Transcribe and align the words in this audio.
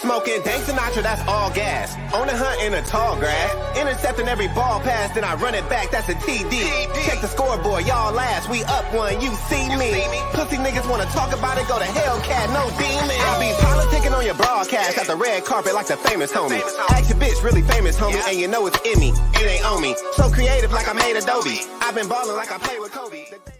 Smoking 0.00 0.40
Dank 0.42 0.64
Sinatra, 0.64 1.02
that's 1.02 1.20
all 1.28 1.50
gas. 1.50 1.92
On 2.14 2.26
the 2.26 2.34
hunt 2.34 2.62
in 2.62 2.72
the 2.72 2.80
tall 2.88 3.16
grass. 3.16 3.52
Intercepting 3.76 4.28
every 4.28 4.48
ball 4.48 4.80
pass, 4.80 5.14
then 5.14 5.24
I 5.24 5.34
run 5.34 5.54
it 5.54 5.68
back, 5.68 5.90
that's 5.90 6.08
a 6.08 6.14
TD. 6.14 6.56
Check 7.04 7.20
the 7.20 7.28
scoreboard, 7.28 7.86
y'all 7.86 8.10
last. 8.10 8.48
We 8.48 8.64
up 8.64 8.88
one, 8.94 9.20
you 9.20 9.28
see 9.52 9.68
me. 9.76 9.92
Pussy 10.32 10.56
niggas 10.56 10.88
wanna 10.88 11.04
talk 11.12 11.36
about 11.36 11.58
it, 11.58 11.68
go 11.68 11.78
to 11.78 11.84
Hellcat, 11.84 12.48
no 12.48 12.64
demon. 12.80 13.12
I 13.12 13.36
be 13.44 13.52
politicking 13.60 14.16
on 14.16 14.24
your 14.24 14.36
broadcast 14.36 14.96
at 14.96 15.06
the 15.06 15.16
red 15.16 15.44
carpet 15.44 15.74
like 15.74 15.86
the 15.86 15.98
famous 15.98 16.32
homie. 16.32 16.62
Ask 16.88 17.10
your 17.10 17.18
bitch, 17.18 17.44
really 17.44 17.62
famous 17.62 17.98
homie, 17.98 18.26
and 18.26 18.40
you 18.40 18.48
know 18.48 18.66
it's 18.66 18.80
in 18.88 18.98
me. 18.98 19.12
It 19.34 19.44
ain't 19.44 19.66
on 19.66 19.82
me. 19.82 19.94
So 20.16 20.30
creative 20.30 20.72
like 20.72 20.88
I 20.88 20.94
made 20.94 21.16
Adobe. 21.16 21.60
I've 21.82 21.94
been 21.94 22.08
balling 22.08 22.36
like 22.36 22.50
I 22.50 22.56
play 22.56 22.78
with 22.78 22.92
Kobe. 22.92 23.59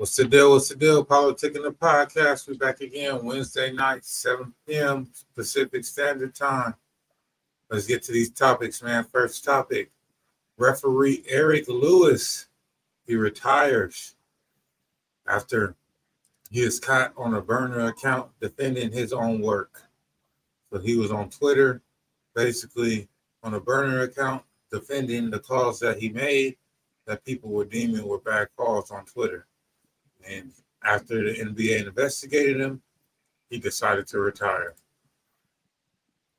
What's 0.00 0.16
the 0.16 0.24
deal? 0.24 0.52
What's 0.52 0.70
the 0.70 0.76
deal? 0.76 1.04
PolitiKan 1.04 1.62
the 1.62 1.72
podcast. 1.72 2.48
We're 2.48 2.54
back 2.54 2.80
again 2.80 3.22
Wednesday 3.22 3.70
night, 3.70 4.02
7 4.02 4.50
p.m. 4.66 5.10
Pacific 5.34 5.84
Standard 5.84 6.34
Time. 6.34 6.74
Let's 7.70 7.86
get 7.86 8.02
to 8.04 8.12
these 8.12 8.30
topics, 8.30 8.82
man. 8.82 9.04
First 9.04 9.44
topic 9.44 9.90
referee 10.56 11.22
Eric 11.28 11.68
Lewis. 11.68 12.46
He 13.06 13.14
retires 13.14 14.14
after 15.28 15.76
he 16.50 16.62
is 16.62 16.80
caught 16.80 17.12
on 17.18 17.34
a 17.34 17.42
burner 17.42 17.88
account 17.88 18.30
defending 18.40 18.92
his 18.92 19.12
own 19.12 19.42
work. 19.42 19.82
So 20.72 20.78
he 20.78 20.96
was 20.96 21.12
on 21.12 21.28
Twitter, 21.28 21.82
basically 22.34 23.06
on 23.42 23.52
a 23.52 23.60
burner 23.60 24.00
account, 24.00 24.44
defending 24.72 25.28
the 25.28 25.40
calls 25.40 25.78
that 25.80 25.98
he 25.98 26.08
made 26.08 26.56
that 27.06 27.22
people 27.22 27.50
were 27.50 27.66
deeming 27.66 28.08
were 28.08 28.18
bad 28.18 28.48
calls 28.56 28.90
on 28.90 29.04
Twitter. 29.04 29.46
And 30.28 30.52
after 30.82 31.22
the 31.24 31.38
NBA 31.38 31.86
investigated 31.86 32.60
him, 32.60 32.82
he 33.48 33.58
decided 33.58 34.06
to 34.08 34.20
retire. 34.20 34.74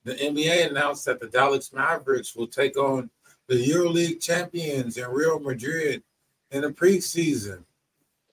The 0.04 0.16
NBA 0.16 0.70
announced 0.70 1.06
that 1.06 1.20
the 1.20 1.28
Dallas 1.28 1.72
Mavericks 1.74 2.36
will 2.36 2.48
take 2.48 2.78
on 2.78 3.10
the 3.48 3.56
EuroLeague 3.56 4.22
champions 4.22 4.98
in 4.98 5.10
Real 5.10 5.40
Madrid 5.40 6.04
in 6.52 6.62
the 6.62 6.70
preseason. 6.70 7.64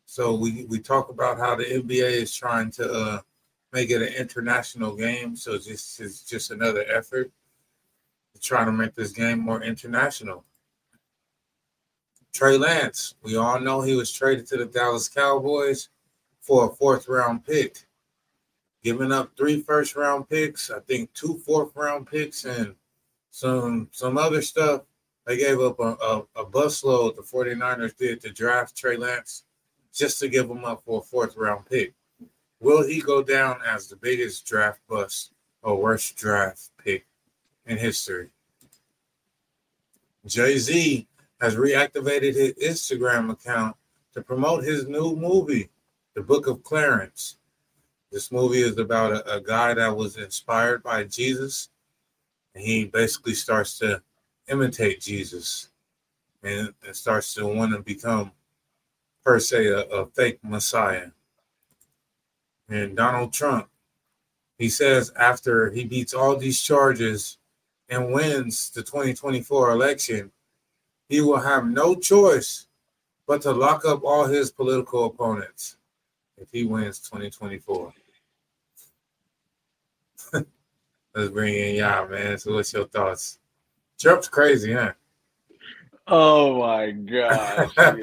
So 0.07 0.35
we, 0.35 0.65
we 0.69 0.79
talk 0.79 1.11
about 1.11 1.39
how 1.39 1.57
the 1.57 1.65
NBA 1.65 2.23
is 2.23 2.35
trying 2.35 2.71
to 2.73 2.91
uh, 2.91 3.21
make 3.73 3.91
it 3.91 4.01
an 4.01 4.15
international 4.15 4.97
game. 4.97 5.37
So 5.37 5.59
this 5.59 6.01
is 6.01 6.23
just 6.23 6.51
another 6.51 6.85
effort 6.89 7.31
to 8.35 8.41
try 8.41 8.65
to 8.65 8.73
make 8.73 8.95
this 8.95 9.13
game 9.13 9.41
more 9.41 9.63
international. 9.63 10.45
Trey 12.33 12.57
Lance, 12.57 13.15
we 13.23 13.37
all 13.37 13.61
know 13.61 13.81
he 13.81 13.95
was 13.95 14.13
traded 14.13 14.47
to 14.49 14.57
the 14.57 14.67
Dallas 14.67 15.09
Cowboys 15.09 15.89
for 16.41 16.71
a 16.71 16.75
fourth 16.75 17.09
round 17.09 17.45
pick, 17.45 17.79
giving 18.83 19.13
up 19.13 19.33
three 19.37 19.61
first 19.61 19.97
round 19.97 20.29
picks, 20.29 20.71
I 20.71 20.81
think 20.81 21.13
two 21.15 21.39
fourth 21.45 21.73
round 21.75 22.07
picks, 22.07 22.45
and 22.45 22.75
some 23.31 23.89
some 23.93 24.17
other 24.17 24.43
stuff. 24.43 24.83
They 25.27 25.37
gave 25.37 25.61
up 25.61 25.79
a, 25.79 25.97
a, 26.01 26.25
a 26.37 26.47
busload, 26.47 27.17
the 27.17 27.23
49ers 27.23 27.97
did 27.97 28.23
to 28.23 28.33
draft 28.33 28.75
Trey 28.75 28.97
Lance 28.97 29.45
just 29.93 30.19
to 30.21 30.29
give 30.29 30.49
him 30.49 30.65
up 30.65 30.83
for 30.85 31.01
a 31.01 31.03
fourth 31.03 31.37
round 31.37 31.67
pick. 31.67 31.93
Will 32.61 32.87
he 32.87 33.01
go 33.01 33.23
down 33.23 33.61
as 33.67 33.89
the 33.89 33.97
biggest 33.97 34.47
draft 34.47 34.81
bust 34.89 35.33
or 35.63 35.77
worst 35.77 36.17
draft 36.17 36.71
pick 36.83 37.07
in 37.67 37.77
history? 37.77 38.31
Jay 40.27 40.59
Z 40.59 41.07
has 41.41 41.57
reactivated 41.57 42.35
his 42.35 42.55
Instagram 42.55 43.31
account 43.31 43.77
to 44.15 44.23
promote 44.23 44.65
his 44.65 44.89
new 44.89 45.15
movie, 45.15 45.71
The 46.15 46.23
Book 46.23 46.47
of 46.47 46.63
Clarence. 46.63 47.39
This 48.11 48.33
movie 48.33 48.63
is 48.63 48.79
about 48.79 49.13
a, 49.13 49.37
a 49.37 49.41
guy 49.41 49.75
that 49.75 49.97
was 49.97 50.17
inspired 50.17 50.83
by 50.83 51.05
Jesus, 51.05 51.69
and 52.55 52.65
he 52.65 52.87
basically 52.87 53.35
starts 53.35 53.79
to 53.79 54.03
imitate 54.49 55.01
Jesus 55.01 55.69
and, 56.43 56.73
and 56.85 56.97
starts 56.97 57.35
to 57.35 57.47
want 57.47 57.73
to 57.73 57.81
become, 57.81 58.33
per 59.25 59.39
se, 59.39 59.67
a, 59.67 59.81
a 59.83 60.07
fake 60.07 60.39
Messiah. 60.43 61.11
And 62.69 62.97
Donald 62.97 63.33
Trump, 63.33 63.69
he 64.59 64.69
says 64.69 65.13
after 65.17 65.71
he 65.71 65.85
beats 65.85 66.15
all 66.15 66.37
these 66.37 66.61
charges 66.61 67.39
and 67.89 68.13
wins 68.13 68.71
the 68.71 68.83
2024 68.83 69.71
election, 69.71 70.33
he 71.09 71.21
will 71.21 71.41
have 71.41 71.67
no 71.67 71.95
choice 71.95 72.67
but 73.27 73.43
to 73.43 73.53
lock 73.53 73.85
up 73.85 74.05
all 74.05 74.27
his 74.27 74.51
political 74.51 75.05
opponents 75.07 75.77
if 76.37 76.51
he 76.51 76.65
wins 76.65 76.99
2024. 77.01 77.93
Let's 81.15 81.31
bring 81.31 81.55
in 81.55 81.77
y'all, 81.77 82.09
man. 82.09 82.39
So, 82.39 82.55
what's 82.55 82.73
your 82.73 82.87
thoughts? 82.87 83.39
Trump's 83.99 84.29
crazy, 84.29 84.73
huh? 84.73 84.93
Oh 86.07 86.61
my 86.61 86.91
gosh. 86.91 87.75
God. 87.77 87.99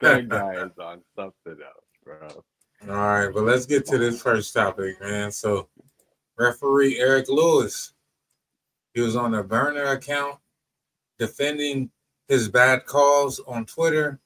That 0.00 0.28
guy 0.28 0.54
is 0.54 0.78
on 0.78 1.00
something 1.16 1.56
else, 1.62 1.84
bro. 2.04 2.44
All 2.82 2.96
right, 2.96 3.32
but 3.32 3.44
let's 3.44 3.64
get 3.66 3.86
to 3.86 3.98
this 3.98 4.20
first 4.20 4.52
topic, 4.52 5.00
man. 5.00 5.30
So, 5.32 5.68
referee 6.36 6.98
Eric 6.98 7.28
Lewis, 7.28 7.94
he 8.92 9.00
was 9.00 9.16
on 9.16 9.34
a 9.34 9.42
burner 9.42 9.84
account 9.84 10.38
defending 11.18 11.90
his 12.28 12.48
bad 12.48 12.86
calls 12.86 13.40
on 13.46 13.66
Twitter, 13.66 14.20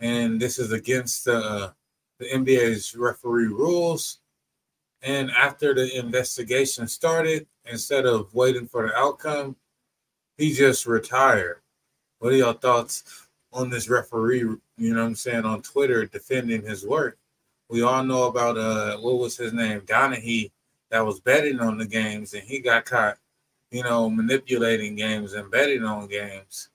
and 0.00 0.40
this 0.40 0.58
is 0.58 0.72
against 0.72 1.26
uh, 1.26 1.70
the 2.18 2.26
NBA's 2.26 2.94
referee 2.94 3.46
rules. 3.46 4.18
And 5.02 5.30
after 5.30 5.74
the 5.74 5.96
investigation 5.96 6.88
started, 6.88 7.46
instead 7.64 8.04
of 8.04 8.34
waiting 8.34 8.66
for 8.66 8.88
the 8.88 8.96
outcome, 8.96 9.56
he 10.36 10.52
just 10.52 10.86
retired. 10.86 11.60
What 12.18 12.32
are 12.32 12.36
your 12.36 12.54
thoughts 12.54 13.28
on 13.52 13.70
this 13.70 13.88
referee? 13.88 14.40
You 14.40 14.58
know 14.94 15.02
what 15.02 15.08
I'm 15.08 15.14
saying 15.14 15.44
on 15.44 15.62
Twitter 15.62 16.04
defending 16.04 16.62
his 16.62 16.84
work. 16.84 17.18
We 17.68 17.82
all 17.82 18.02
know 18.02 18.24
about 18.24 18.56
uh 18.56 18.96
what 18.98 19.18
was 19.18 19.36
his 19.36 19.52
name 19.52 19.82
Donaghy 19.82 20.50
that 20.90 21.04
was 21.04 21.20
betting 21.20 21.60
on 21.60 21.78
the 21.78 21.86
games 21.86 22.34
and 22.34 22.42
he 22.42 22.60
got 22.60 22.86
caught 22.86 23.18
you 23.70 23.82
know, 23.82 24.08
manipulating 24.08 24.94
games 24.94 25.34
and 25.34 25.50
betting 25.50 25.84
on 25.84 26.08
games. 26.08 26.70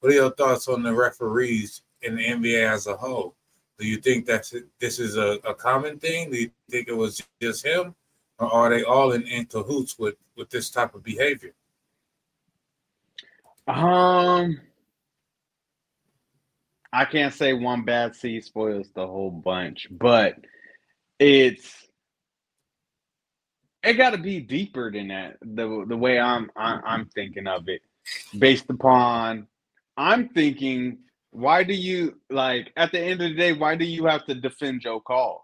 What 0.00 0.12
are 0.12 0.16
your 0.16 0.30
thoughts 0.30 0.68
on 0.68 0.82
the 0.82 0.92
referees 0.92 1.82
in 2.02 2.16
the 2.16 2.24
NBA 2.24 2.68
as 2.68 2.86
a 2.86 2.96
whole? 2.96 3.34
Do 3.78 3.86
you 3.86 3.96
think 3.96 4.26
that 4.26 4.50
this 4.80 4.98
is 4.98 5.16
a, 5.16 5.38
a 5.44 5.54
common 5.54 5.98
thing? 5.98 6.30
Do 6.30 6.36
you 6.36 6.50
think 6.70 6.88
it 6.88 6.96
was 6.96 7.22
just 7.40 7.64
him, 7.64 7.94
or 8.38 8.52
are 8.52 8.70
they 8.70 8.84
all 8.84 9.12
in, 9.12 9.22
in 9.22 9.46
cahoots 9.46 9.98
with 9.98 10.16
with 10.36 10.50
this 10.50 10.70
type 10.70 10.94
of 10.94 11.02
behavior? 11.02 11.54
Um, 13.66 14.60
I 16.92 17.04
can't 17.04 17.32
say 17.32 17.52
one 17.54 17.84
bad 17.84 18.14
seed 18.14 18.44
spoils 18.44 18.88
the 18.94 19.06
whole 19.06 19.30
bunch, 19.30 19.88
but 19.90 20.36
it's 21.18 21.88
it 23.82 23.94
got 23.94 24.10
to 24.10 24.18
be 24.18 24.40
deeper 24.40 24.90
than 24.90 25.08
that. 25.08 25.38
The 25.42 25.84
the 25.88 25.96
way 25.96 26.18
I'm, 26.20 26.50
I'm 26.56 27.06
thinking 27.14 27.46
of 27.46 27.68
it, 27.68 27.82
based 28.38 28.70
upon 28.70 29.46
I'm 29.96 30.28
thinking, 30.30 30.98
why 31.30 31.64
do 31.64 31.74
you 31.74 32.18
like 32.30 32.72
at 32.76 32.92
the 32.92 33.00
end 33.00 33.22
of 33.22 33.30
the 33.30 33.36
day? 33.36 33.52
Why 33.52 33.76
do 33.76 33.84
you 33.84 34.06
have 34.06 34.24
to 34.26 34.34
defend 34.34 34.82
your 34.82 35.00
calls? 35.00 35.42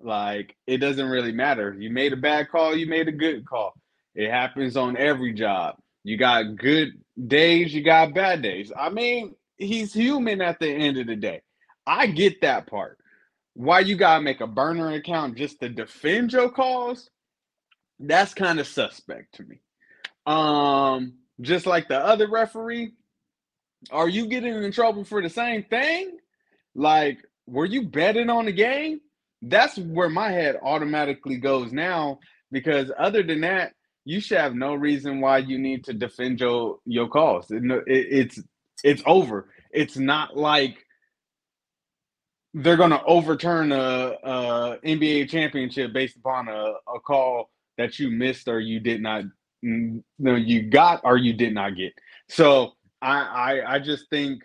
Like 0.00 0.56
it 0.66 0.78
doesn't 0.78 1.08
really 1.08 1.32
matter. 1.32 1.76
You 1.78 1.90
made 1.90 2.12
a 2.12 2.16
bad 2.16 2.50
call. 2.50 2.76
You 2.76 2.86
made 2.86 3.08
a 3.08 3.12
good 3.12 3.46
call. 3.46 3.74
It 4.14 4.30
happens 4.30 4.76
on 4.76 4.96
every 4.96 5.32
job. 5.32 5.76
You 6.04 6.16
got 6.16 6.56
good 6.56 7.00
days. 7.28 7.72
You 7.72 7.82
got 7.82 8.14
bad 8.14 8.42
days. 8.42 8.72
I 8.76 8.90
mean, 8.90 9.34
he's 9.56 9.92
human 9.92 10.40
at 10.40 10.58
the 10.58 10.68
end 10.68 10.98
of 10.98 11.06
the 11.06 11.16
day. 11.16 11.42
I 11.86 12.06
get 12.06 12.40
that 12.40 12.66
part. 12.66 12.98
Why 13.54 13.80
you 13.80 13.96
gotta 13.96 14.22
make 14.22 14.40
a 14.40 14.46
burner 14.46 14.92
account 14.92 15.36
just 15.36 15.60
to 15.60 15.68
defend 15.68 16.32
your 16.32 16.50
calls? 16.50 17.10
That's 18.02 18.34
kind 18.34 18.60
of 18.60 18.66
suspect 18.66 19.36
to 19.36 19.44
me. 19.44 19.60
Um, 20.26 21.14
just 21.40 21.66
like 21.66 21.88
the 21.88 21.98
other 21.98 22.28
referee, 22.28 22.92
are 23.90 24.08
you 24.08 24.26
getting 24.26 24.62
in 24.62 24.72
trouble 24.72 25.04
for 25.04 25.22
the 25.22 25.30
same 25.30 25.64
thing? 25.64 26.18
Like, 26.74 27.18
were 27.46 27.66
you 27.66 27.82
betting 27.82 28.30
on 28.30 28.46
the 28.46 28.52
game? 28.52 29.00
That's 29.40 29.76
where 29.76 30.08
my 30.08 30.30
head 30.30 30.58
automatically 30.62 31.36
goes 31.36 31.72
now. 31.72 32.20
Because 32.50 32.92
other 32.98 33.22
than 33.22 33.40
that, 33.40 33.72
you 34.04 34.20
should 34.20 34.38
have 34.38 34.54
no 34.54 34.74
reason 34.74 35.20
why 35.20 35.38
you 35.38 35.58
need 35.58 35.84
to 35.84 35.94
defend 35.94 36.40
your 36.40 36.78
your 36.84 37.08
cause. 37.08 37.50
It, 37.50 37.64
it, 37.64 37.82
it's 37.86 38.42
it's 38.84 39.02
over. 39.06 39.48
It's 39.70 39.96
not 39.96 40.36
like 40.36 40.76
they're 42.54 42.76
going 42.76 42.90
to 42.90 43.02
overturn 43.04 43.72
a, 43.72 44.16
a, 44.22 44.78
NBA 44.84 45.30
championship 45.30 45.94
based 45.94 46.16
upon 46.16 46.48
a, 46.48 46.74
a 46.94 47.00
call 47.00 47.48
that 47.82 47.98
you 47.98 48.10
missed 48.10 48.48
or 48.48 48.60
you 48.60 48.80
did 48.80 49.02
not 49.02 49.24
mm, 49.64 50.02
no 50.18 50.36
you 50.36 50.62
got 50.62 51.00
or 51.04 51.16
you 51.16 51.32
did 51.32 51.54
not 51.54 51.76
get 51.76 51.92
so 52.28 52.72
I, 53.02 53.20
I 53.20 53.74
i 53.74 53.78
just 53.78 54.08
think 54.10 54.42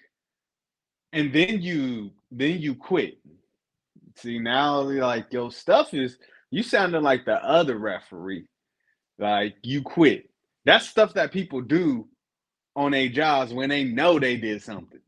and 1.14 1.34
then 1.34 1.62
you 1.62 2.12
then 2.32 2.60
you 2.60 2.76
quit 2.76 3.20
see 4.16 4.40
now 4.40 4.82
like 4.82 5.32
your 5.32 5.52
stuff 5.52 5.94
is 5.94 6.18
You 6.52 6.64
sounded 6.64 7.02
like 7.04 7.26
the 7.26 7.44
other 7.44 7.78
referee. 7.78 8.48
Like 9.20 9.56
you 9.64 9.82
quit. 9.82 10.30
That's 10.66 10.88
stuff 10.88 11.14
that 11.16 11.32
people 11.32 11.62
do 11.62 12.08
on 12.76 12.92
their 12.92 13.10
jobs 13.10 13.54
when 13.54 13.70
they 13.70 13.84
know 13.84 14.20
they 14.20 14.38
did 14.38 14.62
something. 14.62 15.00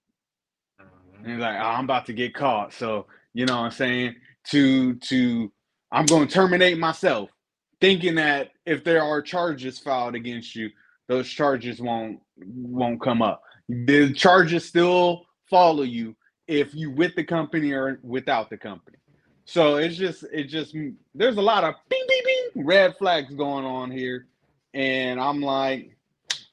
And 1.23 1.39
like, 1.39 1.59
oh, 1.59 1.65
I'm 1.65 1.83
about 1.83 2.05
to 2.07 2.13
get 2.13 2.33
caught. 2.33 2.73
So, 2.73 3.07
you 3.33 3.45
know 3.45 3.57
what 3.57 3.65
I'm 3.65 3.71
saying? 3.71 4.15
To 4.51 4.95
to 4.95 5.51
I'm 5.91 6.05
going 6.05 6.27
to 6.27 6.33
terminate 6.33 6.77
myself, 6.77 7.29
thinking 7.81 8.15
that 8.15 8.51
if 8.65 8.83
there 8.83 9.03
are 9.03 9.21
charges 9.21 9.79
filed 9.79 10.15
against 10.15 10.55
you, 10.55 10.69
those 11.07 11.27
charges 11.29 11.81
won't 11.81 12.19
won't 12.37 13.01
come 13.01 13.21
up. 13.21 13.41
The 13.67 14.13
charges 14.13 14.65
still 14.65 15.25
follow 15.49 15.83
you 15.83 16.15
if 16.47 16.73
you 16.73 16.91
with 16.91 17.15
the 17.15 17.23
company 17.23 17.71
or 17.71 17.99
without 18.03 18.49
the 18.49 18.57
company. 18.57 18.97
So 19.45 19.77
it's 19.77 19.95
just 19.95 20.23
it 20.31 20.45
just 20.45 20.75
there's 21.15 21.37
a 21.37 21.41
lot 21.41 21.63
of 21.63 21.75
bing 21.89 22.05
bing 22.07 22.21
bing 22.25 22.65
red 22.65 22.95
flags 22.97 23.33
going 23.33 23.65
on 23.65 23.89
here. 23.91 24.27
And 24.73 25.19
I'm 25.19 25.41
like, 25.41 25.97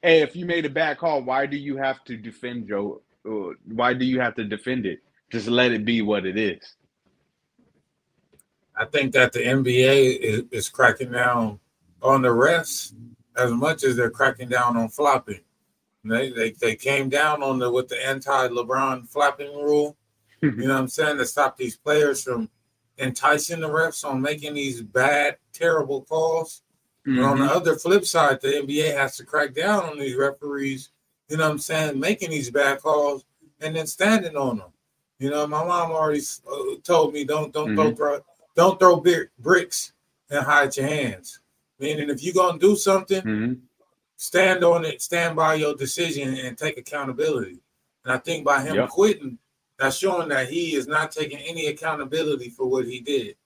hey, 0.03 0.23
if 0.23 0.35
you 0.35 0.47
made 0.47 0.65
a 0.65 0.71
bad 0.71 0.97
call, 0.97 1.23
why 1.23 1.45
do 1.45 1.57
you 1.59 1.77
have 1.77 2.03
to 2.05 2.17
defend 2.17 2.69
Joe? 2.69 3.03
uh, 3.29 3.53
Why 3.67 3.93
do 3.93 4.07
you 4.07 4.21
have 4.21 4.35
to 4.37 4.45
defend 4.45 4.87
it? 4.87 5.01
Just 5.31 5.49
let 5.49 5.73
it 5.73 5.85
be 5.85 6.01
what 6.01 6.25
it 6.25 6.39
is. 6.39 6.77
I 8.77 8.85
think 8.85 9.13
that 9.15 9.33
the 9.33 9.41
NBA 9.41 10.19
is, 10.21 10.43
is 10.51 10.69
cracking 10.69 11.13
down 11.13 11.59
on 12.03 12.23
the 12.23 12.29
refs 12.29 12.93
as 13.37 13.51
much 13.53 13.85
as 13.85 13.97
they're 13.97 14.11
cracking 14.11 14.49
down 14.49 14.77
on 14.77 14.89
flopping. 14.89 15.41
They 16.05 16.31
they, 16.31 16.51
they 16.53 16.77
came 16.77 17.09
down 17.09 17.43
on 17.43 17.59
the 17.59 17.71
with 17.71 17.89
the 17.89 18.07
anti 18.07 18.49
LeBron 18.49 19.09
flopping 19.09 19.55
rule. 19.55 19.97
You 20.61 20.69
know 20.69 20.75
what 20.75 20.81
I'm 20.81 20.89
saying? 20.89 21.19
To 21.19 21.27
stop 21.27 21.57
these 21.57 21.77
players 21.77 22.23
from 22.23 22.49
enticing 22.99 23.61
the 23.61 23.69
refs 23.69 24.09
on 24.09 24.21
making 24.21 24.55
these 24.55 24.83
bad, 24.83 25.39
terrible 25.53 26.03
calls. 26.03 26.63
But 27.05 27.25
on 27.25 27.39
the 27.39 27.47
Mhm. 27.47 27.57
other 27.57 27.77
flip 27.77 28.05
side, 28.05 28.41
the 28.41 28.57
NBA 28.57 28.93
has 28.97 29.17
to 29.17 29.25
crack 29.25 29.55
down 29.55 29.85
on 29.85 29.99
these 29.99 30.17
referees, 30.17 30.91
you 31.29 31.37
know 31.37 31.45
what 31.45 31.53
I'm 31.53 31.59
saying, 31.59 31.99
making 31.99 32.31
these 32.31 32.51
bad 32.51 32.81
calls 32.81 33.25
and 33.61 33.75
then 33.75 33.87
standing 33.87 34.37
on 34.37 34.59
them. 34.59 34.73
You 35.19 35.31
know, 35.31 35.47
my 35.47 35.65
mom 35.65 35.93
already 35.93 36.21
uh, 36.51 36.77
told 36.85 37.15
me 37.15 37.25
don't 37.25 37.53
don't 37.53 37.75
throw 37.75 37.95
throw 37.95 38.21
don't 38.57 38.81
throw 38.81 38.97
big 38.97 39.29
bricks 39.39 39.93
and 40.31 40.45
hide 40.45 40.77
your 40.77 40.87
hands. 40.87 41.41
Meaning, 41.79 42.11
if 42.11 42.23
you're 42.23 42.35
gonna 42.35 42.59
do 42.59 42.75
something, 42.75 43.23
Mhm. 43.23 43.61
stand 44.17 44.65
on 44.65 44.85
it, 44.85 45.03
stand 45.03 45.37
by 45.37 45.55
your 45.55 45.75
decision, 45.75 46.35
and 46.35 46.57
take 46.57 46.79
accountability. 46.79 47.61
And 48.05 48.13
I 48.13 48.19
think 48.19 48.45
by 48.45 48.63
him 48.63 48.77
Yep. 48.77 48.89
quitting, 48.89 49.39
that's 49.79 49.99
showing 49.99 50.31
that 50.31 50.49
he 50.49 50.75
is 50.75 50.87
not 50.87 51.13
taking 51.13 51.39
any 51.39 51.67
accountability 51.67 52.49
for 52.49 52.67
what 52.67 52.87
he 52.87 53.01
did. 53.01 53.37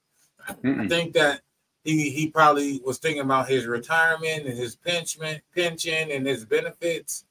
I 0.47 0.53
Mm-mm. 0.55 0.89
think 0.89 1.13
that 1.15 1.43
he 1.83 2.11
he 2.11 2.31
probably 2.31 2.81
was 2.85 2.99
thinking 2.99 3.23
about 3.23 3.49
his 3.49 3.67
retirement 3.67 4.47
and 4.47 4.57
his 4.57 4.77
pension 4.77 5.41
pension 5.55 6.11
and 6.11 6.27
his 6.27 6.45
benefits. 6.45 7.25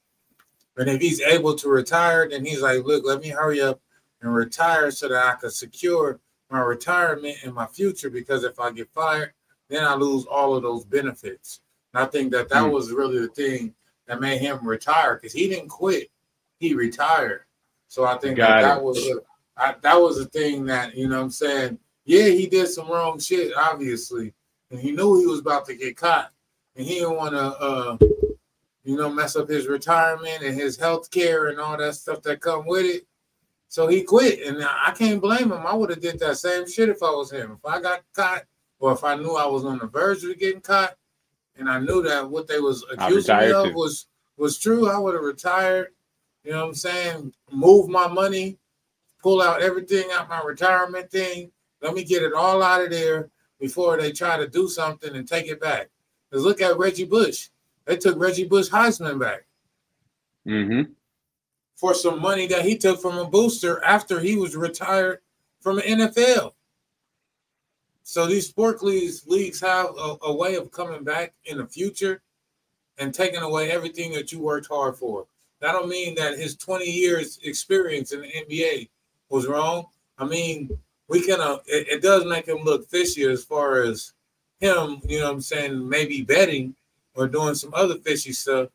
And 0.76 0.88
if 0.88 1.00
he's 1.00 1.20
able 1.20 1.54
to 1.56 1.68
retire, 1.68 2.28
then 2.28 2.44
he's 2.44 2.60
like, 2.60 2.84
look, 2.84 3.04
let 3.04 3.20
me 3.20 3.28
hurry 3.28 3.60
up 3.60 3.80
and 4.20 4.34
retire 4.34 4.90
so 4.90 5.08
that 5.08 5.26
I 5.26 5.36
can 5.40 5.50
secure 5.50 6.20
my 6.50 6.60
retirement 6.60 7.36
and 7.44 7.54
my 7.54 7.66
future. 7.66 8.10
Because 8.10 8.44
if 8.44 8.58
I 8.58 8.70
get 8.70 8.90
fired, 8.92 9.32
then 9.68 9.84
I 9.84 9.94
lose 9.94 10.24
all 10.26 10.54
of 10.56 10.62
those 10.62 10.84
benefits. 10.84 11.60
And 11.94 12.02
I 12.02 12.06
think 12.06 12.32
that 12.32 12.48
that 12.48 12.64
Hmm. 12.64 12.70
was 12.70 12.92
really 12.92 13.18
the 13.18 13.28
thing 13.28 13.74
that 14.06 14.20
made 14.20 14.38
him 14.38 14.66
retire 14.66 15.14
because 15.14 15.32
he 15.32 15.48
didn't 15.48 15.68
quit, 15.68 16.10
he 16.58 16.74
retired. 16.74 17.42
So 17.88 18.04
I 18.04 18.18
think 18.18 18.36
that, 18.38 18.60
Got 18.60 18.62
that 18.62 18.82
was 18.82 18.98
a, 19.06 19.20
I, 19.56 19.74
that 19.82 19.94
was 19.94 20.18
the 20.18 20.26
thing 20.26 20.64
that 20.66 20.94
you 20.96 21.08
know 21.08 21.18
what 21.18 21.24
I'm 21.24 21.30
saying. 21.30 21.78
Yeah, 22.04 22.24
he 22.24 22.46
did 22.46 22.66
some 22.68 22.88
wrong 22.88 23.18
shit, 23.20 23.52
obviously, 23.56 24.32
and 24.70 24.80
he 24.80 24.90
knew 24.90 25.20
he 25.20 25.26
was 25.26 25.40
about 25.40 25.66
to 25.66 25.74
get 25.74 25.96
caught, 25.96 26.30
and 26.74 26.86
he 26.86 27.00
didn't 27.00 27.16
want 27.16 27.32
to, 27.32 27.40
uh, 27.40 27.96
you 28.84 28.96
know, 28.96 29.10
mess 29.10 29.36
up 29.36 29.48
his 29.48 29.66
retirement 29.68 30.42
and 30.42 30.54
his 30.54 30.76
health 30.76 31.10
care 31.10 31.48
and 31.48 31.60
all 31.60 31.76
that 31.76 31.94
stuff 31.94 32.22
that 32.22 32.40
come 32.40 32.66
with 32.66 32.86
it. 32.86 33.06
So 33.70 33.86
he 33.86 34.02
quit, 34.02 34.44
and 34.44 34.60
I 34.64 34.90
can't 34.90 35.20
blame 35.22 35.52
him. 35.52 35.64
I 35.64 35.72
would 35.72 35.90
have 35.90 36.00
did 36.00 36.18
that 36.18 36.38
same 36.38 36.68
shit 36.68 36.88
if 36.88 37.04
I 37.04 37.10
was 37.10 37.30
him. 37.30 37.52
If 37.52 37.64
I 37.64 37.80
got 37.80 38.02
caught, 38.12 38.42
or 38.80 38.90
if 38.92 39.04
I 39.04 39.14
knew 39.14 39.36
I 39.36 39.46
was 39.46 39.64
on 39.64 39.78
the 39.78 39.86
verge 39.86 40.24
of 40.24 40.36
getting 40.40 40.60
caught, 40.60 40.96
and 41.56 41.70
I 41.70 41.78
knew 41.78 42.02
that 42.02 42.28
what 42.28 42.48
they 42.48 42.58
was 42.58 42.84
accusing 42.90 43.38
me 43.38 43.52
of 43.52 43.66
too. 43.66 43.74
was 43.74 44.08
was 44.36 44.58
true, 44.58 44.88
I 44.88 44.98
would 44.98 45.14
have 45.14 45.22
retired. 45.22 45.92
You 46.42 46.50
know 46.50 46.62
what 46.62 46.68
I'm 46.70 46.74
saying? 46.74 47.32
Move 47.52 47.88
my 47.88 48.08
money, 48.08 48.58
pull 49.22 49.40
out 49.40 49.62
everything 49.62 50.10
out 50.10 50.28
my 50.28 50.42
retirement 50.42 51.08
thing. 51.08 51.52
Let 51.80 51.94
me 51.94 52.02
get 52.02 52.24
it 52.24 52.32
all 52.32 52.64
out 52.64 52.82
of 52.82 52.90
there 52.90 53.30
before 53.60 53.96
they 53.96 54.10
try 54.10 54.36
to 54.36 54.48
do 54.48 54.66
something 54.66 55.14
and 55.14 55.28
take 55.28 55.46
it 55.46 55.60
back. 55.60 55.90
Because 56.28 56.44
look 56.44 56.60
at 56.60 56.76
Reggie 56.76 57.04
Bush. 57.04 57.50
They 57.84 57.96
took 57.96 58.18
Reggie 58.18 58.48
Bush 58.48 58.68
Heisman 58.68 59.20
back 59.20 59.46
Mhm. 60.44 60.90
For 61.80 61.94
some 61.94 62.20
money 62.20 62.46
that 62.46 62.64
he 62.64 62.76
took 62.76 63.00
from 63.00 63.16
a 63.16 63.24
booster 63.24 63.82
after 63.84 64.20
he 64.20 64.36
was 64.36 64.54
retired 64.54 65.20
from 65.60 65.76
the 65.76 65.82
NFL. 65.82 66.52
So 68.02 68.26
these 68.26 68.48
sport 68.48 68.82
leagues 68.82 69.26
leagues 69.26 69.60
have 69.60 69.86
a, 69.98 70.16
a 70.22 70.34
way 70.34 70.56
of 70.56 70.70
coming 70.70 71.04
back 71.04 71.32
in 71.46 71.56
the 71.56 71.66
future 71.66 72.20
and 72.98 73.14
taking 73.14 73.40
away 73.40 73.70
everything 73.70 74.12
that 74.12 74.30
you 74.30 74.40
worked 74.40 74.68
hard 74.68 74.96
for. 74.96 75.26
That 75.60 75.72
don't 75.72 75.88
mean 75.88 76.14
that 76.16 76.38
his 76.38 76.54
20 76.56 76.84
years 76.84 77.38
experience 77.44 78.12
in 78.12 78.20
the 78.20 78.28
NBA 78.28 78.88
was 79.30 79.46
wrong. 79.46 79.86
I 80.18 80.26
mean, 80.26 80.76
we 81.08 81.22
can 81.22 81.40
uh, 81.40 81.58
it, 81.66 81.88
it 81.88 82.02
does 82.02 82.26
make 82.26 82.46
him 82.46 82.58
look 82.58 82.86
fishy 82.88 83.24
as 83.24 83.42
far 83.42 83.82
as 83.82 84.12
him, 84.60 85.00
you 85.08 85.18
know 85.20 85.26
what 85.26 85.34
I'm 85.34 85.40
saying, 85.40 85.88
maybe 85.88 86.20
betting 86.22 86.74
or 87.14 87.26
doing 87.26 87.54
some 87.54 87.72
other 87.74 87.96
fishy 87.96 88.32
stuff. 88.32 88.68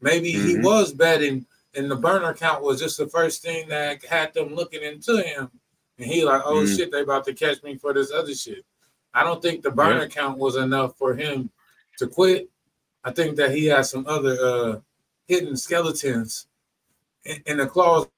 Maybe 0.00 0.30
he 0.32 0.56
Mhm. 0.56 0.62
was 0.62 0.92
betting 0.92 1.44
and 1.76 1.90
the 1.90 1.96
burner 1.96 2.30
account 2.30 2.62
was 2.62 2.80
just 2.80 2.96
the 2.98 3.06
first 3.08 3.42
thing 3.42 3.68
that 3.68 4.04
had 4.04 4.32
them 4.34 4.54
looking 4.54 4.82
into 4.82 5.22
him. 5.22 5.50
And 5.98 6.06
he 6.06 6.24
like, 6.24 6.42
oh 6.44 6.62
Mhm. 6.62 6.76
shit, 6.76 6.90
they 6.92 7.00
about 7.02 7.24
to 7.26 7.34
catch 7.34 7.62
me 7.62 7.76
for 7.76 7.92
this 7.92 8.10
other 8.10 8.34
shit. 8.34 8.64
I 9.14 9.22
don't 9.24 9.40
think 9.42 9.62
the 9.62 9.70
burner 9.70 10.00
Yeah. 10.00 10.04
account 10.06 10.38
was 10.38 10.56
enough 10.56 10.96
for 10.98 11.14
him 11.14 11.50
to 11.98 12.06
quit. 12.06 12.50
I 13.04 13.12
think 13.12 13.36
that 13.36 13.52
he 13.54 13.66
has 13.66 13.90
some 13.90 14.06
other 14.06 14.36
uh 14.40 14.80
hidden 15.28 15.56
skeletons 15.56 16.46
in, 17.24 17.42
in 17.46 17.56
the 17.58 17.66
closet 17.66 18.10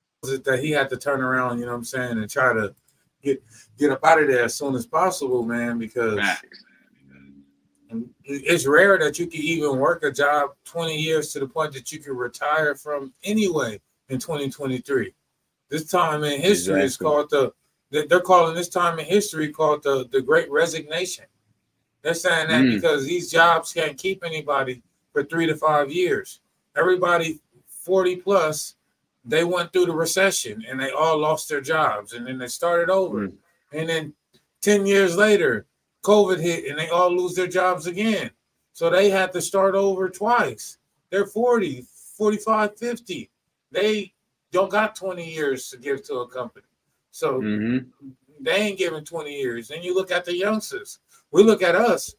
that 0.44 0.60
he 0.62 0.70
had 0.72 0.90
to 0.90 0.96
turn 0.96 1.20
around, 1.22 1.58
you 1.58 1.66
know 1.66 1.72
what 1.72 1.78
I'm 1.78 1.84
saying, 1.84 2.18
and 2.18 2.28
try 2.30 2.52
to 2.52 2.74
get 3.22 3.42
get 3.78 3.90
up 3.90 4.04
out 4.04 4.20
of 4.22 4.28
there 4.28 4.44
as 4.44 4.54
soon 4.54 4.74
as 4.74 4.86
possible, 4.86 5.42
man, 5.42 5.78
because 5.78 6.18
Facts. 6.18 6.64
It's 8.24 8.66
rare 8.66 8.98
that 8.98 9.18
you 9.18 9.26
can 9.26 9.40
even 9.40 9.78
work 9.78 10.02
a 10.02 10.10
job 10.10 10.50
20 10.64 10.96
years 10.96 11.32
to 11.32 11.40
the 11.40 11.46
point 11.46 11.72
that 11.72 11.90
you 11.90 11.98
can 11.98 12.14
retire 12.16 12.74
from 12.74 13.12
anyway 13.24 13.80
in 14.08 14.18
2023. 14.18 15.14
This 15.70 15.90
time 15.90 16.24
in 16.24 16.40
history 16.40 16.82
is 16.82 16.96
called 16.96 17.30
the 17.30 17.52
they- 17.90 18.06
they're 18.06 18.20
calling 18.20 18.54
this 18.54 18.68
time 18.68 18.98
in 18.98 19.06
history 19.06 19.50
called 19.50 19.82
the 19.82 20.06
the 20.12 20.20
Great 20.20 20.50
Resignation. 20.50 21.24
They're 22.02 22.14
saying 22.14 22.48
that 22.48 22.62
Mm. 22.62 22.74
because 22.74 23.06
these 23.06 23.30
jobs 23.30 23.72
can't 23.72 23.96
keep 23.98 24.22
anybody 24.24 24.82
for 25.12 25.24
three 25.24 25.46
to 25.46 25.56
five 25.56 25.90
years. 25.90 26.40
Everybody 26.76 27.40
40 27.66 28.16
plus, 28.16 28.74
they 29.24 29.44
went 29.44 29.72
through 29.72 29.86
the 29.86 29.92
recession 29.92 30.64
and 30.68 30.78
they 30.78 30.90
all 30.90 31.16
lost 31.18 31.48
their 31.48 31.60
jobs 31.62 32.12
and 32.12 32.26
then 32.26 32.36
they 32.38 32.46
started 32.48 32.90
over. 32.90 33.28
Mm. 33.28 33.32
And 33.72 33.88
then 33.88 34.14
10 34.60 34.86
years 34.86 35.16
later, 35.16 35.66
COVID 36.02 36.38
hit 36.40 36.66
and 36.66 36.78
they 36.78 36.88
all 36.88 37.10
lose 37.10 37.34
their 37.34 37.46
jobs 37.46 37.86
again. 37.86 38.30
So 38.72 38.88
they 38.90 39.10
had 39.10 39.32
to 39.32 39.40
start 39.40 39.74
over 39.74 40.08
twice. 40.08 40.78
They're 41.10 41.26
40, 41.26 41.84
45, 42.16 42.78
50. 42.78 43.30
They 43.72 44.12
don't 44.52 44.70
got 44.70 44.94
20 44.94 45.28
years 45.28 45.68
to 45.70 45.76
give 45.76 46.04
to 46.04 46.20
a 46.20 46.28
company. 46.28 46.66
So 47.10 47.40
Mhm. 47.40 47.86
they 48.40 48.52
ain't 48.56 48.78
giving 48.78 49.04
20 49.04 49.36
years. 49.36 49.68
Then 49.68 49.82
you 49.82 49.94
look 49.94 50.10
at 50.10 50.24
the 50.24 50.34
youngsters. 50.36 51.00
We 51.30 51.42
look 51.42 51.62
at 51.62 51.74
us. 51.74 52.14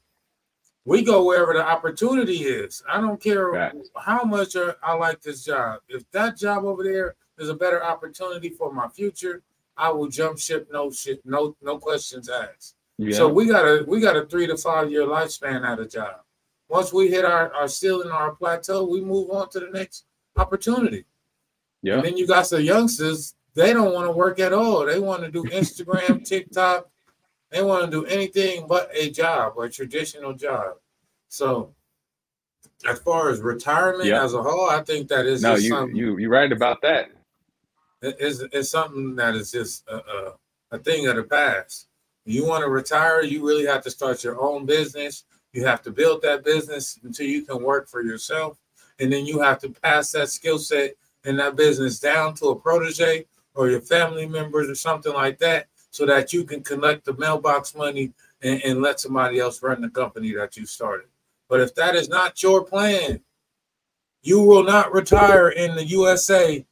We 0.86 1.04
go 1.04 1.24
wherever 1.26 1.54
the 1.54 1.66
opportunity 1.66 2.44
is. 2.44 2.84
I 2.88 3.00
don't 3.00 3.22
care 3.22 3.54
Facts. 3.54 3.90
how 3.96 4.24
much 4.24 4.56
I 4.56 4.74
I 4.82 4.94
like 4.96 5.22
this 5.22 5.44
job. 5.46 5.82
If 5.88 6.10
that 6.12 6.38
job 6.38 6.66
over 6.66 6.84
there 6.84 7.16
is 7.38 7.50
a 7.50 7.54
better 7.54 7.84
opportunity 7.84 8.50
for 8.50 8.72
my 8.74 8.88
future, 8.88 9.44
I 9.78 9.90
will 9.92 10.08
jump 10.08 10.40
ship. 10.40 10.68
No 10.72 10.90
shit. 10.92 11.26
No 11.26 11.56
no 11.62 11.78
questions 11.78 12.28
asked. 12.30 12.76
Yeah. 13.01 13.15
So 13.15 13.29
we 13.29 13.48
got 13.48 13.63
a 13.65 13.86
we 13.88 14.01
got 14.01 14.18
a 14.18 14.25
three 14.25 14.46
to 14.48 14.58
five 14.58 14.91
year 14.91 15.03
lifespan 15.08 15.65
at 15.65 15.79
a 15.79 15.86
job. 15.88 16.18
Once 16.68 16.91
we 16.91 17.08
hit 17.08 17.24
our, 17.24 17.51
our 17.53 17.68
ceiling 17.70 18.10
or 18.10 18.13
our 18.13 18.36
plateau, 18.36 18.84
we 18.84 19.00
move 19.01 19.32
on 19.32 19.50
to 19.50 19.60
the 19.62 19.70
next 19.72 20.03
opportunity. 20.36 21.06
yeah. 21.82 21.96
And 21.96 22.03
then 22.06 22.18
you 22.18 22.27
got 22.27 22.48
the 22.50 22.62
youngsters, 22.62 23.36
they 23.56 23.72
don't 23.74 23.94
want 23.94 24.06
to 24.06 24.12
work 24.12 24.39
at 24.39 24.51
all. 24.53 24.86
They 24.86 25.00
want 25.00 25.24
to 25.24 25.32
do 25.32 25.44
Instagram, 25.62 26.24
TikTok. 26.25 26.89
They 27.51 27.63
want 27.63 27.86
to 27.86 27.89
do 27.91 28.06
anything 28.06 28.68
but 28.68 28.89
a 28.94 29.10
job 29.10 29.53
or 29.56 29.65
a 29.65 29.70
traditional 29.72 30.34
job. 30.34 30.74
So 31.29 31.74
as 32.88 33.00
far 33.00 33.29
as 33.29 33.39
retirement 33.39 34.06
Yeah. 34.10 34.24
as 34.24 34.34
a 34.34 34.44
whole, 34.44 34.70
I 34.70 34.84
think 34.84 35.08
that 35.08 35.25
is 35.25 35.41
No, 35.41 35.53
just 35.53 35.63
you 35.63 35.70
something 35.70 35.96
you 35.96 36.18
you're 36.18 36.29
right 36.29 36.51
about 36.51 36.82
that. 36.82 37.10
it's, 38.01 38.41
it's 38.51 38.70
something 38.70 39.15
that 39.15 39.36
is 39.36 39.51
just 39.51 39.88
a, 39.88 39.96
a, 39.98 40.34
a 40.72 40.77
thing 40.79 41.08
of 41.08 41.15
the 41.15 41.24
past. 41.24 41.88
You 42.30 42.46
want 42.46 42.64
to 42.64 42.70
retire, 42.70 43.24
you 43.24 43.44
really 43.44 43.66
have 43.66 43.82
to 43.86 43.90
start 43.90 44.24
your 44.24 44.40
own 44.40 44.68
business. 44.68 45.24
You 45.52 45.66
have 45.66 45.82
to 45.82 45.90
build 45.90 46.22
that 46.22 46.44
business 46.44 47.00
until 47.04 47.26
you 47.26 47.42
can 47.42 47.64
work 47.64 47.90
for 47.90 48.04
yourself. 48.04 48.60
And 49.00 49.12
then 49.12 49.26
you 49.26 49.40
have 49.40 49.58
to 49.62 49.70
pass 49.70 50.12
that 50.12 50.30
skill 50.30 50.60
set 50.60 50.94
in 51.24 51.38
that 51.38 51.56
business 51.56 52.00
down 52.00 52.36
to 52.36 52.50
a 52.50 52.56
protege 52.56 53.26
or 53.56 53.72
your 53.72 53.82
family 53.82 54.28
members 54.28 54.70
or 54.70 54.76
something 54.76 55.12
like 55.12 55.40
that 55.40 55.70
so 55.90 56.06
that 56.06 56.32
you 56.32 56.44
can 56.44 56.62
collect 56.62 57.04
the 57.04 57.18
mailbox 57.18 57.74
money 57.74 58.14
and, 58.44 58.62
and 58.62 58.80
let 58.80 59.00
somebody 59.00 59.40
else 59.40 59.64
run 59.64 59.82
the 59.82 59.90
company 59.90 60.32
that 60.34 60.56
you 60.56 60.68
started. 60.68 61.08
But 61.48 61.62
if 61.62 61.74
that 61.76 61.96
is 61.96 62.10
not 62.10 62.44
your 62.44 62.64
plan, 62.64 63.22
you 64.22 64.40
will 64.44 64.64
not 64.64 64.94
retire 64.94 65.50
in 65.50 65.76
the 65.76 65.86
USA 65.86 66.64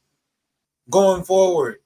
going 0.88 1.24
forward 1.24 1.78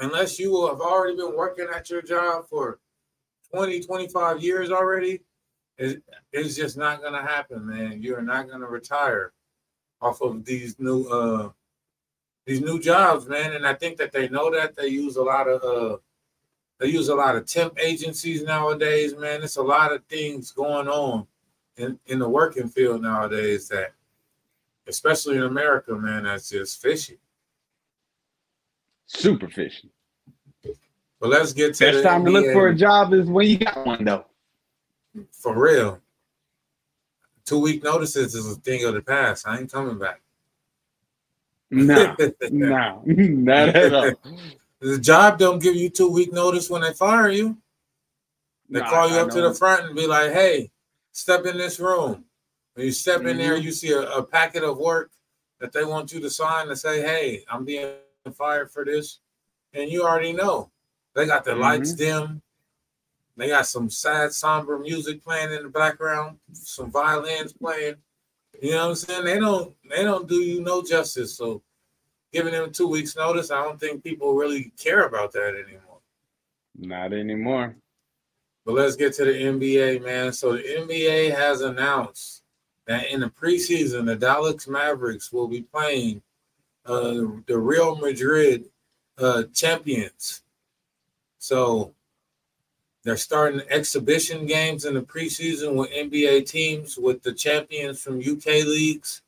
unless 0.00 0.40
you 0.40 0.66
have 0.66 0.80
already 0.80 1.16
been 1.16 1.36
working 1.36 1.68
at 1.72 1.90
your 1.90 2.02
job 2.02 2.48
for 2.48 2.80
20, 3.52 3.80
25 3.80 4.42
years 4.42 4.70
already. 4.70 5.20
It's 5.78 6.56
just 6.56 6.76
not 6.76 7.00
going 7.00 7.12
to 7.12 7.22
happen, 7.22 7.66
man. 7.66 8.02
You're 8.02 8.22
not 8.22 8.48
going 8.48 8.60
to 8.60 8.66
retire 8.66 9.32
off 10.00 10.20
of 10.20 10.44
these 10.44 10.78
new 10.78 11.04
uh 11.08 11.50
these 12.46 12.60
new 12.60 12.80
jobs, 12.80 13.26
man. 13.26 13.52
And 13.52 13.66
I 13.66 13.74
think 13.74 13.98
that 13.98 14.12
they 14.12 14.28
know 14.28 14.50
that 14.50 14.74
they 14.74 14.88
use 14.88 15.16
a 15.16 15.22
lot 15.22 15.48
of 15.48 15.62
uh 15.62 15.98
they 16.78 16.86
use 16.88 17.08
a 17.08 17.14
lot 17.14 17.36
of 17.36 17.46
temp 17.46 17.78
agencies 17.78 18.42
nowadays, 18.42 19.16
man. 19.16 19.42
It's 19.42 19.56
a 19.56 19.62
lot 19.62 19.92
of 19.92 20.04
things 20.04 20.52
going 20.52 20.88
on 20.88 21.26
in, 21.76 21.98
in 22.06 22.18
the 22.18 22.28
working 22.28 22.68
field 22.68 23.02
nowadays 23.02 23.68
that 23.68 23.92
especially 24.86 25.36
in 25.36 25.42
America, 25.42 25.94
man, 25.94 26.24
that's 26.24 26.48
just 26.48 26.80
fishy. 26.80 27.18
Super 29.06 29.48
fishy. 29.48 29.90
But 31.20 31.30
let's 31.30 31.52
get 31.52 31.74
to 31.74 31.92
best 31.92 32.04
time 32.04 32.22
NBA. 32.22 32.26
to 32.26 32.30
look 32.30 32.52
for 32.52 32.68
a 32.68 32.74
job 32.74 33.12
is 33.12 33.26
when 33.26 33.48
you 33.48 33.58
got 33.58 33.84
one 33.84 34.04
though. 34.04 34.24
For 35.32 35.58
real. 35.58 36.00
Two 37.44 37.60
week 37.60 37.82
notices 37.82 38.34
is 38.34 38.50
a 38.50 38.60
thing 38.60 38.84
of 38.84 38.94
the 38.94 39.00
past. 39.00 39.48
I 39.48 39.58
ain't 39.58 39.72
coming 39.72 39.98
back. 39.98 40.20
No, 41.70 42.16
no, 42.50 43.02
not 43.04 43.68
at 43.70 43.94
all. 43.94 44.12
The 44.80 44.98
job 44.98 45.38
don't 45.38 45.62
give 45.62 45.74
you 45.74 45.90
two 45.90 46.10
week 46.10 46.32
notice 46.32 46.70
when 46.70 46.82
they 46.82 46.92
fire 46.92 47.30
you. 47.30 47.56
They 48.70 48.80
nah, 48.80 48.88
call 48.88 49.10
you 49.10 49.16
up 49.16 49.30
to 49.30 49.40
the 49.40 49.54
front 49.54 49.86
and 49.86 49.96
be 49.96 50.06
like, 50.06 50.32
"Hey, 50.32 50.70
step 51.12 51.46
in 51.46 51.58
this 51.58 51.80
room." 51.80 52.24
When 52.74 52.86
you 52.86 52.92
step 52.92 53.20
mm-hmm. 53.20 53.28
in 53.28 53.38
there, 53.38 53.56
mm-hmm. 53.56 53.64
you 53.64 53.72
see 53.72 53.92
a, 53.92 54.02
a 54.02 54.22
packet 54.22 54.62
of 54.62 54.78
work 54.78 55.10
that 55.58 55.72
they 55.72 55.84
want 55.84 56.12
you 56.12 56.20
to 56.20 56.30
sign 56.30 56.68
to 56.68 56.76
say, 56.76 57.02
"Hey, 57.02 57.44
I'm 57.50 57.64
being 57.64 57.92
fired 58.32 58.70
for 58.70 58.84
this," 58.84 59.18
and 59.72 59.90
you 59.90 60.04
already 60.04 60.32
know. 60.32 60.70
They 61.18 61.26
got 61.26 61.42
the 61.44 61.50
mm-hmm. 61.50 61.62
lights 61.62 61.94
dim. 61.94 62.40
They 63.36 63.48
got 63.48 63.66
some 63.66 63.90
sad, 63.90 64.32
somber 64.32 64.78
music 64.78 65.22
playing 65.24 65.52
in 65.52 65.64
the 65.64 65.68
background, 65.68 66.38
some 66.52 66.92
violins 66.92 67.52
playing. 67.52 67.96
You 68.62 68.70
know 68.70 68.84
what 68.84 68.88
I'm 68.90 68.94
saying? 68.94 69.24
They 69.24 69.38
don't 69.40 69.74
they 69.90 70.04
don't 70.04 70.28
do 70.28 70.36
you 70.36 70.60
no 70.60 70.80
justice. 70.80 71.34
So 71.34 71.60
giving 72.32 72.52
them 72.52 72.70
two 72.70 72.86
weeks 72.86 73.16
notice, 73.16 73.50
I 73.50 73.64
don't 73.64 73.80
think 73.80 74.04
people 74.04 74.34
really 74.34 74.72
care 74.78 75.06
about 75.08 75.32
that 75.32 75.54
anymore. 75.54 75.98
Not 76.78 77.12
anymore. 77.12 77.74
But 78.64 78.76
let's 78.76 78.94
get 78.94 79.12
to 79.14 79.24
the 79.24 79.32
NBA, 79.32 80.04
man. 80.04 80.32
So 80.32 80.52
the 80.52 80.62
NBA 80.62 81.34
has 81.34 81.62
announced 81.62 82.44
that 82.86 83.10
in 83.10 83.18
the 83.20 83.30
preseason, 83.30 84.06
the 84.06 84.14
Dallas 84.14 84.68
Mavericks 84.68 85.32
will 85.32 85.48
be 85.48 85.62
playing 85.62 86.22
uh, 86.86 87.24
the 87.46 87.58
Real 87.58 87.96
Madrid 87.96 88.66
uh, 89.18 89.44
champions. 89.52 90.42
So 91.38 91.94
they're 93.04 93.16
starting 93.16 93.62
exhibition 93.70 94.46
games 94.46 94.84
in 94.84 94.94
the 94.94 95.02
preseason 95.02 95.74
with 95.74 95.90
NBA 95.90 96.48
teams 96.48 96.98
with 96.98 97.22
the 97.22 97.32
champions 97.32 98.02
from 98.02 98.18
UK 98.18 98.64
leagues, 98.66 99.22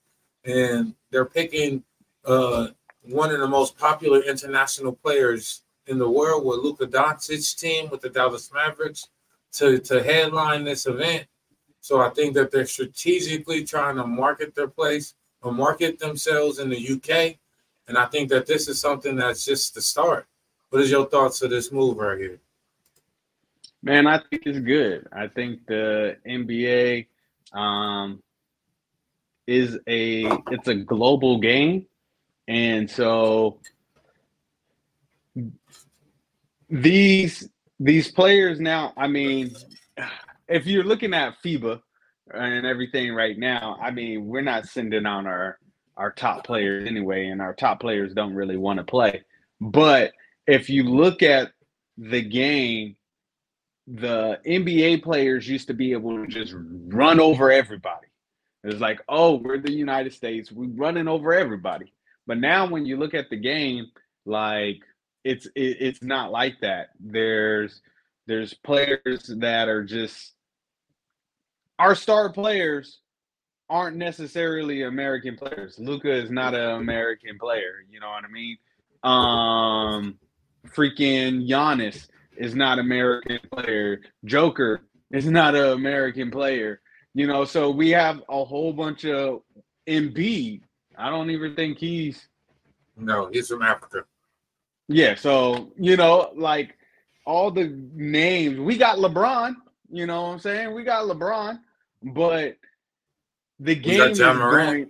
and 0.45 0.95
they're 1.11 1.25
picking 1.25 1.83
uh, 2.25 2.69
one 3.02 3.33
of 3.33 3.40
the 3.40 3.49
most 3.49 3.79
popular 3.79 4.21
international 4.21 4.93
players 4.93 5.62
in 5.87 5.99
the 5.99 6.09
world 6.09 6.45
with 6.45 6.61
Luka 6.61 6.87
Doncic 6.87 7.59
team 7.59 7.88
with 7.90 8.00
the 8.00 8.11
Dallas 8.11 8.50
Mavericks 8.52 9.09
to, 9.52 9.79
to 9.79 10.02
headline 10.02 10.64
this 10.64 10.87
event. 10.87 11.26
So 11.81 12.00
I 12.00 12.11
think 12.11 12.35
that 12.35 12.50
they're 12.50 12.67
strategically 12.67 13.64
trying 13.64 13.97
to 13.97 14.07
market 14.07 14.55
their 14.55 14.69
place 14.69 15.14
or 15.43 15.52
market 15.52 15.99
themselves 15.99 16.59
in 16.59 16.69
the 16.69 16.76
UK. 16.76 17.38
And 17.88 17.97
I 17.97 18.07
think 18.07 18.29
that 18.29 18.47
this 18.47 18.69
is 18.69 18.79
something 18.79 19.17
that's 19.17 19.45
just 19.45 19.75
the 19.75 19.81
start. 19.81 20.26
What 20.71 20.83
is 20.83 20.91
your 20.91 21.07
thoughts 21.07 21.43
of 21.43 21.50
this 21.50 21.73
move 21.73 21.99
right 21.99 22.19
here? 22.19 22.41
Man, 23.83 24.07
I 24.07 24.19
think 24.19 24.43
it's 24.47 24.61
good. 24.61 25.09
I 25.12 25.27
think 25.27 25.67
the 25.67 26.17
NBA 26.27 27.07
um, 27.53 28.23
is 29.47 29.79
a 29.89 30.27
it's 30.50 30.69
a 30.69 30.75
global 30.75 31.39
game, 31.39 31.87
and 32.47 32.89
so 32.89 33.59
these 36.69 37.49
these 37.81 38.12
players 38.12 38.61
now. 38.61 38.93
I 38.97 39.09
mean, 39.09 39.57
if 40.47 40.67
you're 40.67 40.85
looking 40.85 41.15
at 41.15 41.43
FIBA 41.43 41.81
and 42.33 42.65
everything 42.65 43.12
right 43.12 43.37
now, 43.37 43.77
I 43.83 43.91
mean, 43.91 44.27
we're 44.27 44.43
not 44.43 44.67
sending 44.67 45.07
on 45.07 45.27
our 45.27 45.59
our 45.97 46.12
top 46.12 46.45
players 46.45 46.87
anyway, 46.87 47.27
and 47.27 47.43
our 47.43 47.55
top 47.55 47.81
players 47.81 48.15
don't 48.15 48.35
really 48.35 48.57
want 48.57 48.79
to 48.79 48.85
play. 48.85 49.25
But 49.61 50.12
if 50.50 50.69
you 50.69 50.83
look 50.83 51.23
at 51.23 51.52
the 51.97 52.23
game, 52.23 52.97
the 53.87 54.40
NBA 54.45 55.02
players 55.02 55.49
used 55.49 55.69
to 55.69 55.75
be 55.75 55.92
able 55.92 56.16
to 56.16 56.26
just 56.26 56.52
run 56.57 57.21
over 57.21 57.52
everybody. 57.52 58.09
It's 58.64 58.80
like, 58.80 59.00
oh, 59.09 59.37
we're 59.37 59.59
the 59.59 59.73
United 59.73 60.12
States, 60.12 60.50
we're 60.50 60.69
running 60.69 61.07
over 61.07 61.33
everybody. 61.33 61.92
But 62.26 62.38
now 62.38 62.69
when 62.69 62.85
you 62.85 62.97
look 62.97 63.14
at 63.14 63.30
the 63.30 63.37
game, 63.37 63.87
like 64.26 64.80
it's 65.25 65.47
it, 65.47 65.76
it's 65.80 66.02
not 66.02 66.33
like 66.33 66.61
that. 66.62 66.88
There's 66.99 67.80
there's 68.26 68.52
players 68.52 69.33
that 69.38 69.69
are 69.69 69.85
just 69.85 70.33
our 71.78 71.95
star 71.95 72.33
players 72.33 72.99
aren't 73.69 73.97
necessarily 73.97 74.83
American 74.83 75.37
players. 75.37 75.78
Luka 75.78 76.12
is 76.12 76.30
not 76.30 76.54
an 76.54 76.71
American 76.71 77.38
player, 77.38 77.85
you 77.88 78.00
know 78.00 78.09
what 78.09 78.25
I 78.25 78.28
mean? 78.28 78.59
Um 79.02 80.19
freaking 80.75 81.49
Giannis 81.49 82.09
is 82.37 82.55
not 82.55 82.79
American 82.79 83.41
player. 83.53 84.00
Joker 84.25 84.83
is 85.11 85.27
not 85.27 85.55
an 85.55 85.73
American 85.73 86.31
player. 86.31 86.81
You 87.15 87.27
know, 87.27 87.45
so 87.45 87.71
we 87.71 87.91
have 87.91 88.23
a 88.29 88.45
whole 88.45 88.73
bunch 88.73 89.05
of 89.05 89.43
Embiid. 89.87 90.62
I 90.97 91.11
don't 91.11 91.31
even 91.31 91.55
think 91.57 91.79
he's 91.79 92.29
no, 92.97 93.29
he's 93.33 93.49
from 93.49 93.62
Africa. 93.62 94.05
Yeah, 94.89 95.15
so 95.15 95.73
you 95.77 95.97
know, 95.97 96.33
like 96.35 96.77
all 97.27 97.50
the 97.50 97.69
names, 97.95 98.59
we 98.59 98.77
got 98.77 98.99
LeBron, 98.99 99.55
you 99.91 100.07
know 100.07 100.23
what 100.23 100.29
I'm 100.29 100.39
saying? 100.39 100.75
We 100.75 100.85
got 100.85 101.07
LeBron, 101.07 101.61
but 102.03 102.57
the 103.59 103.75
game 103.75 104.00
is 104.00 104.19
going, 104.19 104.89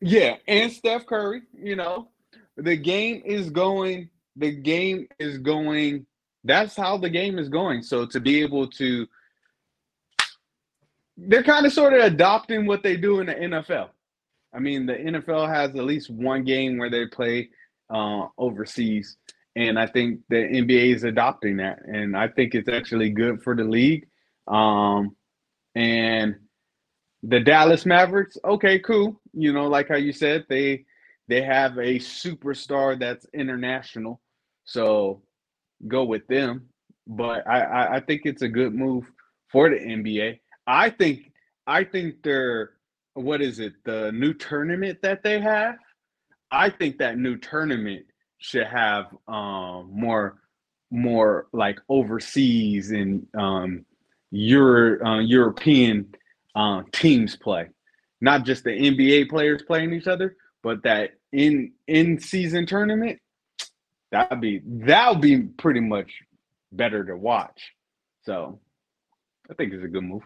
yeah, 0.00 0.36
and 0.46 0.72
Steph 0.72 1.06
Curry, 1.06 1.42
you 1.52 1.76
know, 1.76 2.08
the 2.56 2.76
game 2.76 3.22
is 3.24 3.50
going 3.50 4.10
the 4.40 4.50
game 4.50 5.06
is 5.18 5.38
going 5.38 6.04
that's 6.44 6.74
how 6.74 6.96
the 6.96 7.08
game 7.08 7.38
is 7.38 7.48
going 7.48 7.82
so 7.82 8.06
to 8.06 8.18
be 8.18 8.42
able 8.42 8.66
to 8.66 9.06
they're 11.28 11.42
kind 11.42 11.66
of 11.66 11.72
sort 11.72 11.92
of 11.92 12.00
adopting 12.00 12.66
what 12.66 12.82
they 12.82 12.96
do 12.96 13.20
in 13.20 13.26
the 13.26 13.34
NFL. 13.34 13.90
I 14.52 14.58
mean, 14.58 14.86
the 14.86 14.94
NFL 14.94 15.48
has 15.48 15.70
at 15.70 15.84
least 15.84 16.10
one 16.10 16.44
game 16.44 16.78
where 16.78 16.90
they 16.90 17.06
play 17.06 17.50
uh, 17.90 18.26
overseas, 18.38 19.16
and 19.54 19.78
I 19.78 19.86
think 19.86 20.20
the 20.28 20.36
NBA 20.36 20.94
is 20.94 21.04
adopting 21.04 21.58
that, 21.58 21.80
and 21.84 22.16
I 22.16 22.28
think 22.28 22.54
it's 22.54 22.68
actually 22.68 23.10
good 23.10 23.42
for 23.42 23.54
the 23.54 23.64
league. 23.64 24.08
Um, 24.48 25.16
and 25.74 26.36
the 27.22 27.40
Dallas 27.40 27.86
Mavericks, 27.86 28.36
okay, 28.44 28.78
cool. 28.78 29.20
You 29.32 29.52
know, 29.52 29.68
like 29.68 29.88
how 29.88 29.96
you 29.96 30.12
said, 30.12 30.46
they 30.48 30.84
they 31.28 31.42
have 31.42 31.76
a 31.78 31.98
superstar 31.98 32.98
that's 32.98 33.26
international. 33.34 34.20
So 34.70 35.22
go 35.88 36.04
with 36.04 36.26
them. 36.28 36.68
But 37.08 37.44
I, 37.48 37.60
I, 37.60 37.96
I 37.96 38.00
think 38.00 38.22
it's 38.24 38.42
a 38.42 38.48
good 38.48 38.72
move 38.72 39.04
for 39.50 39.68
the 39.68 39.76
NBA. 39.76 40.38
I 40.66 40.90
think 40.90 41.32
I 41.66 41.82
think 41.82 42.22
they're 42.22 42.70
what 43.14 43.42
is 43.42 43.58
it, 43.58 43.72
the 43.84 44.12
new 44.12 44.32
tournament 44.32 45.00
that 45.02 45.24
they 45.24 45.40
have? 45.40 45.74
I 46.52 46.70
think 46.70 46.98
that 46.98 47.18
new 47.18 47.36
tournament 47.36 48.06
should 48.38 48.66
have 48.68 49.06
um 49.26 49.90
more 49.92 50.38
more 50.92 51.48
like 51.52 51.78
overseas 51.88 52.92
and 52.92 53.26
um 53.36 53.84
Euro, 54.32 55.04
uh, 55.04 55.18
European 55.18 56.14
uh, 56.54 56.82
teams 56.92 57.34
play, 57.34 57.66
not 58.20 58.44
just 58.44 58.62
the 58.62 58.70
NBA 58.70 59.28
players 59.28 59.62
playing 59.62 59.92
each 59.92 60.06
other, 60.06 60.36
but 60.62 60.84
that 60.84 61.10
in 61.32 61.72
in 61.88 62.20
season 62.20 62.66
tournament, 62.66 63.18
that'd 64.10 64.40
be 64.40 64.60
that 64.64 65.10
would 65.10 65.20
be 65.20 65.42
pretty 65.42 65.80
much 65.80 66.10
better 66.72 67.04
to 67.04 67.16
watch. 67.16 67.72
So 68.24 68.60
I 69.50 69.54
think 69.54 69.72
it's 69.72 69.84
a 69.84 69.88
good 69.88 70.04
move. 70.04 70.22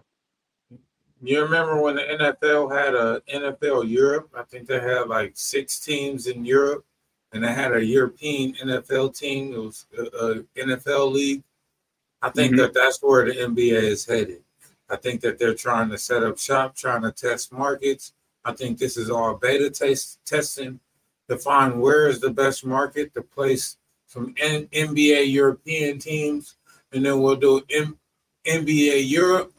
You 1.22 1.42
remember 1.42 1.80
when 1.80 1.96
the 1.96 2.02
NFL 2.02 2.70
had 2.74 2.94
a 2.94 3.22
NFL 3.32 3.88
Europe? 3.88 4.28
I 4.36 4.42
think 4.42 4.66
they 4.66 4.80
had 4.80 5.08
like 5.08 5.32
six 5.34 5.80
teams 5.80 6.26
in 6.26 6.44
Europe, 6.44 6.84
and 7.32 7.42
they 7.42 7.52
had 7.52 7.74
a 7.74 7.82
European 7.84 8.54
NFL 8.54 9.18
team. 9.18 9.54
It 9.54 9.58
was 9.58 9.86
a, 9.96 10.44
NFL 10.56 11.12
league. 11.12 11.42
I 12.20 12.30
think 12.30 12.54
Mhm. 12.54 12.56
that 12.58 12.74
that's 12.74 13.02
where 13.02 13.24
the 13.24 13.40
NBA 13.40 13.82
is 13.82 14.04
headed. 14.04 14.42
I 14.88 14.96
think 14.96 15.22
that 15.22 15.38
they're 15.38 15.54
trying 15.54 15.88
to 15.90 15.98
set 15.98 16.22
up 16.22 16.38
shop, 16.38 16.76
trying 16.76 17.02
to 17.02 17.12
test 17.12 17.52
markets. 17.52 18.12
I 18.44 18.52
think 18.52 18.78
this 18.78 18.96
is 18.98 19.08
all 19.08 19.34
beta 19.34 19.70
test 19.70 20.22
testing 20.26 20.80
to 21.28 21.38
find 21.38 21.80
where 21.80 22.08
is 22.08 22.20
the 22.20 22.30
best 22.30 22.64
market 22.64 23.14
to 23.14 23.22
place 23.22 23.76
some 24.06 24.34
N- 24.40 24.68
NBA 24.72 25.32
European 25.32 25.98
teams, 25.98 26.56
and 26.92 27.04
then 27.04 27.20
we'll 27.20 27.36
do 27.36 27.62
M- 27.70 27.98
NBA 28.46 29.08
Europe 29.08 29.52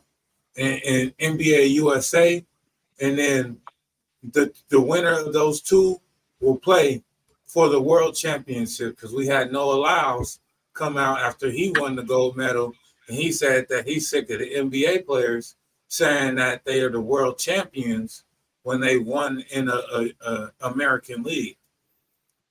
and, 0.57 0.81
and 0.86 1.17
NBA 1.17 1.72
USA, 1.72 2.45
and 3.01 3.17
then 3.17 3.57
the 4.24 4.53
the 4.69 4.81
winner 4.81 5.19
of 5.19 5.34
those 5.34 5.62
two 5.62 6.00
will 6.39 6.57
play 6.57 7.03
for 7.45 7.69
the 7.69 7.81
world 7.81 8.15
championship 8.15 8.95
because 8.95 9.13
we 9.13 9.27
had 9.27 9.51
Noah 9.51 9.75
Lyles 9.75 10.39
come 10.74 10.98
out 10.98 11.19
after 11.19 11.50
he 11.50 11.74
won 11.77 11.95
the 11.95 12.03
gold 12.03 12.36
medal, 12.36 12.74
and 13.07 13.17
he 13.17 13.31
said 13.31 13.67
that 13.69 13.88
he's 13.88 14.10
sick 14.10 14.29
of 14.29 14.39
the 14.39 14.53
NBA 14.55 15.05
players 15.05 15.55
saying 15.88 16.36
that 16.36 16.65
they 16.65 16.81
are 16.81 16.89
the 16.89 17.00
world 17.01 17.38
champions 17.39 18.25
when 18.65 18.79
they 18.79 18.98
won 18.98 19.45
in 19.51 19.69
a, 19.69 19.79
a, 19.93 20.10
a 20.25 20.51
American 20.62 21.22
league. 21.22 21.55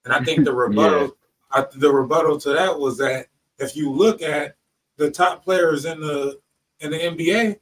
And 0.05 0.15
I 0.15 0.23
think 0.23 0.45
the 0.45 0.53
rebuttal, 0.65 1.17
I, 1.51 1.67
the 1.75 1.91
rebuttal 1.91 2.39
to 2.39 2.51
that 2.51 2.79
was 2.79 2.97
that 2.99 3.27
if 3.59 3.75
you 3.75 3.91
look 3.91 4.23
at 4.23 4.55
the 4.97 5.11
top 5.11 5.43
players 5.43 5.85
in 5.87 6.01
the 6.01 6.39
in 6.79 6.93
the 6.93 6.99
NBA, 6.99 7.59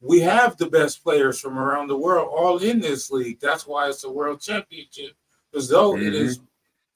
we 0.00 0.20
have 0.20 0.56
the 0.56 0.70
best 0.70 1.02
players 1.02 1.40
from 1.40 1.58
around 1.58 1.88
the 1.88 1.96
world 1.96 2.28
all 2.32 2.58
in 2.58 2.80
this 2.80 3.10
league. 3.10 3.40
That's 3.40 3.66
why 3.66 3.88
it's 3.88 4.04
a 4.04 4.12
world 4.12 4.40
championship. 4.40 5.16
Because 5.50 5.68
though 5.68 5.96
it 5.96 6.14
is 6.14 6.38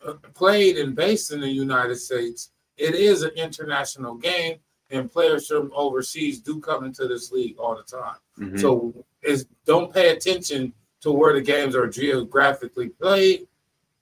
uh, 0.07 0.15
played 0.35 0.79
and 0.79 0.95
based 0.95 1.33
in 1.33 1.41
the 1.41 1.49
United 1.49 1.97
States, 1.97 2.53
it 2.77 2.95
is 2.95 3.23
an 3.25 3.33
international 3.35 4.15
game, 4.15 4.61
and 4.91 5.11
players 5.11 5.49
from 5.49 5.73
overseas 5.75 6.39
do 6.39 6.61
come 6.61 6.85
into 6.85 7.09
this 7.09 7.33
league 7.33 7.59
all 7.59 7.75
the 7.75 7.83
time. 7.83 8.19
Mhm. 8.39 8.61
So 8.61 8.95
is 9.23 9.47
don't 9.65 9.93
pay 9.93 10.11
attention 10.11 10.73
to 11.01 11.13
where 11.13 11.33
the 11.33 11.41
games 11.41 11.75
are 11.75 11.87
geographically 11.87 12.89
played. 12.89 13.47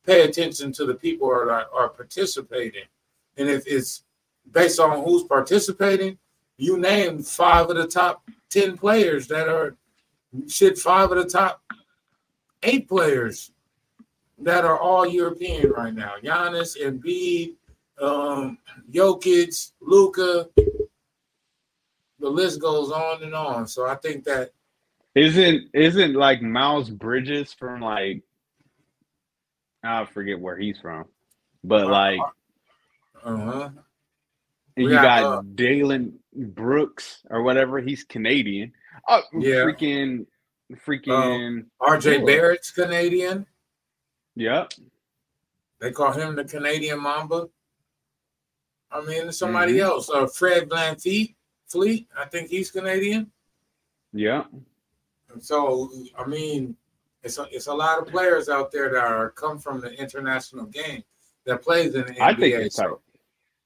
Pay 0.05 0.23
attention 0.23 0.73
to 0.73 0.87
the 0.87 0.95
people 0.95 1.29
are 1.29 1.51
are 1.51 1.89
participating, 1.89 2.85
and 3.37 3.49
if 3.49 3.67
it's 3.67 4.05
based 4.53 4.81
on 4.81 5.05
who's 5.05 5.25
participating, 5.25 6.19
you 6.57 6.79
name 6.79 7.23
five 7.23 7.69
of 7.69 7.77
the 7.77 7.87
top 7.87 8.23
ten 8.49 8.77
players 8.77 9.29
that 9.29 9.49
are 9.49 9.77
shit. 10.49 10.79
Five 10.79 11.13
of 11.13 11.19
the 11.19 11.29
top 11.29 11.63
eight 12.63 12.89
players 12.89 13.53
that 14.39 14.65
are 14.65 14.79
all 14.79 15.07
European 15.07 15.71
right 15.71 15.95
now: 15.95 16.15
Giannis, 16.23 16.81
Embiid, 16.81 17.55
um, 18.01 18.59
Jokic, 18.91 19.73
Luka. 19.81 20.49
The 22.21 22.29
list 22.29 22.61
goes 22.61 22.91
on 22.91 23.23
and 23.23 23.35
on. 23.35 23.69
So 23.69 23.87
I 23.87 23.95
think 23.95 24.25
that 24.25 24.51
Isn't 25.19 25.71
isn't 25.75 26.15
like 26.15 26.43
Miles 26.43 26.91
Bridges 26.91 27.53
from 27.53 27.81
like 27.81 28.23
I 29.83 30.05
forget 30.05 30.39
where 30.39 30.57
he's 30.57 30.79
from, 30.79 31.07
but 31.65 31.87
Uh, 31.87 31.91
like 31.91 32.21
uh-huh. 33.25 33.71
and 34.77 34.85
you 34.85 34.91
got, 34.91 35.03
got 35.03 35.25
uh, 35.25 35.43
Dillon 35.57 36.19
Brooks 36.35 37.23
or 37.31 37.43
whatever. 37.43 37.81
He's 37.81 38.05
Canadian. 38.05 38.73
Oh, 39.09 39.23
Yeah. 39.33 39.65
freaking, 39.65 40.27
freaking. 40.87 41.67
RJ 41.81 42.19
Cool. 42.19 42.27
Barrett's 42.27 42.71
Canadian. 42.71 43.47
Yep. 44.37 44.73
They 45.81 45.91
call 45.91 46.13
him 46.13 46.37
the 46.37 46.45
Canadian 46.45 47.01
Mamba. 47.01 47.49
I 48.91 49.01
mean, 49.05 49.33
somebody 49.33 49.75
Mhm. 49.75 49.83
else. 49.83 50.11
Uh, 50.11 50.27
Fred 50.29 50.69
VanVleet, 50.69 51.35
Fleet. 51.67 52.09
I 52.17 52.27
think 52.27 52.51
he's 52.51 52.71
Canadian. 52.71 53.33
Yep. 55.31 55.43
So 55.43 55.91
I 56.19 56.27
mean, 56.27 56.77
it's 57.23 57.39
a, 57.39 57.47
it's 57.51 57.67
a 57.67 57.75
lot 57.75 57.99
of 57.99 58.09
players 58.09 58.49
out 58.49 58.71
there 58.73 58.91
that 58.91 59.05
are 59.05 59.31
come 59.31 59.59
from 59.59 59.81
the 59.81 59.93
international 59.93 60.67
game 60.67 61.03
that 61.45 61.63
plays 61.63 61.95
in 61.95 62.07
the 62.07 62.13
NBA. 62.13 62.21
I 62.21 62.35
think 62.35 62.55
it's 62.55 62.77
tight. 62.77 62.85
so, 62.85 63.01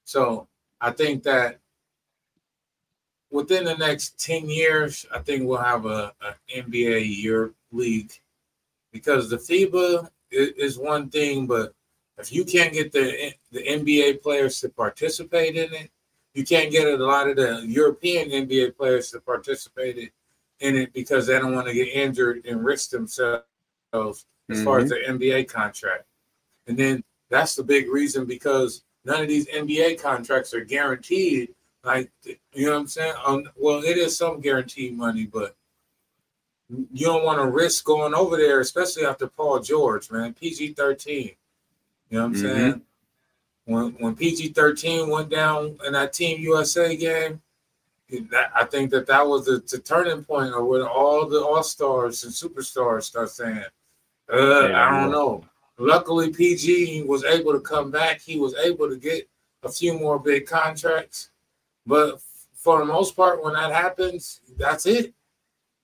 so 0.04 0.48
I 0.80 0.90
think 0.90 1.22
that 1.24 1.58
within 3.30 3.64
the 3.64 3.76
next 3.76 4.18
ten 4.22 4.48
years, 4.48 5.06
I 5.14 5.18
think 5.20 5.46
we'll 5.46 5.58
have 5.58 5.86
a, 5.86 6.12
a 6.20 6.34
NBA 6.56 7.22
Europe 7.22 7.56
league 7.70 8.12
because 8.92 9.30
the 9.30 9.36
FIBA 9.36 10.08
is, 10.30 10.48
is 10.50 10.78
one 10.78 11.08
thing, 11.08 11.46
but 11.46 11.74
if 12.18 12.32
you 12.32 12.44
can't 12.44 12.72
get 12.72 12.92
the 12.92 13.32
the 13.50 13.62
NBA 13.62 14.22
players 14.22 14.60
to 14.60 14.68
participate 14.68 15.56
in 15.56 15.72
it, 15.74 15.90
you 16.34 16.44
can't 16.44 16.70
get 16.70 16.88
a 16.88 16.96
lot 16.96 17.28
of 17.28 17.36
the 17.36 17.64
European 17.66 18.30
NBA 18.30 18.76
players 18.76 19.10
to 19.10 19.20
participate 19.20 19.98
in 20.62 20.76
it 20.76 20.92
because 20.92 21.26
they 21.26 21.38
don't 21.38 21.54
want 21.54 21.66
to 21.66 21.74
get 21.74 21.88
injured 21.88 22.46
and 22.46 22.64
risk 22.64 22.90
themselves 22.90 23.44
as 23.92 24.62
far 24.64 24.78
as 24.78 24.88
the 24.90 24.96
NBA 25.06 25.48
contract. 25.48 26.04
And 26.66 26.78
then 26.78 27.02
that's 27.28 27.54
the 27.54 27.64
big 27.64 27.88
reason 27.88 28.24
because 28.24 28.84
none 29.04 29.20
of 29.20 29.28
these 29.28 29.46
NBA 29.48 30.00
contracts 30.00 30.54
are 30.54 30.64
guaranteed. 30.64 31.54
Like 31.84 32.10
you 32.52 32.66
know 32.66 32.72
what 32.72 32.80
I'm 32.80 32.86
saying? 32.86 33.14
Um, 33.26 33.48
well, 33.56 33.82
it 33.82 33.98
is 33.98 34.16
some 34.16 34.40
guaranteed 34.40 34.96
money, 34.96 35.26
but 35.26 35.56
you 36.92 37.06
don't 37.06 37.24
want 37.24 37.40
to 37.40 37.48
risk 37.48 37.84
going 37.84 38.14
over 38.14 38.36
there, 38.36 38.60
especially 38.60 39.04
after 39.04 39.26
Paul 39.26 39.60
George, 39.60 40.10
man. 40.10 40.32
PG 40.32 40.74
13. 40.74 41.32
You 42.08 42.18
know 42.18 42.20
what 42.20 42.24
I'm 42.26 42.34
Mhm. 42.34 42.40
saying? 42.40 42.82
When 43.64 43.92
when 43.94 44.14
PG 44.14 44.48
13 44.50 45.08
went 45.08 45.28
down 45.28 45.78
in 45.84 45.92
that 45.94 46.12
Team 46.12 46.40
USA 46.40 46.96
game, 46.96 47.42
I 48.54 48.64
think 48.64 48.90
that 48.90 49.06
that 49.06 49.26
was 49.26 49.46
the, 49.46 49.62
the 49.68 49.78
turning 49.78 50.24
point 50.24 50.54
of 50.54 50.66
when 50.66 50.82
all 50.82 51.26
the 51.26 51.42
all 51.42 51.62
stars 51.62 52.24
and 52.24 52.32
superstars 52.32 53.04
start 53.04 53.30
saying, 53.30 53.64
uh, 54.32 54.68
Yeah, 54.68 54.88
I 54.88 55.00
don't 55.00 55.12
know. 55.12 55.44
Luckily, 55.78 56.30
PG 56.30 57.04
was 57.04 57.24
able 57.24 57.52
to 57.52 57.60
come 57.60 57.90
back. 57.90 58.20
He 58.20 58.38
was 58.38 58.54
able 58.54 58.88
to 58.88 58.96
get 58.96 59.28
a 59.62 59.68
few 59.68 59.98
more 59.98 60.18
big 60.18 60.46
contracts. 60.46 61.30
But 61.86 62.20
for 62.54 62.78
the 62.78 62.84
most 62.84 63.16
part, 63.16 63.42
when 63.42 63.54
that 63.54 63.72
happens, 63.72 64.40
that's 64.56 64.86
it. 64.86 65.12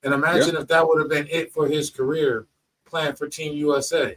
And 0.03 0.14
imagine 0.14 0.55
if 0.57 0.69
that 0.69 0.87
would 0.87 1.01
have 1.01 1.09
been 1.11 1.27
it 1.31 1.53
for 1.53 1.67
his 1.67 1.91
career 1.91 2.47
playing 2.87 3.14
for 3.14 3.29
Team 3.29 3.55
USA. 3.57 4.17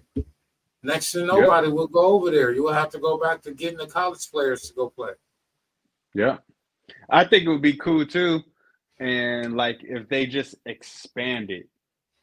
Next 0.83 1.11
to 1.11 1.25
nobody 1.25 1.69
will 1.69 1.87
go 1.87 2.05
over 2.07 2.31
there. 2.31 2.51
You 2.51 2.63
will 2.63 2.73
have 2.73 2.89
to 2.91 2.99
go 2.99 3.17
back 3.17 3.41
to 3.43 3.51
getting 3.51 3.77
the 3.77 3.87
college 3.87 4.29
players 4.31 4.61
to 4.63 4.73
go 4.73 4.89
play. 4.89 5.11
Yeah. 6.13 6.37
I 7.09 7.25
think 7.25 7.45
it 7.45 7.49
would 7.49 7.61
be 7.61 7.77
cool 7.77 8.05
too. 8.05 8.41
And 8.99 9.55
like 9.55 9.79
if 9.81 10.07
they 10.09 10.25
just 10.25 10.55
expand 10.65 11.49
it 11.49 11.67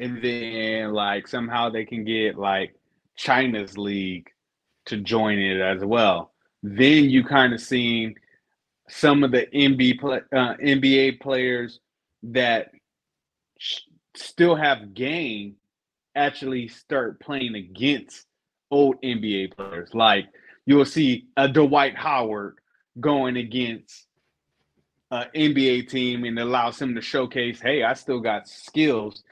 and 0.00 0.22
then 0.22 0.92
like 0.92 1.26
somehow 1.26 1.70
they 1.70 1.84
can 1.84 2.04
get 2.04 2.38
like 2.38 2.74
China's 3.16 3.76
league 3.76 4.28
to 4.86 4.96
join 4.98 5.38
it 5.38 5.60
as 5.60 5.84
well. 5.84 6.32
Then 6.62 7.10
you 7.10 7.24
kind 7.24 7.52
of 7.52 7.60
seeing 7.60 8.14
some 8.88 9.22
of 9.22 9.32
the 9.32 9.46
NBA 9.52 11.14
uh, 11.14 11.22
players 11.22 11.80
that 12.22 12.70
still 14.16 14.56
have 14.56 14.94
game 14.94 15.56
actually 16.14 16.68
start 16.68 17.20
playing 17.20 17.54
against 17.54 18.26
old 18.70 19.00
NBA 19.02 19.54
players. 19.56 19.90
Like 19.94 20.26
you'll 20.66 20.84
see 20.84 21.26
a 21.36 21.48
Dwight 21.48 21.96
Howard 21.96 22.58
going 23.00 23.36
against 23.36 24.07
Uh, 25.10 25.24
an 25.34 25.54
NBA 25.54 25.88
team 25.88 26.24
and 26.24 26.38
allows 26.38 26.80
him 26.80 26.94
to 26.94 27.00
showcase, 27.00 27.60
hey, 27.60 27.82
I 27.82 27.94
still 27.94 28.20
got 28.20 28.46
skills. 28.46 29.22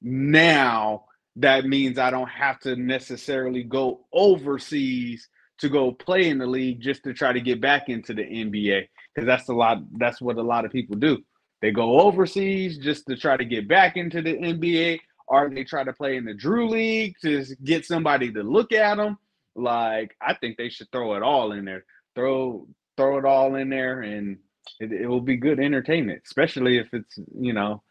Now 0.00 1.04
that 1.36 1.66
means 1.66 1.98
I 1.98 2.10
don't 2.10 2.28
have 2.28 2.58
to 2.60 2.76
necessarily 2.76 3.62
go 3.62 4.06
overseas 4.12 5.28
to 5.58 5.68
go 5.68 5.92
play 5.92 6.28
in 6.28 6.38
the 6.38 6.46
league 6.46 6.80
just 6.80 7.04
to 7.04 7.12
try 7.12 7.32
to 7.32 7.40
get 7.40 7.60
back 7.60 7.88
into 7.88 8.14
the 8.14 8.22
NBA. 8.22 8.88
Because 9.14 9.26
that's 9.26 9.48
a 9.48 9.54
lot, 9.54 9.78
that's 9.98 10.20
what 10.20 10.36
a 10.36 10.42
lot 10.42 10.64
of 10.64 10.72
people 10.72 10.96
do. 10.96 11.18
They 11.62 11.70
go 11.70 12.00
overseas 12.00 12.78
just 12.78 13.06
to 13.06 13.16
try 13.16 13.36
to 13.36 13.44
get 13.44 13.68
back 13.68 13.96
into 13.96 14.20
the 14.20 14.34
NBA, 14.34 15.00
or 15.26 15.50
they 15.50 15.64
try 15.64 15.84
to 15.84 15.92
play 15.92 16.16
in 16.16 16.24
the 16.24 16.34
Drew 16.34 16.68
League 16.68 17.14
to 17.22 17.44
get 17.64 17.86
somebody 17.86 18.30
to 18.32 18.42
look 18.42 18.72
at 18.72 18.96
them. 18.96 19.18
Like, 19.54 20.14
I 20.20 20.34
think 20.34 20.56
they 20.56 20.68
should 20.68 20.90
throw 20.92 21.14
it 21.14 21.22
all 21.22 21.52
in 21.52 21.64
there. 21.64 21.84
Throw 22.14 22.66
throw 22.96 23.18
it 23.18 23.26
all 23.26 23.56
in 23.56 23.68
there 23.68 24.00
and 24.00 24.38
it, 24.80 24.92
it 24.92 25.06
will 25.06 25.20
be 25.20 25.36
good 25.36 25.58
entertainment, 25.60 26.22
especially 26.24 26.78
if 26.78 26.92
it's 26.92 27.18
you 27.38 27.52
know 27.52 27.82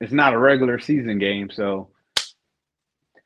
it's 0.00 0.12
not 0.12 0.32
a 0.34 0.38
regular 0.38 0.78
season 0.78 1.18
game. 1.18 1.50
So 1.50 1.88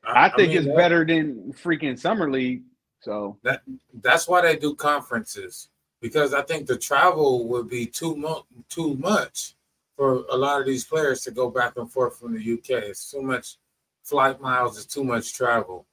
I, 0.03 0.29
think 0.29 0.49
mean, 0.49 0.57
it's 0.59 0.67
that- 0.67 0.75
better 0.77 1.05
than 1.05 1.53
freaking 1.53 1.97
summer 1.99 2.29
league. 2.29 2.63
So 3.01 3.37
That 3.43 3.61
that's 4.01 4.27
why 4.27 4.41
they 4.41 4.55
do 4.55 4.75
conferences. 4.75 5.69
because 6.01 6.33
I 6.33 6.41
think 6.41 6.67
the 6.67 6.77
travel 6.77 7.47
would 7.47 7.69
be 7.69 7.85
too 7.85 8.15
much 8.15 8.43
too 8.69 8.95
much 8.95 9.53
for 9.95 10.25
a 10.31 10.35
lot 10.35 10.59
of 10.59 10.65
these 10.67 10.83
players 10.85 11.21
to 11.21 11.31
go 11.31 11.49
back 11.49 11.77
and 11.77 11.89
forth 11.91 12.19
from 12.19 12.33
the 12.35 12.53
UK. 12.53 12.69
It's 12.89 13.09
too 13.11 13.21
much 13.21 13.57
flight 14.03 14.41
miles, 14.41 14.77
it's 14.77 14.93
too 14.93 15.03
much 15.03 15.33
travel. 15.33 15.85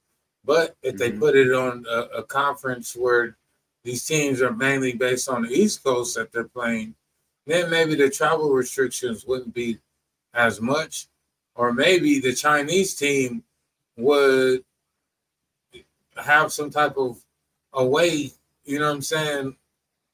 But 0.43 0.75
if 0.83 0.97
they 0.97 1.11
Mhm. 1.11 1.19
put 1.19 1.35
it 1.35 1.53
on 1.53 1.85
a, 1.89 1.99
a 2.19 2.23
conference 2.23 2.95
where 2.95 3.37
these 3.83 4.05
teams 4.05 4.41
are 4.41 4.53
mainly 4.53 4.93
based 4.93 5.27
on 5.29 5.43
the 5.43 5.49
East 5.49 5.83
Coast 5.83 6.15
that 6.15 6.31
they're 6.31 6.45
playing, 6.45 6.95
then 7.45 7.69
maybe 7.69 7.95
the 7.95 8.09
travel 8.09 8.51
restrictions 8.51 9.25
wouldn't 9.25 9.53
be 9.53 9.79
as 10.33 10.61
much. 10.61 11.07
Or 11.55 11.71
maybe 11.73 12.19
the 12.19 12.33
Chinese 12.33 12.95
team 12.95 13.43
would 13.97 14.63
have 16.17 16.51
some 16.51 16.69
type 16.69 16.97
of 16.97 17.23
away, 17.73 18.31
you 18.65 18.79
know 18.79 18.87
what 18.87 18.95
I'm 18.95 19.01
saying, 19.01 19.57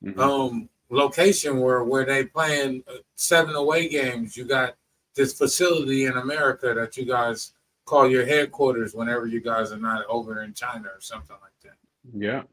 Mhm. 0.03 0.17
um 0.19 0.69
location 0.89 1.59
where 1.59 1.83
where 1.83 2.05
they 2.05 2.25
playing 2.25 2.83
uh, 2.87 2.93
seven 3.15 3.55
away 3.55 3.87
games. 3.87 4.35
You 4.35 4.45
got 4.45 4.75
this 5.13 5.37
facility 5.37 6.05
in 6.05 6.17
America 6.17 6.73
that 6.73 6.97
you 6.97 7.05
guys 7.05 7.53
call 7.85 8.09
your 8.09 8.25
headquarters 8.25 8.93
whenever 8.93 9.27
you 9.27 9.39
guys 9.41 9.71
are 9.71 9.77
not 9.77 10.05
over 10.07 10.41
in 10.43 10.53
China 10.53 10.87
or 10.87 11.01
something 11.01 11.35
like 11.41 11.51
that. 11.63 11.77
yeah. 12.13 12.43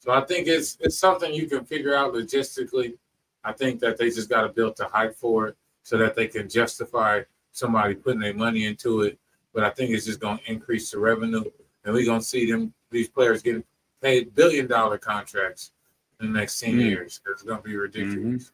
So 0.00 0.10
I 0.12 0.22
think 0.22 0.48
it's 0.48 0.76
it's 0.80 0.98
something 0.98 1.32
you 1.32 1.46
can 1.46 1.64
figure 1.64 1.94
out 1.94 2.12
logistically. 2.14 2.96
I 3.44 3.52
think 3.52 3.80
that 3.80 3.96
they 3.96 4.10
just 4.10 4.28
got 4.28 4.42
to 4.42 4.48
build 4.48 4.76
the 4.76 4.86
hype 4.86 5.14
for 5.16 5.48
it 5.48 5.56
so 5.82 5.96
that 5.98 6.14
they 6.16 6.26
can 6.26 6.48
justify 6.48 7.22
somebody 7.52 7.94
putting 7.94 8.20
their 8.20 8.34
money 8.34 8.64
into 8.66 9.02
it. 9.02 9.18
But 9.54 9.64
I 9.64 9.70
think 9.70 9.90
it's 9.90 10.06
just 10.06 10.20
going 10.20 10.38
to 10.38 10.50
increase 10.50 10.90
the 10.90 10.98
revenue, 10.98 11.44
and 11.84 11.94
we're 11.94 12.04
going 12.04 12.20
to 12.20 12.24
see 12.26 12.50
them 12.50 12.72
these 12.90 13.08
players 13.08 13.42
getting 13.42 13.64
paid 14.02 14.34
billion 14.34 14.66
dollar 14.66 14.96
contracts 14.98 15.72
in 16.20 16.32
the 16.32 16.38
next 16.38 16.58
ten 16.60 16.74
Mm. 16.74 16.84
years. 16.84 17.20
It's 17.30 17.42
going 17.42 17.58
to 17.62 17.68
be 17.68 17.76
ridiculous. 17.76 18.52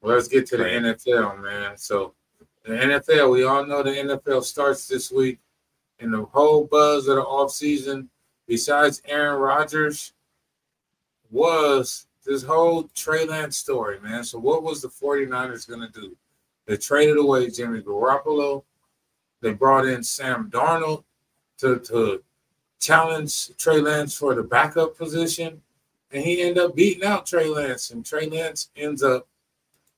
Well, 0.00 0.14
let's 0.16 0.28
get 0.28 0.46
to 0.48 0.56
the 0.58 0.64
Right. 0.64 0.82
NFL, 0.82 1.40
man. 1.42 1.76
So 1.78 2.14
the 2.64 2.72
NFL, 2.72 3.30
we 3.32 3.44
all 3.44 3.64
know 3.64 3.82
the 3.82 3.90
NFL 3.98 4.42
starts 4.44 4.86
this 4.86 5.10
week, 5.10 5.38
and 6.00 6.12
the 6.12 6.24
whole 6.26 6.64
buzz 6.64 7.08
of 7.08 7.16
the 7.16 7.22
offseason, 7.24 8.08
besides 8.46 9.00
Aaron 9.06 9.40
Rodgers, 9.40 10.12
was 11.30 12.06
this 12.24 12.42
whole 12.42 12.84
Trey 12.94 13.24
Lance 13.24 13.56
story, 13.56 14.00
man. 14.00 14.24
So 14.24 14.38
what 14.38 14.62
was 14.62 14.82
the 14.82 14.88
49ers 14.88 15.68
going 15.68 15.80
to 15.80 16.00
do? 16.00 16.16
They 16.66 16.76
traded 16.76 17.16
away 17.16 17.50
Jimmy 17.50 17.80
Garoppolo. 17.80 18.64
They 19.40 19.52
brought 19.52 19.86
in 19.86 20.02
Sam 20.02 20.50
Darnold 20.50 21.04
to, 21.58 21.78
to 21.78 22.22
challenge 22.80 23.56
Trey 23.56 23.80
Lance 23.80 24.16
for 24.16 24.34
the 24.34 24.42
backup 24.42 24.98
position. 24.98 25.62
And 26.10 26.24
he 26.24 26.42
ended 26.42 26.58
up 26.58 26.74
beating 26.74 27.04
out 27.04 27.26
Trey 27.26 27.48
Lance. 27.48 27.90
And 27.90 28.04
Trey 28.04 28.28
Lance 28.28 28.70
ends 28.76 29.02
up 29.02 29.28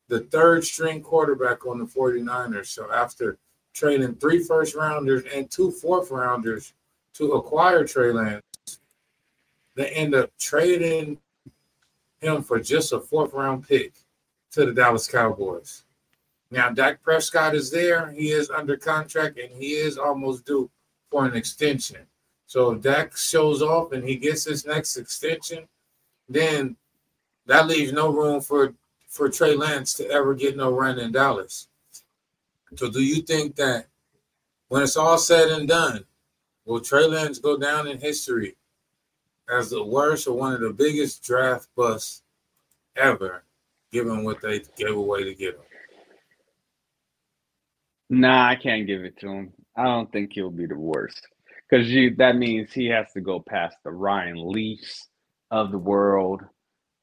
the 0.09 0.21
third 0.21 0.65
string 0.65 1.03
quarterback 1.03 1.67
on 1.67 1.79
the 1.79 1.85
49ers. 1.85 2.67
So 2.67 2.91
after 2.93 3.39
trading 3.75 4.15
three 4.17 4.43
first 4.43 4.75
rounders 4.75 5.25
and 5.33 5.51
two 5.51 5.71
fourth 5.71 6.11
rounders 6.11 6.73
to 7.15 7.33
acquire 7.33 7.87
Trey 7.87 8.13
Lance, 8.13 8.43
they 9.79 9.91
end 9.91 10.13
up 10.13 10.37
trading 10.41 11.19
him 12.21 12.43
for 12.43 12.59
just 12.59 12.93
a 12.93 12.99
fourth 12.99 13.33
round 13.33 13.67
pick 13.67 13.95
to 14.51 14.67
the 14.67 14.73
Dallas 14.73 15.07
Cowboys. 15.07 15.85
Now, 16.51 16.71
Dak 16.71 17.01
Prescott 17.01 17.55
is 17.55 17.71
there. 17.71 18.11
He 18.11 18.33
is 18.33 18.51
under 18.51 18.77
contract 18.77 19.39
and 19.39 19.53
he 19.53 19.75
is 19.75 19.97
almost 19.97 20.45
due 20.45 20.69
for 21.13 21.27
an 21.27 21.37
extension. 21.37 22.01
So 22.47 22.73
if 22.73 22.83
Dak 22.83 23.17
shows 23.17 23.63
off 23.63 23.93
and 23.93 24.03
he 24.03 24.17
gets 24.17 24.45
his 24.45 24.67
next 24.67 24.97
extension, 24.97 25.69
then 26.29 26.75
that 27.47 27.69
leaves 27.69 27.93
no 27.93 28.11
room 28.11 28.41
for 28.41 28.75
for 29.07 29.29
Trey 29.29 29.55
Lance 29.55 29.95
to 29.95 30.11
ever 30.11 30.35
get 30.35 30.57
no 30.57 30.73
run 30.73 30.99
in 30.99 31.13
Dallas. 31.13 31.69
So 32.75 32.91
do 32.91 33.01
you 33.01 33.23
think 33.23 33.55
that 33.57 33.87
when 34.69 34.83
it's 34.83 34.97
all 34.97 35.19
said 35.19 35.51
and 35.51 35.69
done, 35.69 36.05
will 36.65 36.81
Trey 36.81 37.07
Lance 37.07 37.39
go 37.39 37.57
down 37.57 37.87
in 37.87 38.01
history 38.01 38.57
as 39.51 39.71
the 39.71 39.83
worst 39.83 40.27
or 40.27 40.37
one 40.37 40.53
of 40.53 40.61
the 40.61 40.73
biggest 40.73 41.23
draft 41.23 41.69
busts 41.77 42.23
ever, 42.97 43.45
given 43.93 44.25
what 44.25 44.41
they 44.41 44.63
gave 44.77 44.95
away 44.95 45.25
to 45.25 45.35
get 45.35 45.55
him? 45.55 45.61
Nah, 48.11 48.49
I 48.49 48.57
can't 48.57 48.87
give 48.87 49.05
it 49.05 49.19
to 49.21 49.29
him. 49.29 49.53
I 49.77 49.85
don't 49.85 50.11
think 50.11 50.33
he'll 50.33 50.51
be 50.51 50.67
the 50.67 50.79
worst 50.79 51.27
because 51.69 51.89
you 51.89 52.15
that 52.17 52.37
means 52.37 52.73
he 52.73 52.87
has 52.87 53.13
to 53.13 53.21
go 53.21 53.41
past 53.41 53.77
the 53.85 53.91
Ryan 53.91 54.51
Leafs 54.51 55.09
of 55.51 55.71
the 55.71 55.79
world. 55.79 56.43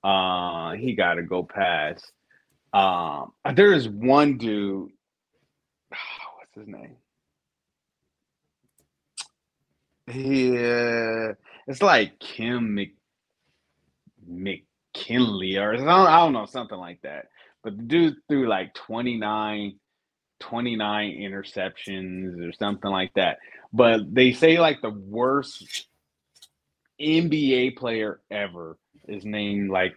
Uh, 0.04 0.74
he 0.74 0.94
got 0.94 1.16
to 1.16 1.24
go 1.24 1.44
past. 1.44 2.12
Um, 2.74 3.32
there 3.54 3.74
is 3.74 3.88
one 3.88 4.38
dude. 4.38 4.92
What's 5.90 6.56
his 6.56 6.68
name? 6.68 6.98
He, 10.08 10.58
uh, 10.58 11.34
it's 11.68 11.82
like 11.82 12.20
Kim 12.20 12.76
Mc, 12.76 12.96
McKinley 14.28 15.58
or 15.58 15.74
I 15.74 15.78
don't, 15.78 15.90
I 15.90 16.20
don't 16.20 16.34
know 16.34 16.46
something 16.46 16.78
like 16.78 17.02
that. 17.02 17.28
But 17.64 17.78
the 17.78 17.84
dude 17.84 18.16
threw 18.28 18.48
like 18.48 18.74
29 18.74 19.80
29 20.40 21.18
interceptions 21.18 22.48
or 22.48 22.52
something 22.54 22.92
like 22.92 23.14
that. 23.16 23.38
But 23.74 24.14
they 24.14 24.34
say 24.34 24.60
like 24.60 24.82
the 24.82 24.90
worst 24.90 25.88
NBA 27.02 27.78
player 27.78 28.20
ever 28.30 28.78
is 29.08 29.26
named 29.26 29.70
like 29.70 29.96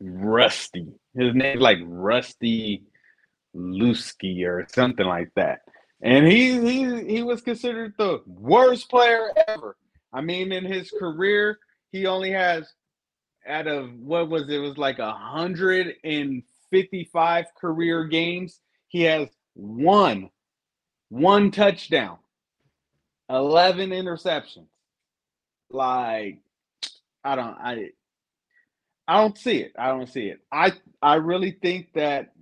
Rusty. 0.00 0.88
His 1.14 1.34
name's 1.34 1.60
like 1.60 1.78
Rusty 1.82 2.82
Lusky 3.54 4.46
or 4.46 4.66
something 4.72 5.06
like 5.06 5.30
that. 5.36 5.60
And 6.02 6.26
he 6.26 6.60
he 6.60 7.04
he 7.04 7.22
was 7.22 7.40
considered 7.40 7.94
the 7.96 8.22
worst 8.26 8.90
player 8.90 9.30
ever. 9.48 9.76
I 10.12 10.20
mean, 10.22 10.52
in 10.52 10.64
his 10.64 10.90
career, 10.90 11.58
he 11.92 12.06
only 12.06 12.32
has 12.32 12.66
out 13.46 13.66
of 13.66 13.92
what 13.98 14.28
was 14.28 14.44
it, 14.44 14.50
it 14.52 14.58
was 14.58 14.78
like 14.78 14.98
a 14.98 15.12
hundred 15.12 15.94
and 16.04 16.42
fifty-five 16.70 17.46
career 17.60 18.04
games. 18.04 18.60
He 18.88 19.02
has 19.02 19.28
one, 19.54 20.30
one 21.10 21.50
touchdown, 21.50 22.18
11 23.30 23.90
interceptions. 23.90 24.68
Like, 25.70 26.38
I 27.24 27.36
don't, 27.36 27.56
I, 27.58 27.90
I 29.08 29.20
don't 29.20 29.38
see 29.38 29.58
it. 29.58 29.72
I 29.78 29.88
don't 29.88 30.08
see 30.08 30.28
it. 30.28 30.40
I, 30.52 30.72
I 31.02 31.16
really 31.16 31.52
think 31.52 31.92
that 31.94 32.32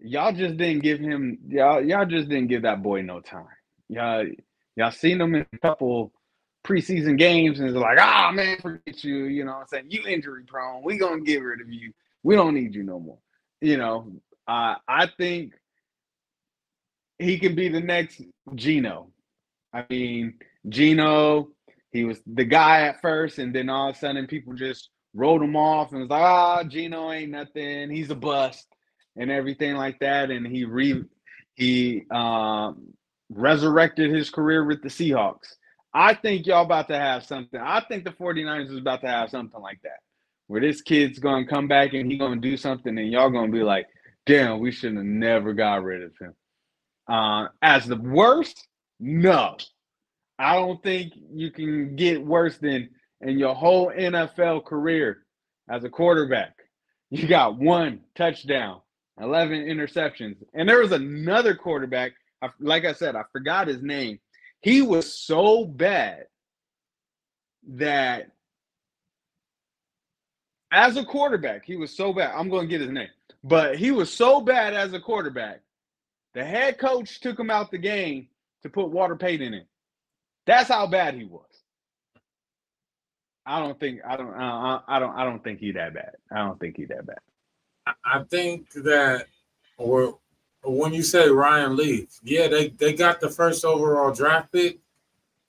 y'all 0.00 0.32
just 0.32 0.56
didn't 0.58 0.82
give 0.82 1.00
him, 1.00 1.38
y'all, 1.48 1.84
y'all 1.84 2.06
just 2.06 2.28
didn't 2.28 2.48
give 2.48 2.62
that 2.62 2.82
boy 2.82 3.02
no 3.02 3.20
time. 3.20 3.46
Y'all, 3.88 4.26
y'all 4.76 4.90
seen 4.90 5.20
him 5.20 5.34
in 5.34 5.46
a 5.52 5.58
couple 5.58 6.12
preseason 6.66 7.18
games 7.18 7.58
and 7.58 7.68
it's 7.68 7.78
like, 7.78 7.98
ah, 8.00 8.28
oh, 8.28 8.32
man, 8.32 8.58
forget 8.60 9.02
you. 9.02 9.24
You 9.24 9.44
know 9.44 9.52
I'm 9.52 9.66
saying? 9.66 9.86
You 9.88 10.06
injury 10.06 10.44
prone. 10.46 10.82
We 10.84 10.98
gonna 10.98 11.22
get 11.22 11.42
rid 11.42 11.60
of 11.60 11.72
you. 11.72 11.92
We 12.22 12.36
don't 12.36 12.54
need 12.54 12.74
you 12.74 12.82
no 12.82 13.00
more. 13.00 13.18
You 13.60 13.76
know, 13.76 14.12
uh, 14.46 14.76
I 14.88 15.08
think 15.18 15.54
he 17.18 17.38
can 17.38 17.54
be 17.54 17.68
the 17.68 17.80
next 17.80 18.22
Geno. 18.54 19.10
I 19.72 19.84
mean, 19.88 20.34
Geno, 20.68 21.48
he 21.92 22.04
was 22.04 22.20
the 22.26 22.44
guy 22.44 22.82
at 22.82 23.00
first, 23.00 23.38
and 23.38 23.54
then 23.54 23.68
all 23.68 23.90
of 23.90 23.96
a 23.96 23.98
sudden 23.98 24.26
people 24.26 24.54
just 24.54 24.90
wrote 25.14 25.42
him 25.42 25.56
off 25.56 25.92
and 25.92 26.00
was 26.00 26.10
like, 26.10 26.22
ah, 26.22 26.64
Geno 26.64 27.10
ain't 27.12 27.30
nothing. 27.30 27.90
He's 27.90 28.10
a 28.10 28.14
bust 28.14 28.66
and 29.16 29.30
everything 29.30 29.74
like 29.74 29.98
that. 30.00 30.30
And 30.30 30.46
he 30.46 30.64
re 30.64 31.04
he 31.54 32.04
um, 32.10 32.94
resurrected 33.30 34.10
his 34.10 34.30
career 34.30 34.64
with 34.64 34.82
the 34.82 34.88
Seahawks. 34.88 35.54
I 35.92 36.14
think 36.14 36.46
y'all 36.46 36.64
about 36.64 36.88
to 36.88 36.98
have 36.98 37.24
something. 37.24 37.60
I 37.60 37.80
think 37.88 38.04
the 38.04 38.10
49ers 38.10 38.70
is 38.70 38.76
about 38.76 39.00
to 39.00 39.08
have 39.08 39.30
something 39.30 39.60
like 39.60 39.80
that. 39.82 39.98
Where 40.46 40.60
this 40.60 40.82
kid's 40.82 41.18
gonna 41.18 41.46
come 41.46 41.68
back 41.68 41.94
and 41.94 42.10
he 42.10 42.18
gonna 42.18 42.40
do 42.40 42.56
something, 42.56 42.96
and 42.98 43.10
y'all 43.10 43.30
gonna 43.30 43.52
be 43.52 43.62
like, 43.62 43.86
damn, 44.26 44.60
we 44.60 44.72
should 44.72 44.94
have 44.96 45.04
never 45.04 45.52
got 45.52 45.82
rid 45.82 46.02
of 46.02 46.12
him. 46.20 46.34
Uh, 47.08 47.48
as 47.62 47.86
the 47.86 47.96
worst, 47.96 48.66
no. 48.98 49.56
I 50.38 50.54
don't 50.54 50.82
think 50.82 51.12
you 51.32 51.50
can 51.50 51.96
get 51.96 52.24
worse 52.24 52.58
than 52.58 52.88
in 53.20 53.38
your 53.38 53.54
whole 53.54 53.92
NFL 53.92 54.64
career 54.64 55.24
as 55.68 55.84
a 55.84 55.90
quarterback. 55.90 56.54
You 57.10 57.26
got 57.26 57.58
one 57.58 58.00
touchdown, 58.14 58.80
11 59.20 59.66
interceptions. 59.66 60.36
And 60.54 60.68
there 60.68 60.80
was 60.80 60.92
another 60.92 61.54
quarterback, 61.54 62.12
like 62.58 62.84
I 62.84 62.92
said, 62.92 63.16
I 63.16 63.24
forgot 63.32 63.68
his 63.68 63.82
name. 63.82 64.18
He 64.60 64.82
was 64.82 65.12
so 65.14 65.64
bad 65.64 66.26
that 67.68 68.30
as 70.72 70.96
a 70.96 71.04
quarterback, 71.04 71.64
he 71.64 71.76
was 71.76 71.94
so 71.96 72.12
bad. 72.12 72.32
I'm 72.34 72.48
going 72.48 72.68
to 72.68 72.70
get 72.70 72.80
his 72.80 72.90
name. 72.90 73.08
But 73.42 73.76
he 73.76 73.90
was 73.90 74.12
so 74.12 74.40
bad 74.40 74.74
as 74.74 74.92
a 74.92 75.00
quarterback, 75.00 75.60
the 76.34 76.44
head 76.44 76.78
coach 76.78 77.20
took 77.20 77.38
him 77.38 77.50
out 77.50 77.70
the 77.70 77.78
game 77.78 78.28
to 78.62 78.68
put 78.68 78.90
Walter 78.90 79.16
Payton 79.16 79.54
in. 79.54 79.64
That's 80.46 80.68
how 80.68 80.86
bad 80.86 81.14
he 81.14 81.24
was. 81.24 81.44
I 83.46 83.58
don't 83.58 83.80
think 83.80 84.00
I 84.06 84.16
don't 84.16 84.32
I 84.32 84.98
don't 84.98 85.16
I 85.16 85.24
don't 85.24 85.42
think 85.42 85.58
he 85.58 85.72
that 85.72 85.94
bad. 85.94 86.12
I 86.30 86.38
don't 86.38 86.60
think 86.60 86.76
he 86.76 86.84
that 86.84 87.06
bad. 87.06 87.18
I 88.04 88.22
think 88.30 88.70
that 88.72 89.26
or 89.78 90.18
when 90.62 90.92
you 90.92 91.02
say 91.02 91.28
Ryan 91.28 91.76
Leaf, 91.76 92.20
yeah, 92.22 92.48
they, 92.48 92.68
they 92.68 92.92
got 92.92 93.20
the 93.20 93.30
first 93.30 93.64
overall 93.64 94.12
draft 94.12 94.52
pick 94.52 94.78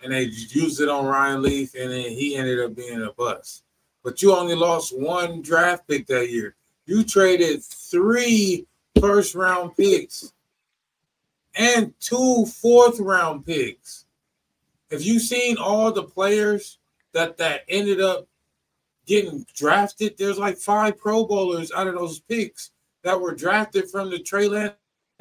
and 0.04 0.14
they 0.14 0.24
used 0.24 0.82
it 0.82 0.90
on 0.90 1.06
Ryan 1.06 1.42
Leaf, 1.42 1.76
and 1.76 1.92
then 1.92 2.10
he 2.10 2.36
ended 2.36 2.60
up 2.60 2.76
being 2.76 3.02
a 3.02 3.12
bust. 3.12 3.64
But 4.04 4.22
you 4.22 4.36
only 4.36 4.56
lost 4.56 4.98
one 4.98 5.42
draft 5.42 5.88
pick 5.88 6.08
that 6.08 6.32
year. 6.32 6.56
You 6.86 7.04
traded 7.04 7.64
three 7.64 8.66
first 9.00 9.36
round 9.36 9.76
picks 9.78 10.34
and 11.56 11.94
two 12.00 12.46
fourth 12.46 13.00
round 13.00 13.46
picks. 13.46 14.06
Have 14.90 15.02
you 15.02 15.20
seen 15.20 15.58
all 15.58 15.92
the 15.92 16.04
players 16.04 16.80
that 17.14 17.38
that 17.38 17.62
ended 17.70 18.02
up 18.02 18.28
getting 19.06 19.46
drafted? 19.54 20.18
There's 20.18 20.40
like 20.40 20.58
five 20.58 20.98
Pro 20.98 21.26
Bowlers 21.26 21.72
out 21.72 21.88
of 21.88 21.96
those 21.96 22.20
picks 22.20 22.72
that 23.04 23.20
were 23.20 23.36
drafted 23.36 23.90
from 23.90 24.10
the 24.10 24.20
Trey 24.20 24.48
Lance 24.48 24.74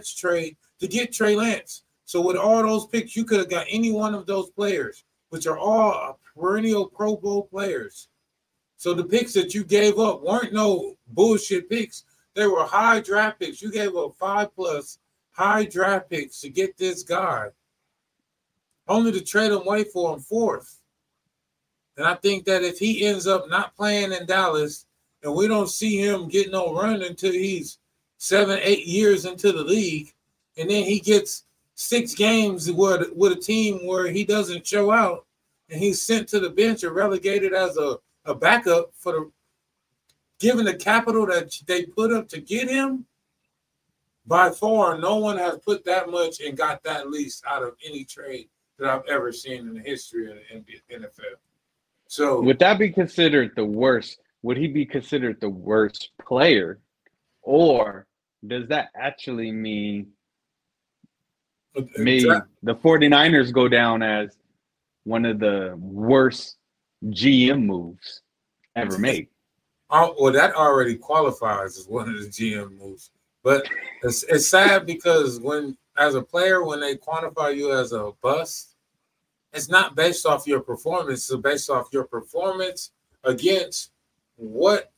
trade 0.08 0.56
to 0.80 0.88
get 0.88 1.12
Trey 1.12 1.36
Lance. 1.36 1.82
So 2.04 2.20
with 2.20 2.36
all 2.36 2.62
those 2.62 2.86
picks, 2.86 3.14
you 3.14 3.24
could 3.24 3.38
have 3.38 3.50
got 3.50 3.66
any 3.70 3.92
one 3.92 4.14
of 4.14 4.26
those 4.26 4.50
players, 4.50 5.04
which 5.28 5.46
are 5.46 5.58
all 5.58 6.18
perennial 6.34 6.86
Pro 6.86 7.16
Bowl 7.16 7.44
players. 7.44 8.08
So 8.76 8.94
the 8.94 9.04
picks 9.04 9.34
that 9.34 9.54
you 9.54 9.62
gave 9.62 9.98
up 9.98 10.22
weren't 10.22 10.52
no 10.52 10.96
bullshit 11.08 11.68
picks. 11.68 12.04
They 12.34 12.46
were 12.46 12.64
high 12.64 13.00
draft 13.00 13.38
picks. 13.38 13.60
You 13.60 13.70
gave 13.70 13.94
up 13.94 14.14
five 14.18 14.54
plus 14.54 14.98
high 15.32 15.64
draft 15.64 16.10
picks 16.10 16.40
to 16.40 16.48
get 16.48 16.76
this 16.76 17.02
guy, 17.02 17.48
only 18.88 19.12
to 19.12 19.20
trade 19.20 19.52
him 19.52 19.58
away 19.58 19.84
for 19.84 20.14
him 20.14 20.20
fourth. 20.20 20.80
And 21.96 22.06
I 22.06 22.14
think 22.14 22.46
that 22.46 22.62
if 22.62 22.78
he 22.78 23.06
ends 23.06 23.26
up 23.26 23.48
not 23.50 23.76
playing 23.76 24.12
in 24.12 24.24
Dallas 24.26 24.86
and 25.22 25.34
we 25.34 25.46
don't 25.46 25.68
see 25.68 25.98
him 25.98 26.28
get 26.28 26.50
no 26.50 26.74
run 26.74 27.02
until 27.02 27.32
he's 27.32 27.78
seven, 28.20 28.60
eight 28.62 28.86
years 28.86 29.24
into 29.24 29.50
the 29.50 29.64
league, 29.64 30.12
and 30.58 30.68
then 30.68 30.84
he 30.84 31.00
gets 31.00 31.44
six 31.74 32.14
games 32.14 32.70
with, 32.70 33.10
with 33.16 33.32
a 33.32 33.40
team 33.40 33.86
where 33.86 34.08
he 34.08 34.24
doesn't 34.24 34.66
show 34.66 34.90
out 34.90 35.24
and 35.70 35.80
he's 35.80 36.02
sent 36.02 36.28
to 36.28 36.38
the 36.38 36.50
bench 36.50 36.84
or 36.84 36.92
relegated 36.92 37.54
as 37.54 37.78
a, 37.78 37.96
a 38.26 38.34
backup 38.34 38.92
for 38.94 39.12
the 39.12 39.30
given 40.38 40.66
the 40.66 40.74
capital 40.74 41.26
that 41.26 41.50
they 41.66 41.84
put 41.84 42.12
up 42.12 42.28
to 42.28 42.40
get 42.40 42.68
him, 42.68 43.06
by 44.26 44.50
far 44.50 44.98
no 44.98 45.16
one 45.16 45.38
has 45.38 45.58
put 45.58 45.84
that 45.86 46.10
much 46.10 46.40
and 46.40 46.56
got 46.56 46.82
that 46.82 47.10
least 47.10 47.42
out 47.46 47.62
of 47.62 47.74
any 47.86 48.04
trade 48.04 48.48
that 48.78 48.88
I've 48.88 49.06
ever 49.08 49.32
seen 49.32 49.68
in 49.68 49.74
the 49.74 49.80
history 49.80 50.30
of 50.30 50.36
the 50.50 50.94
NFL. 50.94 51.36
So 52.06 52.40
would 52.42 52.58
that 52.58 52.78
be 52.78 52.90
considered 52.90 53.52
the 53.56 53.64
worst? 53.64 54.20
Would 54.42 54.58
he 54.58 54.66
be 54.66 54.84
considered 54.84 55.40
the 55.40 55.50
worst 55.50 56.10
player? 56.20 56.80
Or 57.42 58.06
does 58.46 58.68
that 58.68 58.90
actually 58.94 59.52
mean 59.52 60.08
uh, 61.76 61.82
me 61.98 62.24
the 62.62 62.74
49ers 62.74 63.52
go 63.52 63.68
down 63.68 64.02
as 64.02 64.36
one 65.04 65.24
of 65.24 65.38
the 65.38 65.74
worst 65.78 66.56
GM 67.06 67.64
moves 67.64 68.22
ever 68.76 68.98
made. 68.98 69.28
Oh, 69.90 70.14
well, 70.20 70.32
that 70.32 70.54
already 70.54 70.96
qualifies 70.96 71.78
as 71.78 71.88
one 71.88 72.08
of 72.08 72.20
the 72.20 72.28
GM 72.28 72.78
moves. 72.78 73.10
But 73.42 73.66
it's, 74.02 74.22
it's 74.24 74.46
sad 74.46 74.86
because 74.86 75.40
when, 75.40 75.76
as 75.96 76.14
a 76.14 76.22
player, 76.22 76.62
when 76.64 76.80
they 76.80 76.96
quantify 76.96 77.56
you 77.56 77.72
as 77.72 77.92
a 77.92 78.12
bust, 78.22 78.76
it's 79.52 79.68
not 79.68 79.96
based 79.96 80.26
off 80.26 80.46
your 80.46 80.60
performance. 80.60 81.30
It's 81.30 81.40
based 81.40 81.70
off 81.70 81.88
your 81.92 82.04
performance 82.04 82.92
against 83.24 83.90
what 84.36 84.92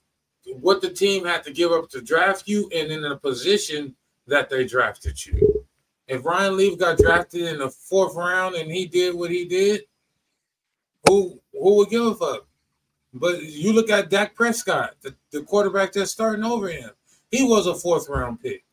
what 0.47 0.81
the 0.81 0.91
team 0.91 1.25
had 1.25 1.45
to 1.45 1.53
give 1.53 1.73
up 1.73 1.89
to 1.91 2.01
draft 2.01 2.49
you 2.49 2.69
and 2.75 2.91
in 2.91 3.05
a 3.05 3.17
position 3.17 3.95
that 4.27 4.51
they 4.51 4.65
drafted 4.65 5.25
you. 5.25 5.65
If 6.09 6.25
Ryan 6.25 6.57
Leaf 6.57 6.79
got 6.79 6.99
drafted 6.99 7.43
in 7.43 7.59
the 7.59 7.71
fourth 7.71 8.15
round 8.15 8.55
and 8.57 8.71
he 8.71 8.87
did 8.87 9.15
what 9.15 9.31
he 9.31 9.45
did, 9.45 9.83
who 11.09 11.41
who 11.53 11.77
would 11.77 11.91
give 11.91 12.05
a 12.05 12.15
fuck? 12.15 12.47
But 13.15 13.43
you 13.43 13.73
look 13.73 13.91
at 13.91 14.11
Dak 14.11 14.35
Prescott, 14.35 14.95
the, 15.03 15.15
the 15.31 15.43
quarterback 15.43 15.93
that's 15.93 16.11
starting 16.11 16.45
over 16.45 16.69
him. 16.69 16.91
He 17.31 17.45
was 17.45 17.67
a 17.67 17.75
fourth 17.75 18.09
round 18.09 18.41
pick. 18.41 18.65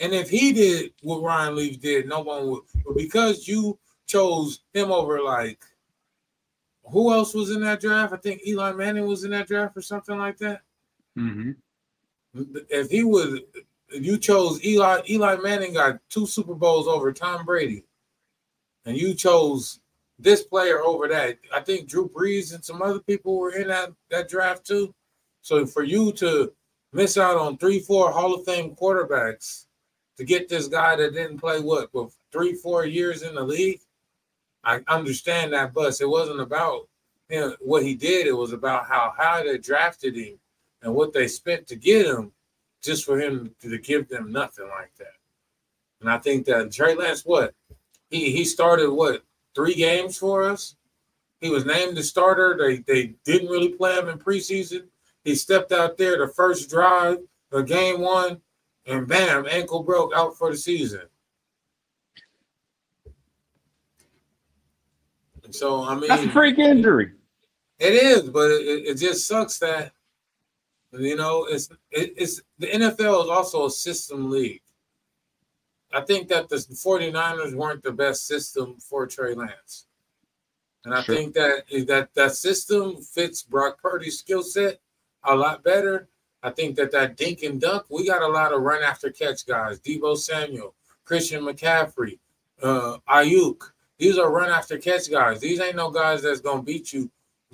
And 0.00 0.12
if 0.12 0.28
he 0.28 0.52
did 0.52 0.92
what 1.02 1.22
Ryan 1.22 1.56
Leaf 1.56 1.80
did, 1.80 2.08
no 2.08 2.20
one 2.20 2.48
would. 2.48 2.62
But 2.84 2.96
because 2.96 3.46
you 3.48 3.78
chose 4.06 4.60
him 4.72 4.90
over 4.90 5.22
like 5.22 5.64
who 6.90 7.12
else 7.12 7.34
was 7.34 7.50
in 7.50 7.60
that 7.62 7.80
draft? 7.80 8.12
I 8.12 8.16
think 8.16 8.46
Eli 8.46 8.72
Manning 8.72 9.06
was 9.06 9.24
in 9.24 9.30
that 9.30 9.48
draft 9.48 9.76
or 9.76 9.82
something 9.82 10.18
like 10.18 10.38
that. 10.38 10.62
Mm-hmm. 11.18 11.52
If 12.68 12.90
he 12.90 13.04
was 13.04 13.40
you 14.00 14.18
chose 14.18 14.64
Eli. 14.64 15.00
Eli 15.08 15.36
Manning 15.36 15.74
got 15.74 16.00
two 16.08 16.26
Super 16.26 16.54
Bowls 16.54 16.86
over 16.86 17.12
Tom 17.12 17.44
Brady, 17.44 17.84
and 18.84 18.96
you 18.96 19.14
chose 19.14 19.80
this 20.18 20.42
player 20.42 20.80
over 20.80 21.08
that. 21.08 21.38
I 21.54 21.60
think 21.60 21.88
Drew 21.88 22.08
Brees 22.08 22.54
and 22.54 22.64
some 22.64 22.82
other 22.82 23.00
people 23.00 23.38
were 23.38 23.52
in 23.52 23.68
that 23.68 23.92
that 24.10 24.28
draft 24.28 24.66
too. 24.66 24.94
So 25.42 25.66
for 25.66 25.82
you 25.82 26.12
to 26.12 26.52
miss 26.92 27.18
out 27.18 27.36
on 27.36 27.58
three, 27.58 27.80
four 27.80 28.10
Hall 28.10 28.34
of 28.34 28.44
Fame 28.44 28.74
quarterbacks 28.74 29.66
to 30.16 30.24
get 30.24 30.48
this 30.48 30.68
guy 30.68 30.96
that 30.96 31.12
didn't 31.12 31.38
play 31.38 31.60
what 31.60 31.92
with 31.92 32.16
three, 32.32 32.54
four 32.54 32.86
years 32.86 33.22
in 33.22 33.34
the 33.34 33.42
league, 33.42 33.80
I 34.64 34.80
understand 34.88 35.52
that 35.52 35.72
bus. 35.72 36.00
It 36.00 36.08
wasn't 36.08 36.40
about 36.40 36.88
what 37.60 37.82
he 37.82 37.94
did. 37.94 38.26
It 38.26 38.36
was 38.36 38.52
about 38.52 38.86
how 38.86 39.12
high 39.16 39.42
they 39.42 39.58
drafted 39.58 40.16
him 40.16 40.38
and 40.82 40.94
what 40.94 41.12
they 41.12 41.26
spent 41.26 41.66
to 41.68 41.76
get 41.76 42.06
him 42.06 42.32
just 42.82 43.04
for 43.04 43.18
him 43.18 43.54
to 43.60 43.78
give 43.78 44.08
them 44.08 44.30
nothing 44.30 44.68
like 44.68 44.92
that. 44.98 45.16
And 46.00 46.10
I 46.10 46.18
think 46.18 46.46
that 46.46 46.70
Trey 46.70 46.94
Lance, 46.94 47.24
what 47.24 47.54
he 48.10 48.30
he 48.30 48.44
started 48.44 48.90
what 48.90 49.22
three 49.54 49.74
games 49.74 50.18
for 50.18 50.44
us. 50.44 50.76
He 51.40 51.50
was 51.50 51.64
named 51.64 51.96
the 51.96 52.02
starter. 52.02 52.56
They 52.58 52.78
they 52.78 53.14
didn't 53.24 53.48
really 53.48 53.70
play 53.70 53.98
him 53.98 54.08
in 54.08 54.18
preseason. 54.18 54.84
He 55.24 55.34
stepped 55.34 55.72
out 55.72 55.96
there 55.96 56.18
the 56.18 56.32
first 56.32 56.68
drive 56.68 57.18
of 57.52 57.66
game 57.66 58.00
one, 58.00 58.40
and 58.86 59.08
bam, 59.08 59.46
ankle 59.50 59.82
broke 59.82 60.12
out 60.14 60.36
for 60.36 60.50
the 60.50 60.56
season. 60.56 61.02
So 65.54 65.84
I 65.84 65.94
mean, 65.94 66.08
that's 66.08 66.24
a 66.24 66.30
freak 66.30 66.58
injury. 66.58 67.12
It 67.78 67.94
is, 67.94 68.22
but 68.22 68.50
it, 68.50 68.86
it 68.86 68.94
just 68.94 69.26
sucks 69.26 69.58
that 69.58 69.92
you 70.98 71.16
know, 71.16 71.46
it's 71.48 71.68
it, 71.90 72.14
it's 72.16 72.40
the 72.58 72.66
NFL 72.68 73.24
is 73.24 73.30
also 73.30 73.66
a 73.66 73.70
system 73.70 74.30
league. 74.30 74.62
I 75.92 76.00
think 76.00 76.28
that 76.28 76.48
the 76.48 76.56
49ers 76.56 77.54
weren't 77.54 77.82
the 77.82 77.92
best 77.92 78.26
system 78.26 78.76
for 78.78 79.06
Trey 79.06 79.34
Lance. 79.34 79.86
And 80.84 80.92
I 80.92 81.02
sure. 81.02 81.14
think 81.14 81.34
that 81.34 81.64
that 81.86 82.14
that 82.14 82.32
system 82.32 82.96
fits 82.96 83.42
Brock 83.42 83.80
Purdy's 83.80 84.18
skill 84.18 84.42
set 84.42 84.80
a 85.22 85.34
lot 85.34 85.64
better. 85.64 86.08
I 86.42 86.50
think 86.50 86.76
that 86.76 86.92
that 86.92 87.16
dink 87.16 87.42
and 87.42 87.60
dunk, 87.60 87.84
we 87.88 88.06
got 88.06 88.22
a 88.22 88.28
lot 88.28 88.52
of 88.52 88.60
run 88.60 88.82
after 88.82 89.10
catch 89.10 89.46
guys. 89.46 89.80
Deebo 89.80 90.16
Samuel, 90.16 90.74
Christian 91.04 91.42
McCaffrey, 91.42 92.18
uh, 92.62 92.98
Aiyuk. 93.08 93.70
These 93.98 94.18
are 94.18 94.30
run 94.30 94.50
after 94.50 94.78
catch 94.78 95.10
guys. 95.10 95.40
These 95.40 95.60
ain't 95.60 95.76
no 95.76 95.90
guys 95.90 96.22
that's 96.22 96.40
gonna 96.40 96.62
beat 96.62 96.92
you 96.92 97.10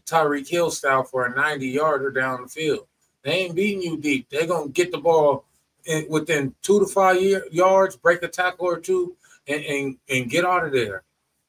Tyreek 0.06 0.48
Hill 0.48 0.70
style 0.70 1.04
for 1.04 1.26
a 1.26 1.34
90 1.34 1.68
yarder 1.68 2.10
down 2.10 2.42
the 2.42 2.48
field. 2.48 2.86
They 3.22 3.32
ain't 3.32 3.54
beating 3.54 3.82
you 3.82 3.96
deep. 3.96 4.28
They're 4.28 4.46
gonna 4.46 4.68
get 4.68 4.90
the 4.90 4.98
ball 4.98 5.44
in, 5.84 6.06
within 6.08 6.54
two 6.62 6.80
to 6.80 6.86
five 6.86 7.20
year, 7.20 7.44
yards, 7.50 7.96
break 7.96 8.22
a 8.22 8.28
tackle 8.28 8.66
or 8.66 8.80
two, 8.80 9.16
and, 9.46 9.64
and 9.64 9.96
and 10.08 10.30
get 10.30 10.44
out 10.44 10.64
of 10.64 10.72
there. 10.72 11.02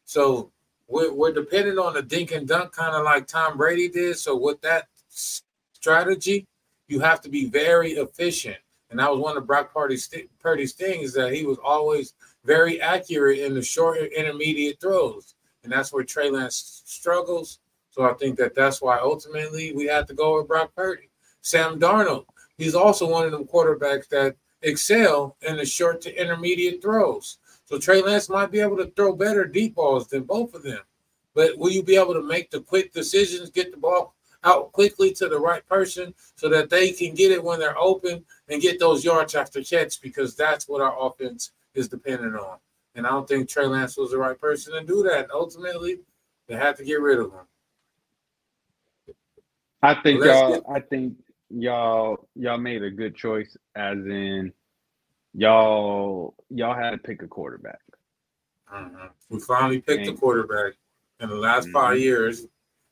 So 0.06 0.51
we're, 0.88 1.13
we're 1.13 1.32
dependent 1.32 1.80
on 1.80 1.93
the 1.93 2.01
dink 2.01 2.32
and 2.32 2.47
dunk, 2.47 2.73
kind 2.73 2.95
of 2.95 3.04
like 3.04 3.27
Tom 3.27 3.58
Brady 3.58 3.88
did. 3.88 4.17
So 4.17 4.36
with 4.36 4.62
that 4.62 4.88
strategy, 5.08 6.45
you 6.88 6.99
have 6.99 7.21
to 7.21 7.30
be 7.30 7.45
very 7.45 7.93
efficient. 7.93 8.58
And 8.89 8.99
that 8.99 9.10
was 9.10 9.21
one 9.21 9.38
of 9.38 9.47
Brock 9.47 9.73
Purdy's, 9.73 10.13
Purdy's 10.41 10.73
things 10.73 11.13
that 11.13 11.32
he 11.32 11.45
was 11.45 11.58
always 11.63 12.13
very 12.43 12.82
accurate 12.82 13.39
in 13.39 13.54
the 13.54 13.62
short 13.62 13.99
intermediate 13.99 14.80
throws. 14.80 15.36
And 15.63 15.71
that's 15.71 15.93
where 15.93 16.04
Trey 16.04 16.30
Lance 16.30 16.82
struggles. 16.86 17.60
So 17.91 18.04
I 18.10 18.13
think 18.13 18.38
that 18.38 18.56
that's 18.56 18.82
why 18.82 18.99
ultimately 18.99 19.73
we 19.73 19.86
have 19.86 20.08
to 20.08 20.13
go 20.13 20.38
with 20.38 20.47
Brock 20.47 20.71
Purdy. 20.75 21.10
Sam 21.41 21.80
Darnold. 21.80 22.25
He's 22.58 22.75
also 22.75 23.10
one 23.10 23.25
of 23.25 23.32
them 23.32 23.45
quarterbacks 23.45 24.08
that 24.10 24.36
excel 24.62 25.36
in 25.41 25.58
the 25.58 25.65
short 25.65 26.01
to 26.01 26.21
intermediate 26.21 26.82
throws. 26.82 27.38
So 27.65 27.80
Trey 27.80 28.01
Lance 28.01 28.30
might 28.30 28.51
be 28.51 28.60
able 28.60 28.77
to 28.77 28.91
throw 28.91 29.15
better 29.15 29.45
deep 29.45 29.75
balls 29.75 30.08
than 30.08 30.23
both 30.23 30.54
of 30.54 30.63
them. 30.63 30.82
But 31.34 31.58
will 31.58 31.71
you 31.71 31.84
be 31.84 31.95
able 31.95 32.13
to 32.13 32.21
make 32.21 32.51
the 32.51 32.62
quick 32.62 32.93
decisions, 32.93 33.49
get 33.49 33.71
the 33.71 33.77
ball 33.77 34.13
out 34.43 34.71
quickly 34.71 35.12
to 35.13 35.30
the 35.30 35.39
right 35.39 35.65
person 35.67 36.13
so 36.36 36.49
that 36.49 36.69
they 36.69 36.91
can 36.91 37.13
get 37.15 37.32
it 37.32 37.43
when 37.43 37.60
they're 37.60 37.77
open 37.77 38.25
and 38.49 38.62
get 38.62 38.80
those 38.80 39.06
yards 39.06 39.36
after 39.36 39.63
catch? 39.63 40.01
Because 40.01 40.36
that's 40.36 40.67
what 40.67 40.82
our 40.82 40.95
offense 40.99 41.51
is 41.73 41.88
dependent 41.88 42.36
on. 42.36 42.57
And 42.95 43.07
I 43.07 43.12
don't 43.12 43.27
think 43.27 43.47
Trey 43.49 43.65
Lance 43.65 43.97
was 43.97 44.12
the 44.12 44.17
right 44.17 44.39
person 44.39 44.73
to 44.73 44.84
do 44.84 45.03
that. 45.03 45.31
Ultimately, 45.31 45.99
they 46.47 46.55
had 46.55 46.75
to 46.77 46.84
get 46.84 46.99
rid 46.99 47.19
of 47.19 47.31
him. 47.31 47.45
I 49.81 49.95
think 50.01 50.21
Let's 50.21 50.39
y'all. 50.39 50.53
get- 50.53 50.63
I 50.69 50.79
think 50.81 51.17
y'all. 51.49 52.27
Y'all 52.36 52.57
made 52.57 52.84
a 52.84 52.91
good 52.91 53.15
choice, 53.15 53.57
as 53.75 53.97
in 54.05 54.53
y'all. 55.34 56.36
Y'all 56.49 56.75
had 56.75 56.91
to 56.91 56.97
pick 56.97 57.23
a 57.23 57.27
quarterback. 57.27 57.81
Mhm. 58.71 59.12
We 59.29 59.39
finally 59.39 59.81
picked 59.81 60.07
a 60.07 60.13
quarterback 60.13 60.73
in 61.19 61.29
the 61.29 61.36
last 61.36 61.67
Mhm. 61.69 61.73
five 61.73 61.97
years. 61.99 62.47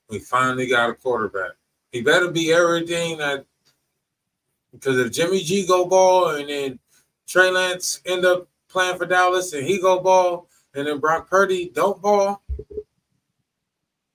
We 0.09 0.19
finally 0.19 0.67
got 0.67 0.89
a 0.89 0.95
quarterback. 0.95 1.51
He 1.91 2.01
better 2.01 2.31
be 2.31 2.51
everything 2.51 3.17
that 3.19 3.45
because 4.71 4.97
if 4.97 5.11
Jimmy 5.11 5.41
G 5.41 5.65
go 5.65 5.85
ball 5.85 6.29
and 6.31 6.49
then 6.49 6.79
Trey 7.27 7.51
Lance 7.51 8.01
end 8.05 8.25
up 8.25 8.48
playing 8.69 8.97
for 8.97 9.05
Dallas 9.05 9.53
and 9.53 9.65
he 9.65 9.79
go 9.81 9.99
ball 9.99 10.47
and 10.73 10.87
then 10.87 10.99
Brock 10.99 11.29
Purdy 11.29 11.71
don't 11.73 12.01
ball, 12.01 12.43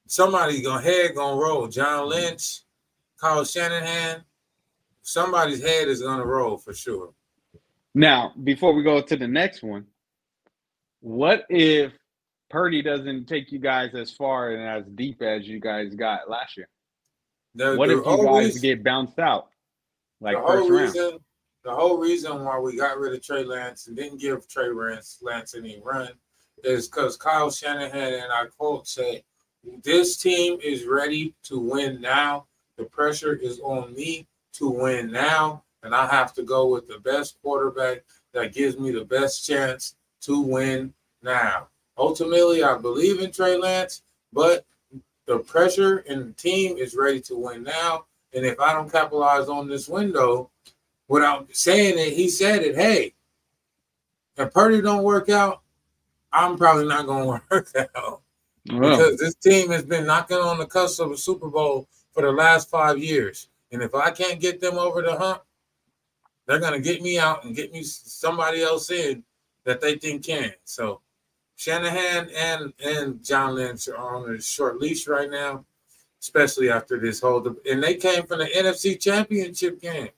somebody 0.07 0.63
gonna 0.63 0.83
head 0.83 1.15
gonna 1.15 1.41
roll. 1.41 1.67
John 1.69 2.09
Lynch, 2.09 2.61
Kyle 3.21 3.45
Shanahan, 3.45 4.23
somebody's 5.03 5.63
head 5.63 5.89
is 5.89 6.03
gonna 6.03 6.25
roll 6.25 6.57
for 6.57 6.73
sure. 6.73 7.13
Now, 7.95 8.33
before 8.43 8.73
we 8.75 8.83
go 8.83 9.01
to 9.01 9.17
the 9.17 9.29
next 9.29 9.63
one, 9.63 9.87
what 11.01 11.45
if 11.49 11.93
Purdy 12.51 12.83
doesn't 12.83 13.27
take 13.27 13.53
you 13.53 13.59
guys 13.59 13.95
as 13.95 14.11
far 14.13 14.53
and 14.53 14.63
as 14.63 14.91
deep 14.95 15.23
as 15.23 15.47
you 15.47 15.61
guys 15.61 15.95
got 15.95 16.29
last 16.31 16.57
year? 16.57 16.69
The- 17.55 17.77
What 17.77 17.89
the 17.89 17.99
if 18.01 18.07
you 18.07 18.25
guys 18.25 18.45
reason- 18.47 18.63
get 18.63 18.83
bounced 18.85 19.19
out, 19.19 19.49
like 20.21 20.37
first 20.37 20.71
round? 20.71 20.71
reason, 20.71 21.19
the 21.65 21.75
whole 21.75 21.97
reason 21.97 22.45
why 22.45 22.59
we 22.59 22.77
got 22.77 22.99
rid 22.99 23.15
of 23.15 23.23
Trey 23.23 23.43
Lance 23.43 23.87
and 23.87 23.97
didn't 23.97 24.21
give 24.21 24.47
Trey 24.47 24.71
Lance, 24.71 25.19
Lance 25.23 25.55
any 25.55 25.81
run 25.83 26.11
is 26.63 26.89
because 26.89 27.17
Kyle 27.17 27.51
Shanahan 27.51 28.15
and 28.15 28.33
I 28.33 28.47
quote 28.47 28.87
said, 28.87 29.25
"This 29.83 30.19
team 30.19 30.61
is 30.63 30.85
ready 30.85 31.35
to 31.45 31.59
win 31.59 32.01
now. 32.01 32.47
The 32.77 32.85
pressure 32.85 33.35
is 33.35 33.61
on 33.61 33.95
me 33.95 34.27
to 34.55 34.69
win 34.69 35.11
now, 35.11 35.65
and 35.83 35.95
I 35.95 36.07
have 36.07 36.35
to 36.35 36.43
go 36.43 36.67
with 36.67 36.87
the 36.87 36.99
best 36.99 37.41
quarterback 37.43 38.05
that 38.33 38.53
gives 38.53 38.79
me 38.79 38.91
the 38.91 39.05
best 39.05 39.47
chance 39.47 39.97
to 40.23 40.41
win 40.41 40.93
now." 41.23 41.69
Ultimately, 41.97 42.63
I 42.63 42.77
believe 42.77 43.21
in 43.21 43.33
Trey 43.33 43.57
Lance, 43.57 44.03
but 44.33 44.67
the 45.27 45.39
pressure 45.39 45.99
and 46.09 46.29
the 46.29 46.33
team 46.33 46.77
is 46.77 46.95
ready 46.95 47.21
to 47.23 47.37
win 47.37 47.63
now. 47.63 48.07
And 48.35 48.45
if 48.45 48.61
I 48.61 48.73
don't 48.73 48.91
capitalize 48.91 49.49
on 49.49 49.69
this 49.69 49.89
window, 49.89 50.51
without 51.09 51.55
saying 51.55 51.99
it, 51.99 52.15
he 52.15 52.29
said 52.29 52.63
it. 52.63 52.75
Hey, 52.75 53.15
if 54.37 54.53
Purdy 54.53 54.81
don't 54.81 55.05
work 55.05 55.29
out, 55.29 55.63
I'm 56.33 56.57
probably 56.57 56.87
not 56.87 57.07
going 57.07 57.25
to 57.41 57.43
work 57.51 57.69
out 57.97 58.23
Well, 58.71 58.91
because 58.91 59.19
this 59.19 59.35
team 59.37 59.71
has 59.71 59.85
been 59.85 60.07
knocking 60.07 60.37
on 60.37 60.59
the 60.59 60.67
cusp 60.67 61.01
of 61.01 61.13
a 61.13 61.17
Super 61.17 61.49
Bowl 61.49 61.89
for 62.13 62.23
the 62.23 62.33
last 62.33 62.71
five 62.71 62.99
years. 62.99 63.49
And 63.73 63.83
if 63.83 63.95
I 63.95 64.11
can't 64.11 64.41
get 64.41 64.61
them 64.61 64.79
over 64.79 65.03
the 65.03 65.17
hump, 65.17 65.43
they're 66.47 66.61
going 66.61 66.75
to 66.75 66.81
get 66.81 67.03
me 67.03 67.19
out 67.19 67.45
and 67.45 67.57
get 67.57 67.73
me 67.73 67.83
somebody 67.83 68.63
else 68.63 68.91
in 68.91 69.25
that 69.65 69.81
they 69.81 69.97
think 69.97 70.25
can. 70.25 70.53
So 70.65 71.01
Shanahan 71.57 72.31
and 72.37 72.73
and 72.85 73.25
John 73.25 73.55
Lynch 73.55 73.89
are 73.89 73.97
on 73.97 74.35
a 74.35 74.41
short 74.41 74.81
leash 74.81 75.07
right 75.07 75.31
now, 75.31 75.65
especially 76.21 76.71
after 76.71 76.99
this 76.99 77.21
whole. 77.21 77.47
And 77.71 77.83
they 77.83 77.95
came 77.95 78.27
from 78.27 78.41
the 78.41 78.47
NFC 78.47 79.01
Championship 79.01 79.81
game. 79.81 80.11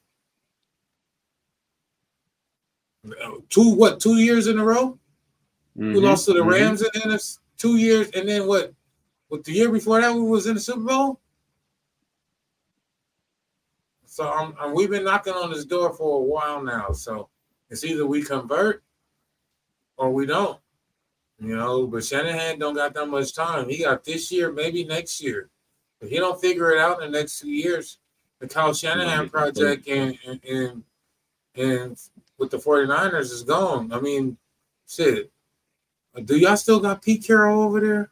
Two 3.49 3.75
what? 3.75 4.01
Two 4.01 4.17
years 4.17 4.47
in 4.47 4.59
a 4.59 4.65
row. 4.65 4.99
We 5.75 5.85
mhm, 5.87 6.03
lost 6.03 6.25
to 6.27 6.33
the 6.33 6.41
mhm. 6.41 6.53
Rams 6.53 6.83
in 6.83 6.89
the 6.95 7.01
NFC 7.01 7.39
two 7.59 7.77
years, 7.77 8.11
and 8.11 8.29
then 8.29 8.47
what? 8.47 8.73
What 9.29 9.45
the 9.45 9.53
year 9.53 9.71
before 9.71 10.01
that 10.01 10.15
we 10.15 10.23
was 10.23 10.47
in 10.47 10.55
the 10.55 10.61
Super 10.61 10.81
Bowl. 10.81 11.21
So 14.05 14.31
um, 14.33 14.55
um, 14.59 14.75
we've 14.75 14.91
been 14.91 15.05
knocking 15.05 15.35
on 15.35 15.51
this 15.51 15.65
door 15.65 15.93
for 15.93 16.21
a 16.21 16.23
while 16.23 16.63
now. 16.63 16.93
So 16.93 17.29
it's 17.69 17.85
either 17.85 18.07
we 18.07 18.23
convert 18.23 18.83
or 19.97 20.11
we 20.13 20.27
don't. 20.27 20.59
You 21.39 21.55
know, 21.55 21.87
but 21.87 22.03
Shanahan 22.03 22.59
don't 22.59 22.75
got 22.75 22.95
that 22.95 23.07
much 23.07 23.35
time. 23.35 23.69
He 23.69 23.83
got 23.83 24.05
this 24.05 24.33
year, 24.33 24.51
maybe 24.51 24.85
next 24.85 25.21
year. 25.21 25.51
If 26.01 26.09
he 26.09 26.17
don't 26.17 26.41
figure 26.41 26.71
it 26.73 26.79
out 26.79 27.03
in 27.03 27.13
the 27.13 27.19
next 27.19 27.41
two 27.41 27.51
years, 27.51 27.99
the 28.39 28.49
Kyle 28.49 28.73
Shanahan 28.73 29.29
project 29.29 29.87
and 29.87 30.19
and, 30.27 30.45
and 30.45 30.85
and 31.55 31.99
with 32.39 32.51
the 32.51 32.59
49ers 32.59 33.33
is 33.33 33.43
gone. 33.43 33.93
I 33.93 34.01
mean, 34.01 34.37
shit. 34.89 35.31
Do 36.25 36.37
y'all 36.37 36.57
still 36.57 36.81
got 36.81 37.03
Pete 37.03 37.25
Carroll 37.25 37.63
over 37.63 37.81
there? 37.81 38.11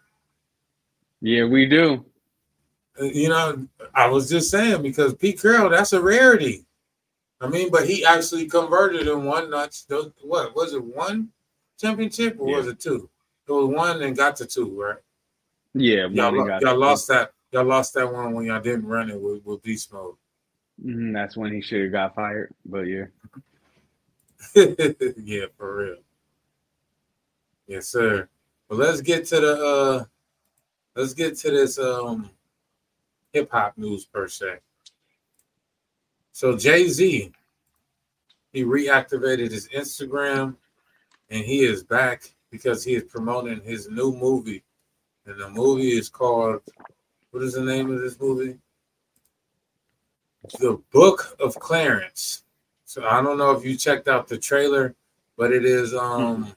Yeah, 1.20 1.44
we 1.44 1.66
do. 1.66 2.04
Uh, 3.00 3.04
You 3.04 3.28
know, 3.30 3.66
I 3.94 4.08
was 4.08 4.28
just 4.28 4.50
saying 4.50 4.82
because 4.82 5.14
Pete 5.14 5.40
Carroll, 5.40 5.70
that's 5.70 5.92
a 5.92 6.00
rarity. 6.02 6.64
I 7.40 7.48
mean, 7.48 7.70
but 7.70 7.86
he 7.88 8.04
actually 8.04 8.46
converted 8.46 9.06
in 9.08 9.24
one 9.24 9.50
not 9.50 9.76
what 10.22 10.54
was 10.54 10.72
it 10.72 10.82
one 10.82 11.30
championship 11.78 12.36
or 12.38 12.46
was 12.58 12.66
it 12.68 12.80
two? 12.80 13.08
It 13.46 13.52
was 13.52 13.66
one 13.66 14.02
and 14.02 14.16
got 14.16 14.36
to 14.36 14.46
two, 14.46 14.80
right? 14.80 14.98
Yeah, 15.74 16.06
Y'all, 16.06 16.32
lo- 16.32 16.44
y'all 16.62 16.78
lost 16.78 17.08
that. 17.08 17.32
Y'all 17.52 17.64
lost 17.64 17.94
that 17.94 18.10
one 18.10 18.32
when 18.32 18.46
y'all 18.46 18.60
didn't 18.60 18.86
run 18.86 19.10
it 19.10 19.20
with, 19.20 19.44
with 19.44 19.62
beast 19.62 19.92
mode. 19.92 20.14
Mhm, 20.84 21.12
that's 21.12 21.36
when 21.36 21.52
he 21.52 21.60
should 21.60 21.82
have 21.82 21.92
got 21.92 22.14
fired. 22.14 22.54
But 22.64 22.82
yeah, 22.82 23.04
yeah, 25.16 25.46
for 25.56 25.76
real. 25.76 25.96
Yes, 27.66 27.88
sir. 27.88 28.28
But 28.68 28.78
let's 28.78 29.00
get 29.00 29.26
to 29.26 29.40
the 29.40 29.56
uh 29.56 30.04
let's 30.94 31.14
get 31.14 31.36
to 31.38 31.50
this 31.50 31.78
um 31.78 32.30
hip 33.32 33.50
hop 33.50 33.76
news 33.76 34.04
per 34.04 34.28
se. 34.28 34.58
So 36.32 36.56
Jay-Z, 36.56 37.32
he 38.52 38.64
reactivated 38.64 39.50
his 39.50 39.68
Instagram 39.68 40.56
and 41.30 41.44
he 41.44 41.60
is 41.64 41.82
back 41.84 42.34
because 42.50 42.84
he 42.84 42.94
is 42.94 43.04
promoting 43.04 43.60
his 43.62 43.88
new 43.88 44.12
movie. 44.12 44.62
And 45.26 45.40
the 45.40 45.48
movie 45.50 45.96
is 45.96 46.08
called 46.08 46.60
what 47.30 47.42
is 47.42 47.54
the 47.54 47.64
name 47.64 47.90
of 47.90 48.00
this 48.00 48.20
movie? 48.20 48.58
The 50.60 50.80
Book 50.92 51.36
of 51.40 51.58
Clarence. 51.58 52.43
So 52.94 53.04
I 53.04 53.20
don't 53.22 53.38
know 53.38 53.50
if 53.50 53.64
you 53.64 53.76
checked 53.76 54.06
out 54.06 54.28
the 54.28 54.38
trailer, 54.38 54.94
but 55.36 55.50
it 55.50 55.64
is 55.64 55.92
um 55.94 56.54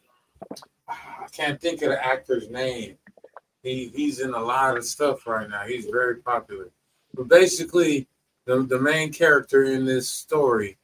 I 0.88 1.26
can't 1.32 1.60
think 1.60 1.82
of 1.82 1.90
the 1.90 2.06
actor's 2.06 2.48
name. 2.48 3.00
He 3.64 3.88
he's 3.88 4.20
in 4.20 4.36
a 4.36 4.40
lot 4.40 4.78
of 4.78 4.86
stuff 4.86 5.26
right 5.26 5.50
now. 5.50 5.64
He's 5.66 5.86
very 5.86 6.18
popular. 6.18 6.70
But 7.16 7.28
basically, 7.28 8.08
the, 8.46 8.62
the 8.62 8.80
main 8.80 9.12
character 9.12 9.64
in 9.64 9.84
this 9.84 10.12
story, 10.12 10.78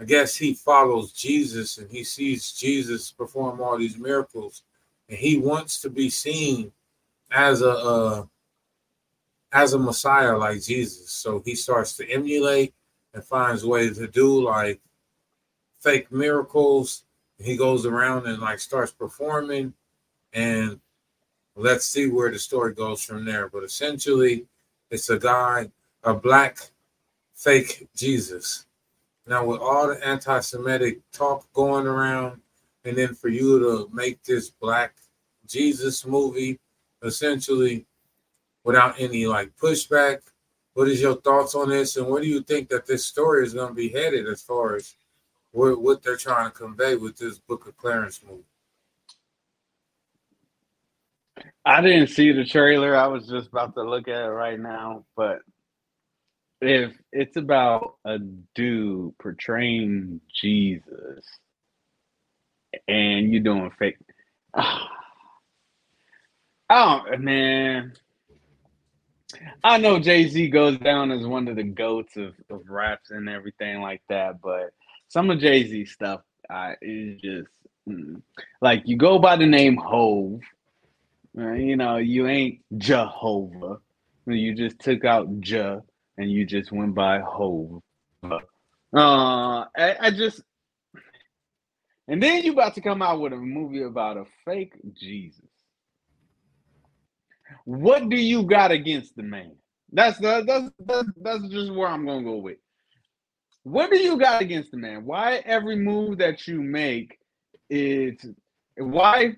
I 0.00 0.04
guess 0.04 0.34
he 0.34 0.54
follows 0.54 1.12
Jesus 1.12 1.78
and 1.78 1.88
he 1.88 2.02
sees 2.02 2.50
Jesus 2.50 3.12
perform 3.12 3.60
all 3.60 3.78
these 3.78 3.96
miracles, 3.96 4.64
and 5.08 5.16
he 5.16 5.38
wants 5.38 5.80
to 5.82 5.90
be 5.90 6.10
seen 6.10 6.72
as 7.30 7.62
a 7.62 7.70
uh, 7.70 8.24
as 9.52 9.74
a 9.74 9.78
Messiah 9.78 10.36
like 10.36 10.60
Jesus. 10.60 11.12
So 11.12 11.40
he 11.44 11.54
starts 11.54 11.96
to 11.98 12.10
emulate 12.10 12.74
and 13.16 13.24
finds 13.24 13.64
ways 13.64 13.96
to 13.96 14.06
do 14.06 14.42
like 14.42 14.78
fake 15.80 16.12
miracles. 16.12 17.04
He 17.38 17.56
goes 17.56 17.86
around 17.86 18.26
and 18.26 18.40
like 18.40 18.58
starts 18.60 18.92
performing, 18.92 19.72
and 20.34 20.78
let's 21.56 21.86
see 21.86 22.08
where 22.08 22.30
the 22.30 22.38
story 22.38 22.74
goes 22.74 23.02
from 23.02 23.24
there. 23.24 23.48
But 23.48 23.64
essentially, 23.64 24.44
it's 24.90 25.08
a 25.08 25.18
guy, 25.18 25.70
a 26.04 26.12
black 26.12 26.58
fake 27.34 27.88
Jesus. 27.96 28.66
Now, 29.26 29.46
with 29.46 29.60
all 29.60 29.88
the 29.88 30.06
anti 30.06 30.40
Semitic 30.40 31.00
talk 31.10 31.50
going 31.54 31.86
around, 31.86 32.42
and 32.84 32.98
then 32.98 33.14
for 33.14 33.28
you 33.28 33.58
to 33.58 33.90
make 33.94 34.22
this 34.24 34.50
black 34.50 34.94
Jesus 35.46 36.04
movie 36.04 36.60
essentially 37.02 37.86
without 38.62 38.94
any 39.00 39.26
like 39.26 39.56
pushback, 39.56 40.18
what 40.76 40.88
is 40.88 41.00
your 41.00 41.16
thoughts 41.16 41.54
on 41.54 41.70
this? 41.70 41.96
And 41.96 42.06
where 42.06 42.20
do 42.20 42.28
you 42.28 42.42
think 42.42 42.68
that 42.68 42.84
this 42.86 43.06
story 43.06 43.46
is 43.46 43.54
going 43.54 43.68
to 43.68 43.74
be 43.74 43.88
headed 43.88 44.28
as 44.28 44.42
far 44.42 44.76
as 44.76 44.94
what, 45.50 45.80
what 45.80 46.02
they're 46.02 46.18
trying 46.18 46.50
to 46.50 46.54
convey 46.54 46.96
with 46.96 47.16
this 47.16 47.38
Book 47.38 47.66
of 47.66 47.78
Clarence 47.78 48.20
movie? 48.22 48.44
I 51.64 51.80
didn't 51.80 52.08
see 52.08 52.30
the 52.30 52.44
trailer. 52.44 52.94
I 52.94 53.06
was 53.06 53.26
just 53.26 53.48
about 53.48 53.74
to 53.76 53.84
look 53.84 54.06
at 54.06 54.26
it 54.26 54.28
right 54.28 54.60
now. 54.60 55.06
But 55.16 55.38
if 56.60 56.92
it's 57.10 57.38
about 57.38 57.94
a 58.04 58.18
dude 58.54 59.16
portraying 59.16 60.20
Jesus 60.38 61.24
and 62.86 63.32
you're 63.32 63.42
doing 63.42 63.70
fake, 63.78 63.96
oh 66.68 67.00
man, 67.18 67.94
I 69.64 69.78
know 69.78 69.98
Jay 69.98 70.28
Z 70.28 70.48
goes 70.50 70.78
down 70.78 71.10
as 71.10 71.26
one 71.26 71.48
of 71.48 71.56
the 71.56 71.64
goats 71.64 72.16
of, 72.16 72.34
of 72.50 72.68
raps 72.68 73.10
and 73.10 73.28
everything 73.28 73.80
like 73.80 74.02
that, 74.08 74.40
but 74.40 74.70
some 75.08 75.30
of 75.30 75.40
Jay 75.40 75.66
Z 75.66 75.86
stuff 75.86 76.20
uh, 76.48 76.72
is 76.80 77.20
just 77.20 77.48
mm. 77.88 78.20
like 78.60 78.82
you 78.86 78.96
go 78.96 79.18
by 79.18 79.36
the 79.36 79.46
name 79.46 79.76
Hove. 79.76 80.40
Uh, 81.38 81.52
you 81.52 81.76
know, 81.76 81.96
you 81.96 82.26
ain't 82.26 82.60
Jehovah. 82.78 83.78
You 84.26 84.54
just 84.54 84.78
took 84.78 85.04
out 85.04 85.40
Jah 85.40 85.82
and 86.16 86.30
you 86.30 86.46
just 86.46 86.72
went 86.72 86.94
by 86.94 87.20
Hove. 87.20 87.82
Uh, 88.22 88.38
I, 89.76 89.96
I 90.00 90.10
just, 90.10 90.40
and 92.08 92.22
then 92.22 92.42
you 92.42 92.52
about 92.52 92.74
to 92.76 92.80
come 92.80 93.02
out 93.02 93.20
with 93.20 93.32
a 93.32 93.36
movie 93.36 93.82
about 93.82 94.16
a 94.16 94.24
fake 94.44 94.72
Jesus. 94.94 95.44
What 97.66 98.08
do 98.08 98.16
you 98.16 98.44
got 98.44 98.70
against 98.70 99.16
the 99.16 99.24
man? 99.24 99.56
That's 99.92 100.18
the 100.18 100.44
that's 100.46 100.70
that's, 100.78 101.08
that's 101.20 101.48
just 101.48 101.74
where 101.74 101.88
I'm 101.88 102.06
gonna 102.06 102.22
go 102.22 102.36
with. 102.36 102.58
What 103.64 103.90
do 103.90 103.98
you 103.98 104.16
got 104.16 104.40
against 104.40 104.70
the 104.70 104.76
man? 104.76 105.04
Why 105.04 105.42
every 105.44 105.74
move 105.74 106.18
that 106.18 106.46
you 106.46 106.62
make 106.62 107.18
is 107.68 108.24
why 108.76 109.34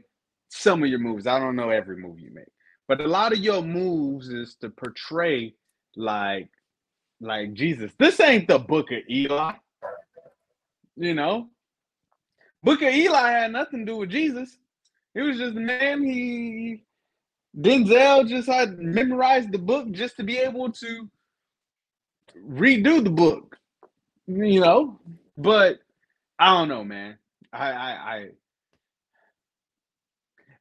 some 0.50 0.82
of 0.82 0.90
your 0.90 0.98
moves? 0.98 1.26
I 1.26 1.38
don't 1.38 1.56
know 1.56 1.70
every 1.70 1.96
move 1.96 2.20
you 2.20 2.30
make, 2.34 2.52
but 2.86 3.00
a 3.00 3.08
lot 3.08 3.32
of 3.32 3.38
your 3.38 3.62
moves 3.62 4.28
is 4.28 4.56
to 4.60 4.68
portray 4.68 5.54
like 5.96 6.50
like 7.22 7.54
Jesus. 7.54 7.92
This 7.98 8.20
ain't 8.20 8.46
the 8.46 8.58
book 8.58 8.92
of 8.92 8.98
Eli. 9.08 9.54
You 10.96 11.14
know, 11.14 11.48
book 12.62 12.82
of 12.82 12.92
Eli 12.92 13.30
had 13.30 13.52
nothing 13.52 13.86
to 13.86 13.92
do 13.92 13.96
with 13.96 14.10
Jesus. 14.10 14.58
It 15.14 15.22
was 15.22 15.38
just 15.38 15.56
a 15.56 15.60
man. 15.60 16.02
He 16.04 16.82
Denzel 17.58 18.28
just 18.28 18.48
had 18.48 18.78
memorized 18.78 19.50
the 19.52 19.58
book 19.58 19.90
just 19.90 20.16
to 20.16 20.22
be 20.24 20.38
able 20.38 20.70
to 20.72 21.08
redo 22.48 23.02
the 23.02 23.10
book. 23.10 23.58
You 24.26 24.60
know, 24.60 25.00
but 25.36 25.80
I 26.38 26.54
don't 26.56 26.68
know, 26.68 26.84
man. 26.84 27.16
I 27.52 27.70
I, 27.72 27.90
I 28.16 28.28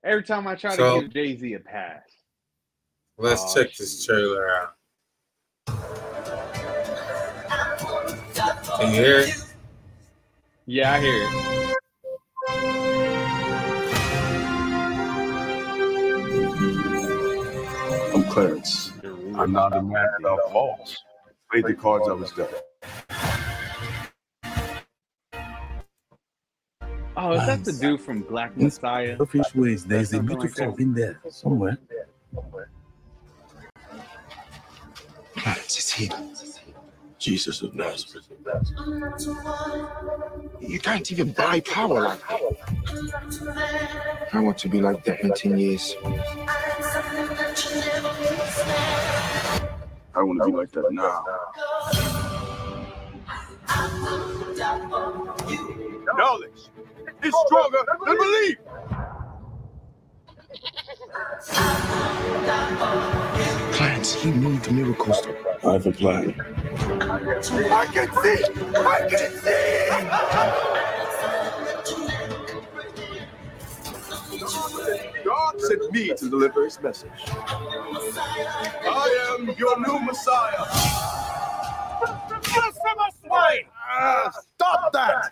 every 0.03 0.23
time 0.23 0.47
I 0.47 0.55
try 0.55 0.75
So- 0.75 0.95
to 0.95 1.07
give 1.07 1.13
Jay 1.13 1.37
Z 1.37 1.53
a 1.53 1.59
pass. 1.59 2.01
Let's 3.19 3.43
Oh, 3.45 3.53
check 3.63 3.75
this 3.75 4.05
trailer 4.05 4.47
out. 4.49 4.73
Can 8.79 8.93
you 8.93 9.01
hear 9.01 9.19
it? 9.21 9.43
Yeah, 10.67 10.93
I 10.93 10.99
hear 10.99 11.23
it. 11.23 11.66
Clarence. 18.37 18.91
I'm 19.33 19.51
not 19.51 19.75
a 19.75 19.81
man 19.81 20.07
of 20.23 20.51
faults. 20.51 21.03
Played 21.51 21.65
the 21.65 21.73
cards 21.73 22.07
I 22.07 22.11
was 22.11 22.31
dealt. 22.33 22.53
Oh, 27.19 27.31
is 27.31 27.47
that 27.47 27.65
the 27.65 27.73
dude 27.73 27.99
from 27.99 28.21
Black 28.21 28.55
Messiah? 28.55 29.17
Selfish 29.17 29.55
ways. 29.55 29.85
There 29.85 30.01
is 30.01 30.13
a 30.13 30.17
Something 30.17 30.37
like 30.37 30.39
beautiful 30.53 30.75
that. 30.75 30.81
in 30.83 30.93
there 30.93 31.19
somewhere. 31.31 31.79
It's 35.35 35.91
him. 35.91 36.11
Jesus 37.17 37.63
of 37.63 37.73
Nazareth. 37.73 38.27
You 40.61 40.79
can't 40.79 41.11
even 41.11 41.31
buy 41.31 41.59
power 41.61 42.01
like 42.01 42.19
that. 42.27 42.41
I 44.31 44.39
want 44.39 44.59
to 44.59 44.69
be 44.69 44.79
like 44.79 45.03
that 45.05 45.21
in 45.21 45.33
10 45.33 45.57
years. 45.57 45.95
I 47.77 47.81
want 50.23 50.41
to 50.41 50.47
be 50.47 50.51
like 50.57 50.71
that 50.71 50.91
now. 50.91 51.23
Knowledge 56.17 56.69
is 57.23 57.33
stronger 57.45 57.77
than 58.05 58.17
belief. 58.17 58.57
Clarence, 63.73 64.15
he 64.15 64.31
needs 64.31 64.71
miracles. 64.71 65.27
I 65.63 65.73
have 65.73 65.85
a 65.85 65.91
plan. 65.91 66.33
I 66.41 67.85
can 67.93 68.09
see! 68.23 68.43
I 68.75 69.07
can 69.07 69.31
see! 69.37 70.86
Sent 75.59 75.91
me 75.91 76.13
to 76.15 76.29
deliver 76.29 76.63
his 76.65 76.81
message. 76.81 77.09
I 77.29 79.35
am 79.37 79.49
your 79.57 79.79
new 79.79 79.99
Messiah. 79.99 80.65
Blasphemous 82.29 83.15
swine! 83.25 83.63
Ah, 83.89 84.31
stop 84.55 84.91
that! 84.93 85.31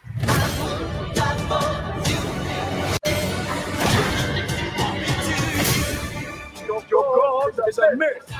Your, 6.65 6.84
your 6.89 7.15
God 7.15 7.59
is 7.67 7.78
a 7.78 7.95
myth. 7.95 8.34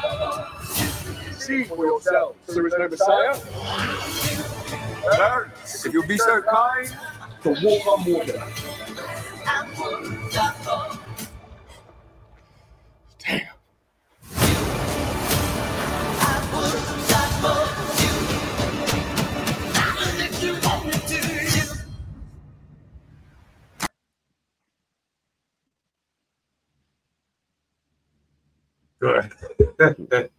See 1.40 1.64
for 1.64 1.86
yourself. 1.86 2.36
There 2.48 2.68
is 2.68 2.74
no 2.78 2.90
Messiah. 2.90 3.36
Clarence, 5.12 5.86
if 5.86 5.94
you'll 5.94 6.08
be 6.08 6.18
so 6.18 6.42
kind 6.42 6.90
to 7.44 7.50
walk 7.62 7.88
on 7.88 8.12
water. 8.12 8.44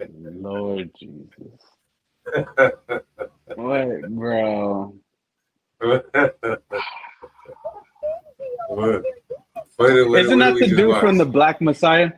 Lord 0.09 0.91
Jesus. 0.99 1.61
What, 3.55 4.11
bro? 4.11 4.95
what? 8.69 9.05
Isn't 9.79 10.39
that 10.39 10.55
the 10.59 10.67
dude 10.69 10.97
from 10.99 11.19
the 11.19 11.27
Black 11.27 11.61
Messiah? 11.61 12.13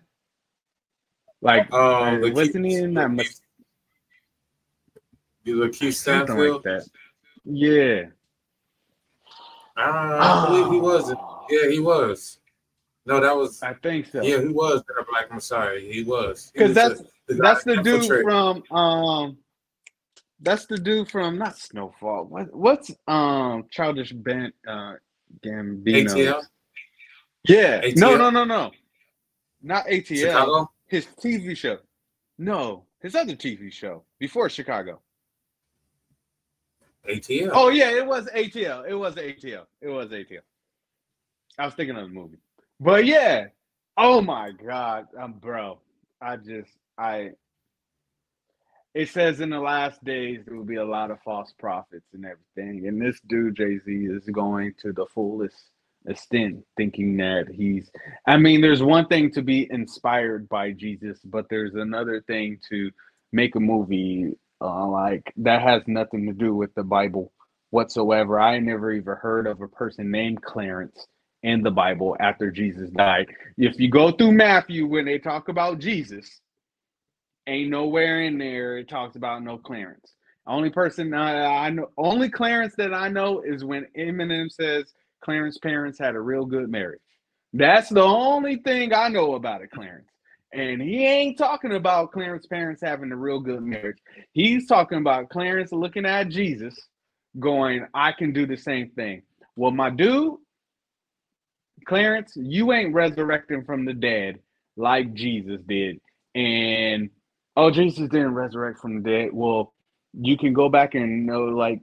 Like, 1.41 1.73
Um, 1.73 2.21
the 2.21 2.31
wasn't 2.33 2.65
he 2.67 2.73
Keith- 2.73 2.83
in 2.85 2.95
that? 2.95 3.11
Mess- 3.11 3.41
You 5.45 5.57
look 5.57 5.73
Keith 5.73 5.95
something 5.97 6.27
Stanfield? 6.27 6.65
like 6.67 6.83
that. 6.85 6.89
Yeah. 7.45 8.03
Ah, 9.77 10.45
I 10.45 10.49
believe 10.49 10.73
he 10.73 10.81
was. 10.81 11.15
Yeah, 11.51 11.71
he 11.71 11.79
was. 11.79 12.39
No, 13.07 13.21
that 13.21 13.35
was. 13.35 13.63
I 13.63 13.75
think 13.75 14.07
so. 14.07 14.23
Yeah, 14.23 14.41
he 14.41 14.49
was 14.49 14.83
in 14.91 15.03
a 15.03 15.05
Black 15.07 15.33
Messiah. 15.33 15.79
He 15.79 16.03
was. 16.05 16.51
Because 16.53 16.75
that's- 16.75 17.03
the 17.27 17.35
guy 17.35 17.41
That's 17.49 17.65
the 17.65 17.77
dude 17.77 17.87
infiltrated. 18.03 18.25
from 18.25 18.63
um. 18.77 19.39
That's 20.41 20.67
the 20.67 20.79
dude 20.79 21.11
from 21.11 21.37
not 21.39 21.59
Snowfall. 21.59 22.25
What 22.27 22.55
what's 22.55 22.91
um 23.07 23.67
Childish 23.71 24.13
Ben 24.13 24.53
uh 24.67 24.95
Gambino? 25.45 26.11
ATL. 26.11 26.43
Yeah. 27.45 27.81
ATL? 27.83 27.97
No, 27.97 28.17
no, 28.17 28.31
no, 28.31 28.45
no. 28.45 28.73
Not 29.63 29.87
ATL. 29.87 30.17
Chicago. 30.17 30.71
His 30.89 31.07
TV 31.23 31.57
show. 31.57 31.79
No, 32.39 32.85
his 33.01 33.15
other 33.15 33.35
TV 33.35 33.73
show 33.73 34.05
before 34.19 34.49
Chicago. 34.49 35.01
ATL. 37.09 37.51
Oh 37.53 37.69
yeah, 37.69 37.91
it 37.91 38.07
was 38.07 38.27
ATL. 38.35 38.89
It 38.89 38.95
was 38.95 39.15
ATL. 39.15 39.65
It 39.81 39.89
was 39.89 40.09
ATL. 40.09 40.41
I 41.59 41.65
was 41.65 41.75
thinking 41.75 41.97
of 41.97 42.09
the 42.09 42.15
movie, 42.15 42.39
but 42.81 43.05
yeah. 43.07 43.47
Oh 43.97 44.21
my 44.21 44.53
god, 44.53 45.07
um, 45.19 45.35
bro. 45.35 45.81
I 46.21 46.37
just 46.37 46.71
I. 46.97 47.31
It 48.95 49.09
says 49.11 49.41
in 49.41 49.51
the 49.51 49.61
last 49.61 50.03
days 50.05 50.41
there 50.47 50.57
will 50.57 50.65
be 50.65 50.77
a 50.77 50.85
lot 50.85 51.11
of 51.11 51.21
false 51.23 51.53
prophets 51.59 52.07
and 52.13 52.25
everything, 52.25 52.89
and 52.89 53.01
this 53.01 53.21
dude 53.29 53.57
Jay 53.57 53.79
Z 53.85 53.93
is 53.93 54.25
going 54.33 54.75
to 54.83 54.93
the 54.93 55.07
fullest 55.15 55.71
extent, 56.09 56.65
thinking 56.77 57.17
that 57.19 57.47
he's. 57.51 57.91
I 58.27 58.37
mean, 58.37 58.61
there's 58.61 58.83
one 58.83 59.07
thing 59.07 59.31
to 59.33 59.43
be 59.43 59.69
inspired 59.71 60.49
by 60.49 60.73
Jesus, 60.73 61.19
but 61.25 61.47
there's 61.51 61.75
another 61.75 62.23
thing 62.27 62.59
to 62.71 62.91
make 63.33 63.55
a 63.55 63.61
movie 63.61 64.35
uh, 64.61 64.87
like 64.87 65.33
that 65.37 65.63
has 65.63 65.83
nothing 65.87 66.27
to 66.27 66.33
do 66.33 66.55
with 66.55 66.75
the 66.75 66.83
Bible 66.85 67.33
whatsoever. 67.71 68.41
I 68.41 68.59
never 68.59 68.93
even 68.93 69.15
heard 69.17 69.47
of 69.47 69.61
a 69.61 69.69
person 69.69 70.11
named 70.11 70.43
Clarence 70.43 71.07
in 71.43 71.63
the 71.63 71.71
Bible 71.71 72.17
after 72.21 72.51
Jesus 72.51 72.91
died. 72.91 73.29
If 73.57 73.79
you 73.79 73.91
go 73.91 74.11
through 74.11 74.33
Matthew 74.33 74.87
when 74.87 75.05
they 75.05 75.19
talk 75.19 75.49
about 75.49 75.79
Jesus, 75.79 76.41
ain't 77.47 77.71
nowhere 77.71 78.23
in 78.23 78.39
there 78.39 78.79
it 78.79 78.89
talks 78.89 79.17
about 79.17 79.43
no 79.43 79.59
Clarence. 79.59 80.15
Only 80.47 80.71
person 80.71 81.13
I, 81.13 81.67
I 81.67 81.71
know, 81.71 81.91
only 81.99 82.31
Clarence 82.31 82.75
that 82.79 82.95
I 82.95 83.09
know 83.09 83.43
is 83.43 83.65
when 83.65 83.87
Eminem 83.97 84.51
says 84.51 84.93
Clarence 85.21 85.59
parents 85.59 85.99
had 85.99 86.15
a 86.15 86.21
real 86.21 86.45
good 86.45 86.71
marriage. 86.71 87.01
That's 87.53 87.89
the 87.89 88.03
only 88.03 88.57
thing 88.57 88.93
I 88.93 89.09
know 89.09 89.35
about 89.35 89.63
it, 89.63 89.71
Clarence. 89.71 90.09
And 90.53 90.81
he 90.81 91.07
ain't 91.07 91.37
talking 91.37 91.75
about 91.75 92.13
Clarence 92.13 92.47
parents 92.47 92.83
having 92.83 93.13
a 93.13 93.17
real 93.17 93.41
good 93.41 93.63
marriage. 93.63 93.99
He's 94.33 94.67
talking 94.67 94.99
about 94.99 95.29
Clarence 95.29 95.73
looking 95.73 96.07
at 96.07 96.29
Jesus, 96.29 96.75
going, 97.39 97.87
I 97.93 98.13
can 98.13 98.33
do 98.33 98.47
the 98.47 98.57
same 98.57 98.91
thing. 98.91 99.23
Well, 99.57 99.73
my 99.73 99.91
dude, 99.91 100.37
Clarence, 101.87 102.33
you 102.37 102.73
ain't 102.73 102.95
resurrecting 102.95 103.65
from 103.65 103.85
the 103.85 103.93
dead 103.93 104.39
like 104.77 105.15
Jesus 105.15 105.61
did. 105.67 106.01
And 106.35 107.11
oh, 107.57 107.71
Jesus 107.71 108.09
didn't 108.09 108.35
resurrect 108.35 108.81
from 108.81 109.03
the 109.03 109.11
dead. 109.11 109.31
Well, 109.33 109.75
you 110.15 110.39
can 110.39 110.53
go 110.53 110.69
back 110.69 110.95
and 110.95 111.27
know 111.27 111.45
like 111.45 111.81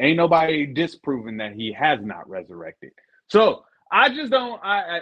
ain't 0.00 0.16
nobody 0.16 0.66
disproving 0.66 1.38
that 1.38 1.52
he 1.52 1.72
has 1.72 2.00
not 2.02 2.28
resurrected. 2.28 2.92
So 3.28 3.64
I 3.90 4.08
just 4.08 4.30
don't 4.30 4.62
I 4.62 4.98
I, 4.98 5.00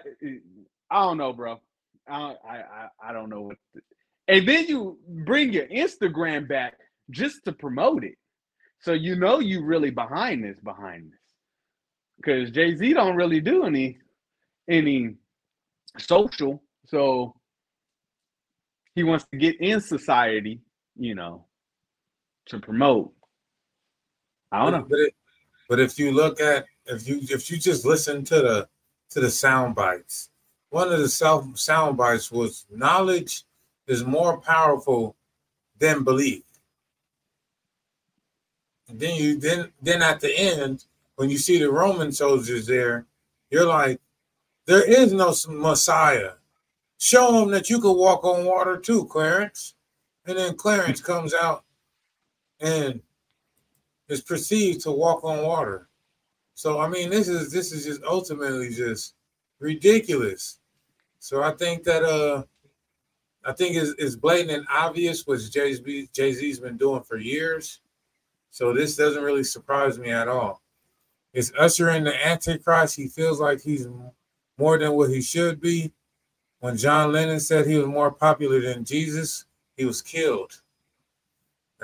I 0.91 1.03
don't 1.03 1.19
know, 1.19 1.33
bro. 1.33 1.61
I 2.09 2.35
I 2.49 2.89
I, 3.03 3.13
don't 3.13 3.31
know 3.31 3.43
what. 3.43 3.57
To, 3.75 3.81
and 4.29 4.47
then 4.49 4.67
you 4.67 4.99
bring 5.09 5.53
your 5.53 5.67
Instagram 5.67 6.49
back 6.49 6.75
just 7.11 7.45
to 7.45 7.53
promote 7.53 8.05
it, 8.05 8.17
so 8.81 8.93
you 8.93 9.17
know 9.17 9.39
you 9.39 9.65
really 9.65 9.91
behind 9.91 10.45
this 10.45 10.59
behind 10.61 11.13
this. 11.13 11.19
Because 12.17 12.51
Jay 12.51 12.77
Z 12.77 12.93
don't 12.93 13.17
really 13.17 13.41
do 13.41 13.65
any 13.65 13.99
any 14.69 15.17
social, 15.99 16.63
so 16.87 17.35
he 18.95 19.03
wants 19.03 19.27
to 19.33 19.39
get 19.39 19.61
in 19.61 19.81
society, 19.81 20.61
you 20.97 21.15
know, 21.15 21.47
to 22.47 22.59
promote. 22.59 23.13
I 24.53 24.63
don't 24.63 24.73
know. 24.73 24.87
But, 24.89 24.99
it, 25.01 25.15
but 25.69 25.81
if 25.81 25.99
you 25.99 26.13
look 26.13 26.41
at 26.41 26.67
if 26.87 27.09
you 27.09 27.21
if 27.23 27.51
you 27.51 27.57
just 27.59 27.85
listen 27.85 28.25
to 28.25 28.37
the 28.37 28.69
to 29.11 29.21
the 29.21 29.31
sound 29.31 29.75
bites, 29.75 30.31
one 30.71 30.93
of 30.93 31.01
the 31.01 31.09
self 31.09 31.59
sound 31.59 31.97
bites 31.97 32.31
was 32.31 32.67
knowledge 32.71 33.45
is 33.87 34.05
more 34.05 34.39
powerful 34.39 35.17
than 35.79 36.05
belief. 36.05 36.43
And 38.89 38.99
then 39.01 39.17
you 39.17 39.39
then 39.39 39.73
then 39.83 40.03
at 40.03 40.21
the 40.21 40.37
end 40.37 40.85
when 41.17 41.31
you 41.31 41.39
see 41.39 41.59
the 41.59 41.71
Roman 41.71 42.13
soldiers 42.13 42.67
there, 42.67 43.07
you're 43.51 43.67
like, 43.67 44.01
there 44.67 44.85
is 44.85 45.13
no 45.13 45.35
Messiah. 45.49 46.33
Show 46.99 47.33
them 47.33 47.51
that 47.51 47.71
you 47.71 47.81
can 47.81 47.97
walk 47.97 48.25
on 48.25 48.45
water 48.45 48.77
too, 48.77 49.05
Clarence. 49.07 49.75
And 50.27 50.39
then 50.39 50.57
Clarence 50.57 51.01
comes 51.01 51.35
out 51.35 51.65
and 52.61 53.03
is 54.09 54.21
perceived 54.21 54.81
to 54.83 54.91
walk 54.91 55.25
on 55.25 55.45
water. 55.45 55.89
So 56.55 56.81
I 56.81 56.89
mean, 56.89 57.11
this 57.11 57.29
is 57.29 57.51
this 57.51 57.73
is 57.73 57.85
just 57.85 58.03
ultimately 58.05 58.71
just 58.71 59.15
ridiculous. 59.59 60.61
So 61.19 61.43
I 61.43 61.53
think 61.53 61.85
that 61.85 62.05
uh 62.05 62.45
I 63.47 63.53
think 63.53 63.77
it's, 63.77 63.95
it's 63.99 64.17
blatant 64.17 64.59
and 64.59 64.67
obvious 64.71 65.27
what 65.27 65.41
Jay 65.51 65.75
Jay 66.13 66.33
Z's 66.33 66.61
been 66.61 66.77
doing 66.77 67.03
for 67.03 67.17
years. 67.17 67.81
So 68.51 68.73
this 68.73 68.97
doesn't 68.97 69.23
really 69.23 69.45
surprise 69.45 69.99
me 69.99 70.11
at 70.11 70.29
all. 70.29 70.63
It's 71.33 71.53
ushering 71.59 72.05
the 72.05 72.27
Antichrist. 72.27 72.95
He 72.95 73.09
feels 73.09 73.41
like 73.41 73.61
he's 73.61 73.89
more 74.57 74.79
than 74.79 74.93
what 74.93 75.11
he 75.11 75.21
should 75.21 75.61
be. 75.61 75.93
When 76.61 76.77
John 76.77 77.13
Lennon 77.13 77.41
said 77.41 77.67
he 77.67 77.77
was 77.77 77.89
more 77.89 78.13
popular 78.13 78.61
than 78.61 78.85
Jesus, 78.85 79.45
he 79.77 79.85
was 79.85 80.01
killed. 80.01 80.63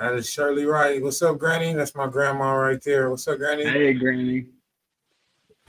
That 0.01 0.15
is 0.15 0.27
Shirley 0.27 0.65
right. 0.65 0.99
What's 0.99 1.21
up, 1.21 1.37
Granny? 1.37 1.73
That's 1.73 1.93
my 1.93 2.07
grandma 2.07 2.53
right 2.53 2.81
there. 2.81 3.11
What's 3.11 3.27
up, 3.27 3.37
Granny? 3.37 3.65
Hey, 3.65 3.93
Granny. 3.93 4.47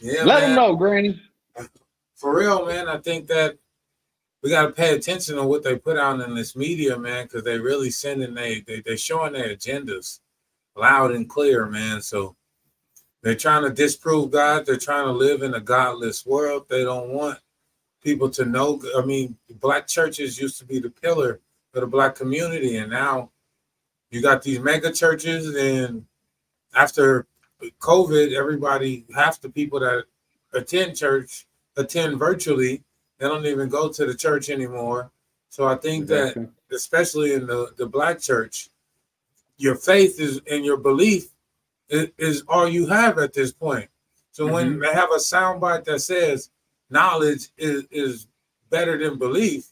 Yeah, 0.01 0.25
Let 0.25 0.41
man. 0.41 0.49
him 0.49 0.57
know, 0.57 0.75
Granny. 0.75 1.21
For 2.15 2.35
real, 2.39 2.65
man. 2.65 2.89
I 2.89 2.97
think 2.97 3.27
that 3.27 3.59
we 4.43 4.49
got 4.49 4.63
to 4.63 4.73
pay 4.73 4.95
attention 4.95 5.37
to 5.37 5.45
what 5.45 5.63
they 5.63 5.77
put 5.77 5.99
out 5.99 6.19
in 6.21 6.35
this 6.35 6.57
media, 6.57 6.99
man, 6.99 7.27
because 7.27 7.45
they 7.45 7.59
really 7.59 7.91
sending 7.91 8.33
they 8.33 8.63
they 8.63 8.81
they 8.81 8.97
showing 8.97 9.35
their 9.35 9.55
agendas 9.55 10.21
loud 10.75 11.13
and 11.13 11.29
clear, 11.29 11.67
man. 11.67 12.01
So 12.01 12.35
they're 13.23 13.35
trying 13.35 13.65
to 13.65 13.71
disprove 13.71 14.31
God. 14.31 14.65
They're 14.65 14.79
trying 14.79 15.05
to 15.05 15.13
live 15.13 15.43
in 15.43 15.53
a 15.53 15.61
godless 15.61 16.25
world. 16.25 16.65
They 16.71 16.85
don't 16.85 17.11
want 17.11 17.39
people 18.03 18.31
to 18.31 18.47
know. 18.47 18.83
I 18.97 19.05
mean, 19.05 19.37
black 19.61 19.87
churches 19.89 20.41
used 20.41 20.59
to 20.61 20.65
be 20.65 20.79
the 20.79 20.89
pillar 20.89 21.41
of 21.75 21.83
the 21.83 21.87
black 21.87 22.15
community, 22.15 22.79
and 22.79 22.91
now 22.91 23.32
you 24.13 24.23
got 24.23 24.43
these 24.43 24.61
mega 24.61 24.93
churches. 24.93 25.55
And 25.57 26.05
after 26.75 27.27
COVID, 27.81 28.33
everybody, 28.33 29.05
half 29.15 29.41
the 29.41 29.49
people 29.49 29.81
that 29.81 30.05
attend 30.53 30.97
church 30.97 31.47
attend 31.77 32.19
virtually. 32.19 32.83
They 33.19 33.27
don't 33.27 33.47
even 33.47 33.69
go 33.69 33.89
to 33.91 34.07
the 34.07 34.15
church 34.15 34.51
anymore. 34.51 35.11
So 35.49 35.67
I 35.67 35.77
think 35.77 36.05
Exactly. 36.05 36.45
that, 36.45 36.77
especially 36.77 37.33
in 37.33 37.47
the, 37.47 37.73
the 37.77 37.87
black 37.87 38.21
church, 38.21 38.69
your 39.57 39.77
faith 39.77 40.21
is 40.21 40.41
and 40.51 40.65
your 40.65 40.77
belief 40.77 41.29
is, 41.89 42.09
is 42.19 42.43
all 42.49 42.69
you 42.69 42.87
have 42.87 43.19
at 43.19 43.33
this 43.33 43.53
point. 43.53 43.89
So 44.33 44.47
when 44.47 44.73
mm-hmm. 44.73 44.81
they 44.81 44.93
have 44.93 45.11
a 45.11 45.19
soundbite 45.19 45.85
that 45.85 46.01
says 46.01 46.51
knowledge 46.91 47.49
is, 47.57 47.85
is 47.91 48.27
better 48.71 48.99
than 48.99 49.19
belief, 49.19 49.69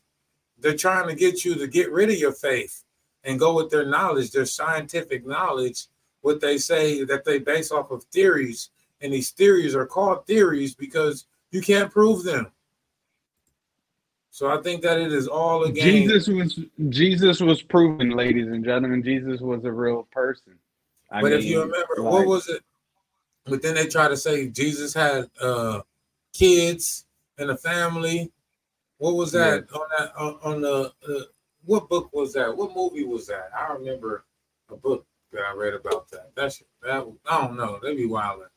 they're 0.58 0.76
trying 0.76 1.08
to 1.08 1.14
get 1.14 1.44
you 1.44 1.54
to 1.56 1.66
get 1.66 1.90
rid 1.90 2.10
of 2.10 2.16
your 2.16 2.32
faith 2.32 2.84
and 3.24 3.38
go 3.38 3.54
with 3.54 3.70
their 3.70 3.86
knowledge, 3.86 4.30
their 4.30 4.46
scientific 4.46 5.26
knowledge, 5.26 5.86
what 6.22 6.40
they 6.40 6.58
say 6.58 7.04
that 7.04 7.24
they 7.24 7.38
base 7.38 7.70
off 7.70 7.90
of 7.90 8.04
theories. 8.04 8.70
And 9.00 9.12
these 9.12 9.30
theories 9.30 9.74
are 9.74 9.86
called 9.86 10.26
theories 10.26 10.74
because 10.74 11.26
you 11.50 11.60
can't 11.60 11.90
prove 11.90 12.22
them. 12.22 12.52
So 14.30 14.48
I 14.48 14.62
think 14.62 14.82
that 14.82 14.98
it 14.98 15.12
is 15.12 15.26
all 15.26 15.64
a 15.64 15.72
game. 15.72 16.08
Jesus 16.08 16.28
was 16.28 16.60
Jesus 16.88 17.40
was 17.40 17.62
proven, 17.62 18.10
ladies 18.10 18.48
and 18.48 18.64
gentlemen. 18.64 19.02
Jesus 19.02 19.40
was 19.40 19.64
a 19.64 19.72
real 19.72 20.06
person. 20.12 20.54
I 21.10 21.20
but 21.20 21.32
if 21.32 21.44
you 21.44 21.60
remember, 21.60 21.94
like, 21.98 22.12
what 22.12 22.26
was 22.26 22.48
it? 22.48 22.62
But 23.44 23.62
then 23.62 23.74
they 23.74 23.86
try 23.86 24.06
to 24.06 24.16
say 24.16 24.46
Jesus 24.48 24.94
had 24.94 25.28
uh 25.40 25.80
kids 26.32 27.06
and 27.38 27.50
a 27.50 27.56
family. 27.56 28.30
What 28.98 29.16
was 29.16 29.32
that 29.32 29.66
on 29.74 29.88
that 29.98 30.16
on, 30.16 30.38
on 30.42 30.60
the 30.60 30.92
uh, 31.08 31.22
what 31.64 31.88
book 31.88 32.10
was 32.12 32.32
that? 32.34 32.56
What 32.56 32.74
movie 32.74 33.04
was 33.04 33.26
that? 33.26 33.50
I 33.58 33.72
remember 33.72 34.24
a 34.70 34.76
book 34.76 35.06
that 35.32 35.42
I 35.42 35.54
read 35.54 35.74
about 35.74 36.10
that. 36.10 36.30
That's 36.36 36.62
that 36.82 37.06
I 37.28 37.40
don't 37.40 37.56
know. 37.56 37.78
They 37.82 37.94
be 37.94 38.06
wilding. 38.06 38.48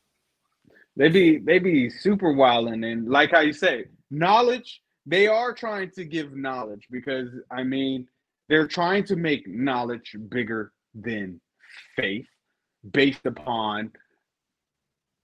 They 0.96 1.08
be 1.08 1.38
they 1.38 1.58
be 1.58 1.90
super 1.90 2.32
wilding 2.32 2.84
and 2.84 3.08
like 3.08 3.30
how 3.32 3.40
you 3.40 3.52
say, 3.52 3.86
knowledge. 4.10 4.80
They 5.06 5.26
are 5.26 5.52
trying 5.52 5.90
to 5.92 6.04
give 6.04 6.34
knowledge 6.34 6.86
because 6.90 7.28
I 7.50 7.62
mean 7.62 8.08
they're 8.48 8.66
trying 8.66 9.04
to 9.04 9.16
make 9.16 9.46
knowledge 9.46 10.16
bigger 10.28 10.72
than 10.94 11.40
faith, 11.96 12.26
based 12.92 13.26
upon 13.26 13.90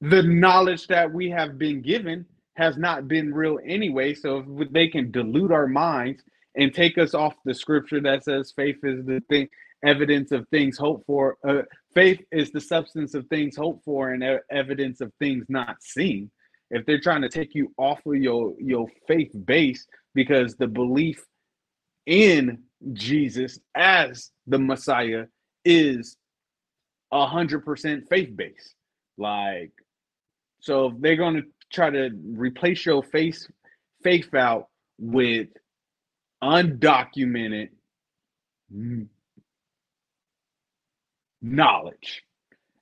the 0.00 0.22
knowledge 0.22 0.86
that 0.88 1.12
we 1.12 1.30
have 1.30 1.58
been 1.58 1.82
given 1.82 2.24
has 2.54 2.76
not 2.76 3.08
been 3.08 3.32
real 3.32 3.58
anyway. 3.64 4.14
So 4.14 4.44
if 4.58 4.70
they 4.72 4.88
can 4.88 5.10
dilute 5.10 5.52
our 5.52 5.66
minds 5.66 6.22
and 6.56 6.74
take 6.74 6.98
us 6.98 7.14
off 7.14 7.34
the 7.44 7.54
scripture 7.54 8.00
that 8.00 8.24
says 8.24 8.52
faith 8.54 8.78
is 8.82 9.04
the 9.04 9.22
thing, 9.28 9.48
evidence 9.84 10.32
of 10.32 10.46
things 10.48 10.76
hoped 10.76 11.06
for. 11.06 11.36
Uh, 11.46 11.62
faith 11.94 12.20
is 12.32 12.50
the 12.50 12.60
substance 12.60 13.14
of 13.14 13.26
things 13.28 13.56
hoped 13.56 13.84
for 13.84 14.10
and 14.10 14.24
evidence 14.50 15.00
of 15.00 15.12
things 15.18 15.46
not 15.48 15.82
seen. 15.82 16.30
If 16.70 16.86
they're 16.86 17.00
trying 17.00 17.22
to 17.22 17.28
take 17.28 17.54
you 17.54 17.72
off 17.78 18.00
of 18.06 18.16
your 18.16 18.54
your 18.60 18.86
faith 19.08 19.32
base 19.44 19.86
because 20.14 20.54
the 20.54 20.68
belief 20.68 21.24
in 22.06 22.58
Jesus 22.92 23.58
as 23.74 24.30
the 24.46 24.58
Messiah 24.58 25.24
is 25.64 26.16
a 27.12 27.26
hundred 27.26 27.64
percent 27.64 28.04
faith 28.08 28.34
based. 28.36 28.74
Like, 29.18 29.72
so 30.60 30.86
if 30.86 30.94
they're 31.00 31.16
going 31.16 31.36
to 31.36 31.42
try 31.72 31.90
to 31.90 32.10
replace 32.24 32.86
your 32.86 33.02
face 33.02 33.48
faith 34.02 34.32
out 34.34 34.68
with 34.98 35.48
undocumented 36.42 37.68
knowledge, 41.42 42.22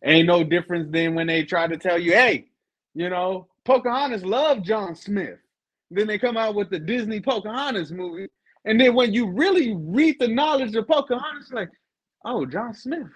ain't 0.05 0.27
no 0.27 0.45
difference 0.45 0.89
than 0.91 1.15
when 1.15 1.27
they 1.27 1.45
try 1.45 1.67
to 1.67 1.77
tell 1.77 1.99
you, 1.99 2.13
hey, 2.13 2.47
you 2.95 3.09
know, 3.09 3.47
Pocahontas 3.65 4.25
loved 4.25 4.65
John 4.65 4.95
Smith. 4.95 5.39
Then 5.91 6.07
they 6.07 6.19
come 6.19 6.37
out 6.37 6.55
with 6.55 6.71
the 6.71 6.79
Disney 6.79 7.21
Pocahontas 7.21 7.91
movie. 7.91 8.29
And 8.65 8.81
then 8.81 8.95
when 8.95 9.13
you 9.15 9.31
really 9.31 9.75
read 9.75 10.17
the 10.19 10.29
knowledge 10.29 10.75
of 10.75 10.87
Pocahontas, 10.87 11.53
like, 11.53 11.71
oh, 12.25 12.45
John 12.45 12.75
Smith. 12.75 13.07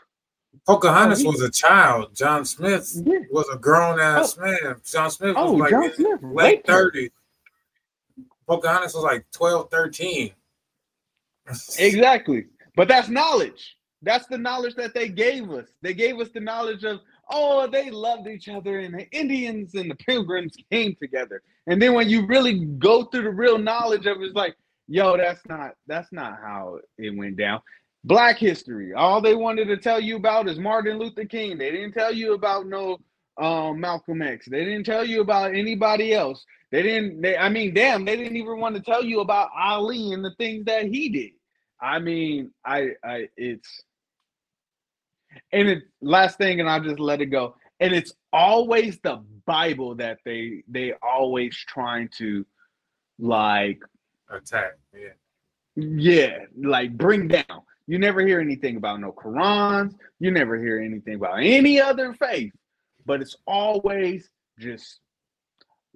Pocahontas 0.67 1.25
Oh, 1.25 1.31
was 1.31 1.41
a 1.43 1.51
child. 1.51 2.15
John 2.15 2.45
Smith 2.45 2.91
Yeah. 3.05 3.19
was 3.31 3.49
a 3.53 3.57
grown 3.59 3.99
ass 3.99 4.37
oh. 4.39 4.45
man. 4.45 4.77
John 4.85 5.11
Smith 5.11 5.35
was 5.35 5.51
Oh, 5.51 5.55
like 5.55 5.71
John 5.71 5.93
Smith. 5.95 6.21
late 6.23 6.65
30s. 6.67 7.11
Pocahontas 8.53 8.93
was 8.93 9.05
like 9.05 9.25
12, 9.33 9.71
13. 9.71 10.31
Exactly. 11.79 12.45
But 12.77 12.87
that's 12.87 13.09
knowledge. 13.09 13.77
That's 14.03 14.27
the 14.27 14.37
knowledge 14.37 14.75
that 14.75 14.93
they 14.93 15.09
gave 15.09 15.51
us. 15.51 15.69
They 15.81 15.95
gave 15.95 16.21
us 16.21 16.29
the 16.35 16.41
knowledge 16.41 16.85
of, 16.85 17.01
oh, 17.31 17.67
they 17.67 17.91
loved 17.91 18.29
each 18.29 18.51
other 18.51 18.81
and 18.81 18.95
the 18.95 19.09
Indians 19.11 19.75
and 19.75 19.91
the 19.91 19.95
pilgrims 19.95 20.55
came 20.71 20.95
together. 21.01 21.43
And 21.67 21.81
then 21.81 21.95
when 21.95 22.11
you 22.11 22.27
really 22.27 22.67
go 22.79 23.05
through 23.05 23.23
the 23.23 23.31
real 23.31 23.57
knowledge 23.57 24.05
of 24.05 24.21
it, 24.21 24.25
it's 24.25 24.35
like, 24.35 24.55
yo, 24.87 25.17
that's 25.17 25.41
not 25.49 25.73
that's 25.87 26.13
not 26.13 26.39
how 26.43 26.81
it 26.99 27.17
went 27.17 27.39
down. 27.39 27.61
Black 28.05 28.37
history. 28.37 28.93
All 28.93 29.23
they 29.23 29.35
wanted 29.35 29.67
to 29.67 29.79
tell 29.79 30.01
you 30.01 30.17
about 30.17 30.49
is 30.49 30.59
Martin 30.59 30.99
Luther 30.99 31.25
King. 31.25 31.57
They 31.57 31.71
didn't 31.71 31.93
tell 31.93 32.13
you 32.13 32.35
about 32.35 32.67
no 32.67 32.99
um, 33.39 33.81
Malcolm 33.81 34.23
X. 34.23 34.47
They 34.49 34.65
didn't 34.65 34.85
tell 34.85 35.05
you 35.05 35.21
about 35.21 35.55
anybody 35.55 36.15
else. 36.15 36.45
They 36.71 36.83
didn't. 36.83 37.23
They, 37.23 37.37
I 37.37 37.49
mean, 37.49 37.75
damn, 37.75 38.05
they 38.05 38.17
didn't 38.17 38.37
even 38.37 38.59
want 38.61 38.77
to 38.77 38.83
tell 38.83 39.05
you 39.05 39.21
about 39.21 39.51
Ali 39.59 40.13
and 40.13 40.25
the 40.25 40.35
things 40.39 40.65
that 40.67 40.87
he 40.87 41.09
did. 41.09 41.33
I 41.81 41.99
mean, 41.99 42.53
I, 42.65 42.91
I, 43.05 43.29
it's, 43.37 43.83
And 45.53 45.69
it 45.69 45.83
last 46.01 46.39
thing, 46.39 46.61
and 46.61 46.69
I'll 46.69 46.83
just 46.83 47.01
let 47.01 47.21
it 47.21 47.27
go. 47.27 47.57
And 47.81 47.93
it's 47.95 48.13
always 48.33 48.99
the 49.03 49.23
Bible 49.47 49.97
that 49.97 50.19
they 50.25 50.63
they 50.69 50.95
always 51.03 51.57
trying 51.57 52.09
to 52.19 52.47
like 53.19 53.83
Attack. 54.31 54.79
Yeah. 54.95 55.09
yeah, 55.77 56.39
like 56.57 56.97
bring 56.97 57.29
down. 57.29 57.63
You 57.87 57.99
never 57.99 58.27
hear 58.27 58.41
anything 58.41 58.77
about 58.77 59.01
no 59.01 59.13
Qurans. 59.13 59.95
You 60.21 60.31
never 60.31 60.59
hear 60.59 60.81
anything 60.81 61.17
about 61.17 61.41
any 61.41 61.81
other 61.81 62.15
faith. 62.15 62.53
But 63.07 63.21
it's 63.21 63.37
always 63.47 64.31
just 64.59 65.01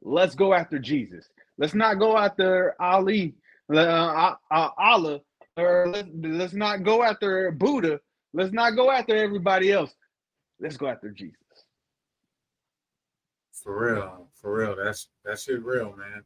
let's 0.02 0.34
go 0.34 0.54
after 0.54 0.78
Jesus. 0.78 1.28
Let's 1.58 1.74
not 1.74 1.98
go 1.98 2.16
after 2.16 2.74
Ali, 2.80 3.34
uh, 3.72 3.78
uh, 3.78 4.34
uh, 4.50 4.68
Allah, 4.76 5.20
or 5.56 5.88
let's, 5.88 6.08
let's 6.14 6.52
not 6.52 6.82
go 6.84 7.02
after 7.02 7.50
Buddha. 7.50 8.00
Let's 8.34 8.52
not 8.52 8.76
go 8.76 8.90
after 8.90 9.16
everybody 9.16 9.72
else. 9.72 9.94
Let's 10.60 10.76
go 10.76 10.86
after 10.86 11.10
Jesus. 11.10 11.36
For 13.52 13.94
real, 13.94 14.28
for 14.34 14.54
real. 14.54 14.76
That's 14.76 15.08
that's 15.24 15.44
shit 15.44 15.64
real, 15.64 15.94
man. 15.96 16.22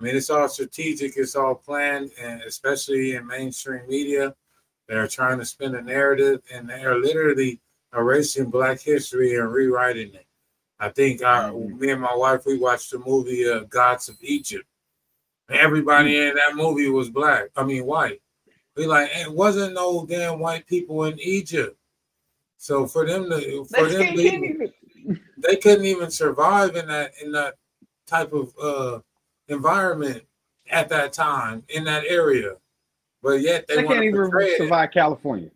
I 0.00 0.04
mean, 0.04 0.14
it's 0.14 0.30
all 0.30 0.48
strategic, 0.48 1.16
it's 1.16 1.34
all 1.34 1.56
planned, 1.56 2.12
and 2.20 2.40
especially 2.42 3.16
in 3.16 3.26
mainstream 3.26 3.82
media, 3.88 4.34
they're 4.86 5.08
trying 5.08 5.38
to 5.38 5.44
spin 5.44 5.74
a 5.74 5.82
narrative 5.82 6.40
and 6.52 6.68
they're 6.68 6.98
literally 6.98 7.60
erasing 7.96 8.50
black 8.50 8.80
history 8.80 9.36
and 9.36 9.52
rewriting 9.52 10.14
it. 10.14 10.26
I 10.78 10.90
think 10.90 11.22
I, 11.22 11.50
Mhm. 11.50 11.78
me 11.80 11.90
and 11.90 12.00
my 12.00 12.14
wife, 12.14 12.46
we 12.46 12.58
watched 12.58 12.90
the 12.90 12.98
movie 12.98 13.48
uh, 13.48 13.60
Gods 13.60 14.08
of 14.08 14.16
Egypt. 14.22 14.66
Everybody 15.48 16.16
in 16.28 16.34
that 16.34 16.54
movie 16.56 16.88
was 16.88 17.08
black. 17.08 17.48
I 17.56 17.64
mean, 17.64 17.84
white. 17.86 18.20
We 18.76 18.86
like, 18.86 19.10
it 19.14 19.32
wasn't 19.32 19.74
no 19.74 20.06
damn 20.06 20.38
white 20.38 20.66
people 20.66 21.04
in 21.04 21.18
Egypt. 21.18 21.76
So 22.58 22.86
for 22.86 23.06
them 23.06 23.28
to, 23.30 23.64
for 23.64 23.86
them 23.88 24.14
to 24.14 24.20
even- 24.20 24.72
they 25.38 25.56
couldn't 25.56 25.86
even 25.86 26.10
survive 26.10 26.76
in 26.76 26.86
that 26.88 27.12
in 27.22 27.32
that 27.32 27.54
type 28.06 28.32
of 28.32 28.52
uh 28.60 28.98
environment 29.48 30.22
at 30.70 30.88
that 30.88 31.12
time 31.12 31.62
in 31.68 31.84
that 31.84 32.04
area 32.06 32.56
but 33.22 33.40
yet 33.40 33.66
they, 33.68 33.76
They 33.76 33.84
can't 33.86 34.04
even 34.04 34.16
portray 34.16 34.56
survive 34.56 34.90
California. 34.90 35.50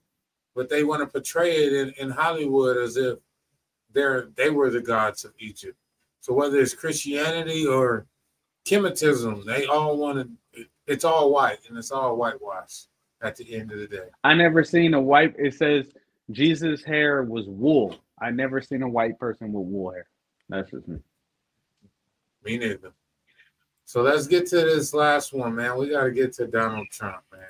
But 0.54 0.68
they 0.68 0.84
want 0.84 1.00
to 1.00 1.06
portray 1.06 1.52
it 1.52 1.72
in, 1.72 1.94
in 1.98 2.10
hollywood 2.10 2.76
as 2.76 2.96
if 2.96 3.18
they're 3.92 4.28
they 4.34 4.50
were 4.50 4.70
the 4.70 4.80
gods 4.80 5.24
of 5.24 5.32
egypt 5.38 5.76
so 6.20 6.32
whether 6.32 6.60
it's 6.60 6.74
christianity 6.74 7.66
or 7.66 8.06
Kemetism 8.64 9.44
they 9.44 9.66
all 9.66 9.96
want 9.96 10.18
to 10.54 10.64
it's 10.86 11.04
all 11.04 11.32
white 11.32 11.58
and 11.68 11.76
it's 11.76 11.90
all 11.90 12.16
whitewash 12.16 12.86
at 13.22 13.36
the 13.36 13.54
end 13.54 13.72
of 13.72 13.78
the 13.78 13.88
day 13.88 14.08
I 14.24 14.34
never 14.34 14.64
seen 14.64 14.94
a 14.94 15.00
white. 15.00 15.34
It 15.38 15.54
says 15.54 15.86
Jesus' 16.30 16.84
hair 16.84 17.22
was 17.22 17.46
wool. 17.46 17.96
I 18.20 18.30
never 18.30 18.60
seen 18.60 18.82
a 18.82 18.88
white 18.88 19.18
person 19.18 19.52
with 19.52 19.66
wool 19.66 19.92
hair. 19.92 20.06
That's 20.48 20.70
just 20.70 20.86
me. 20.88 20.98
Me 22.44 22.58
neither. 22.58 22.92
So 23.84 24.02
let's 24.02 24.26
get 24.26 24.46
to 24.48 24.56
this 24.56 24.94
last 24.94 25.32
one, 25.32 25.54
man. 25.54 25.76
We 25.76 25.90
got 25.90 26.04
to 26.04 26.10
get 26.10 26.32
to 26.34 26.46
Donald 26.46 26.88
Trump, 26.90 27.22
man. 27.32 27.42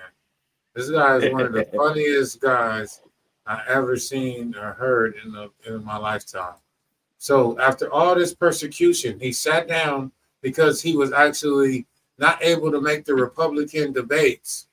This 0.74 0.90
guy 0.90 1.16
is 1.16 1.32
one 1.32 1.42
of 1.42 1.52
the 1.52 1.64
funniest 1.76 2.40
guys 2.40 3.00
I 3.46 3.62
ever 3.68 3.96
seen 3.96 4.54
or 4.56 4.72
heard 4.72 5.14
in 5.24 5.32
the 5.32 5.50
in 5.66 5.84
my 5.84 5.96
lifetime. 5.96 6.54
So 7.18 7.58
after 7.60 7.92
all 7.92 8.14
this 8.14 8.34
persecution, 8.34 9.20
he 9.20 9.32
sat 9.32 9.68
down 9.68 10.12
because 10.40 10.82
he 10.82 10.96
was 10.96 11.12
actually 11.12 11.86
not 12.18 12.42
able 12.42 12.70
to 12.72 12.80
make 12.80 13.04
the 13.04 13.14
Republican 13.14 13.92
debates 13.92 14.66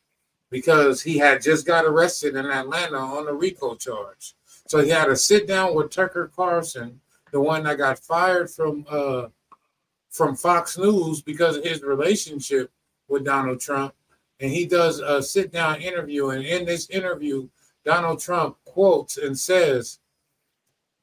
because 0.49 1.01
he 1.01 1.17
had 1.17 1.41
just 1.41 1.65
got 1.65 1.85
arrested 1.85 2.35
in 2.35 2.45
Atlanta 2.45 2.97
on 2.97 3.27
a 3.27 3.33
RICO 3.33 3.75
charge. 3.75 4.33
So 4.67 4.79
he 4.79 4.89
had 4.89 5.05
to 5.05 5.15
sit 5.15 5.47
down 5.47 5.75
with 5.75 5.91
Tucker 5.91 6.31
Carlson, 6.35 6.99
the 7.31 7.39
one 7.39 7.63
that 7.63 7.77
got 7.77 7.99
fired 7.99 8.49
from 8.49 8.85
uh 8.89 9.27
from 10.09 10.35
Fox 10.35 10.77
News 10.77 11.21
because 11.21 11.57
of 11.57 11.63
his 11.63 11.83
relationship 11.83 12.71
with 13.07 13.25
Donald 13.25 13.59
Trump. 13.59 13.93
And 14.39 14.51
he 14.51 14.65
does 14.65 14.99
a 14.99 15.21
sit 15.21 15.51
down 15.51 15.81
interview. 15.81 16.29
And 16.29 16.45
in 16.45 16.65
this 16.65 16.89
interview, 16.89 17.49
Donald 17.83 18.19
Trump 18.19 18.57
quotes 18.65 19.17
and 19.17 19.37
says, 19.37 19.99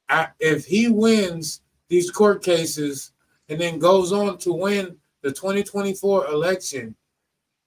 "I- 0.08 0.30
if 0.38 0.66
he 0.66 0.88
wins 0.88 1.60
these 1.88 2.10
court 2.10 2.42
cases 2.42 3.12
and 3.48 3.60
then 3.60 3.78
goes 3.78 4.12
on 4.12 4.38
to 4.38 4.52
win 4.52 5.00
the 5.22 5.32
2024 5.32 6.26
election, 6.26 6.96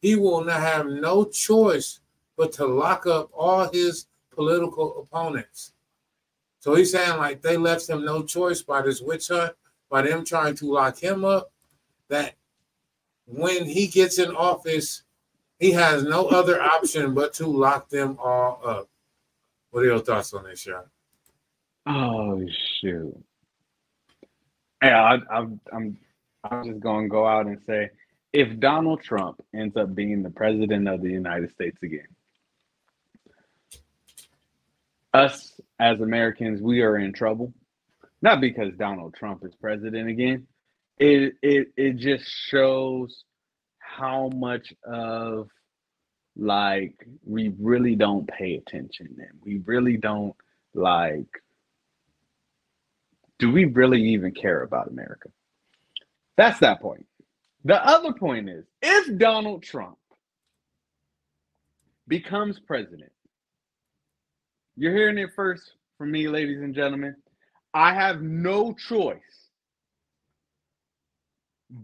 he 0.02 0.16
will 0.16 0.44
not 0.44 0.62
have 0.62 0.88
no 0.88 1.26
choice 1.26 2.00
but 2.38 2.54
to 2.54 2.66
lock 2.66 3.06
up 3.06 3.30
all 3.34 3.70
his 3.70 4.08
political 4.32 5.02
opponents. 5.02 5.74
So 6.62 6.76
he's 6.76 6.92
saying 6.92 7.18
like 7.18 7.42
they 7.42 7.58
left 7.58 7.90
him 7.90 8.06
no 8.06 8.24
choice 8.24 8.62
by 8.62 8.82
this 8.82 9.02
witch 9.02 9.28
hunt, 9.28 9.54
by 9.90 10.02
them 10.04 10.24
trying 10.24 10.56
to 10.56 10.72
lock 10.72 10.98
him 10.98 11.26
up, 11.26 11.52
that 12.08 12.36
when 13.26 13.66
he 13.66 13.88
gets 13.88 14.20
in 14.20 14.36
office, 14.36 15.04
he 15.60 15.72
has 15.72 16.04
no 16.04 16.28
other 16.28 16.62
option 16.62 17.14
but 17.14 17.34
to 17.36 17.48
lock 17.48 17.90
them 17.90 18.18
all 18.20 18.62
up. 18.66 18.90
What 19.72 19.84
are 19.84 19.88
your 19.88 20.00
thoughts 20.00 20.34
on 20.34 20.46
this, 20.46 20.62
Sean? 20.62 20.84
Oh 21.86 22.42
shoot! 22.82 23.24
Yeah, 24.82 25.04
I, 25.04 25.38
I'm 25.38 25.60
I'm 25.72 25.98
I'm 26.44 26.64
just 26.66 26.80
gonna 26.80 27.10
go 27.10 27.28
out 27.28 27.46
and 27.46 27.60
say, 27.68 27.90
if 28.34 28.60
Donald 28.60 29.04
Trump 29.04 29.42
ends 29.54 29.76
up 29.76 29.94
being 29.94 30.24
the 30.24 30.30
president 30.30 30.88
of 30.88 31.02
the 31.02 31.10
United 31.10 31.52
States 31.52 31.78
again, 31.84 32.08
us 35.14 35.60
as 35.80 36.00
Americans, 36.02 36.62
we 36.62 36.82
are 36.82 36.98
in 36.98 37.14
trouble. 37.14 37.54
Not 38.22 38.42
because 38.42 38.76
Donald 38.76 39.16
Trump 39.16 39.46
is 39.46 39.56
president 39.56 40.10
again. 40.10 40.48
It 40.98 41.36
it 41.42 41.70
it 41.78 41.96
just 41.98 42.26
shows 42.26 43.24
how 43.90 44.30
much 44.36 44.74
of 44.86 45.50
like 46.36 46.96
we 47.26 47.54
really 47.60 47.96
don't 47.96 48.28
pay 48.28 48.56
attention 48.56 49.08
and 49.18 49.40
we 49.44 49.58
really 49.66 49.98
don't 49.98 50.36
like 50.74 51.28
do 53.40 53.52
we 53.52 53.66
really 53.66 54.02
even 54.02 54.34
care 54.34 54.64
about 54.64 54.90
America? 54.90 55.30
That's 56.36 56.60
that 56.60 56.82
point. 56.82 57.06
The 57.64 57.86
other 57.86 58.14
point 58.14 58.50
is 58.50 58.66
if 58.82 59.18
Donald 59.18 59.64
Trump 59.64 59.98
becomes 62.08 62.60
president, 62.60 63.12
you're 64.76 64.96
hearing 64.96 65.18
it 65.18 65.30
first 65.36 65.72
from 65.98 66.12
me, 66.12 66.28
ladies 66.28 66.62
and 66.62 66.76
gentlemen. 66.76 67.16
I 67.74 67.94
have 67.94 68.22
no 68.22 68.74
choice 68.74 69.39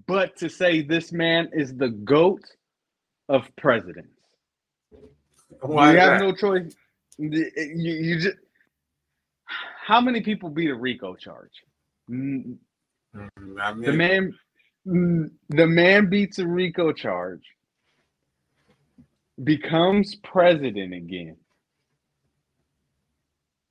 but 0.08 0.36
to 0.38 0.50
say 0.50 0.82
this 0.82 1.12
man 1.12 1.50
is 1.54 1.76
the 1.76 1.90
GOAT 1.90 2.42
of 3.30 3.50
presidents. 3.56 4.10
Why 5.62 5.94
you 5.94 6.00
have 6.00 6.14
that? 6.14 6.22
no 6.22 6.32
choice. 6.34 6.76
You, 7.18 7.50
you 7.76 8.20
just 8.20 8.38
how 9.86 10.02
many 10.02 10.22
people 10.22 10.50
beat 10.50 10.70
a 10.72 10.76
RICO 10.76 11.16
charge? 11.16 11.52
Mm, 12.10 12.58
Mm, 13.16 13.30
The 13.86 13.94
man, 13.94 14.34
mm, 14.86 15.32
the 15.50 15.68
man 15.68 16.10
beats 16.10 16.40
a 16.40 16.46
RICO 16.48 16.92
charge, 16.92 17.44
becomes 19.44 20.16
president 20.16 20.94
again. 20.94 21.38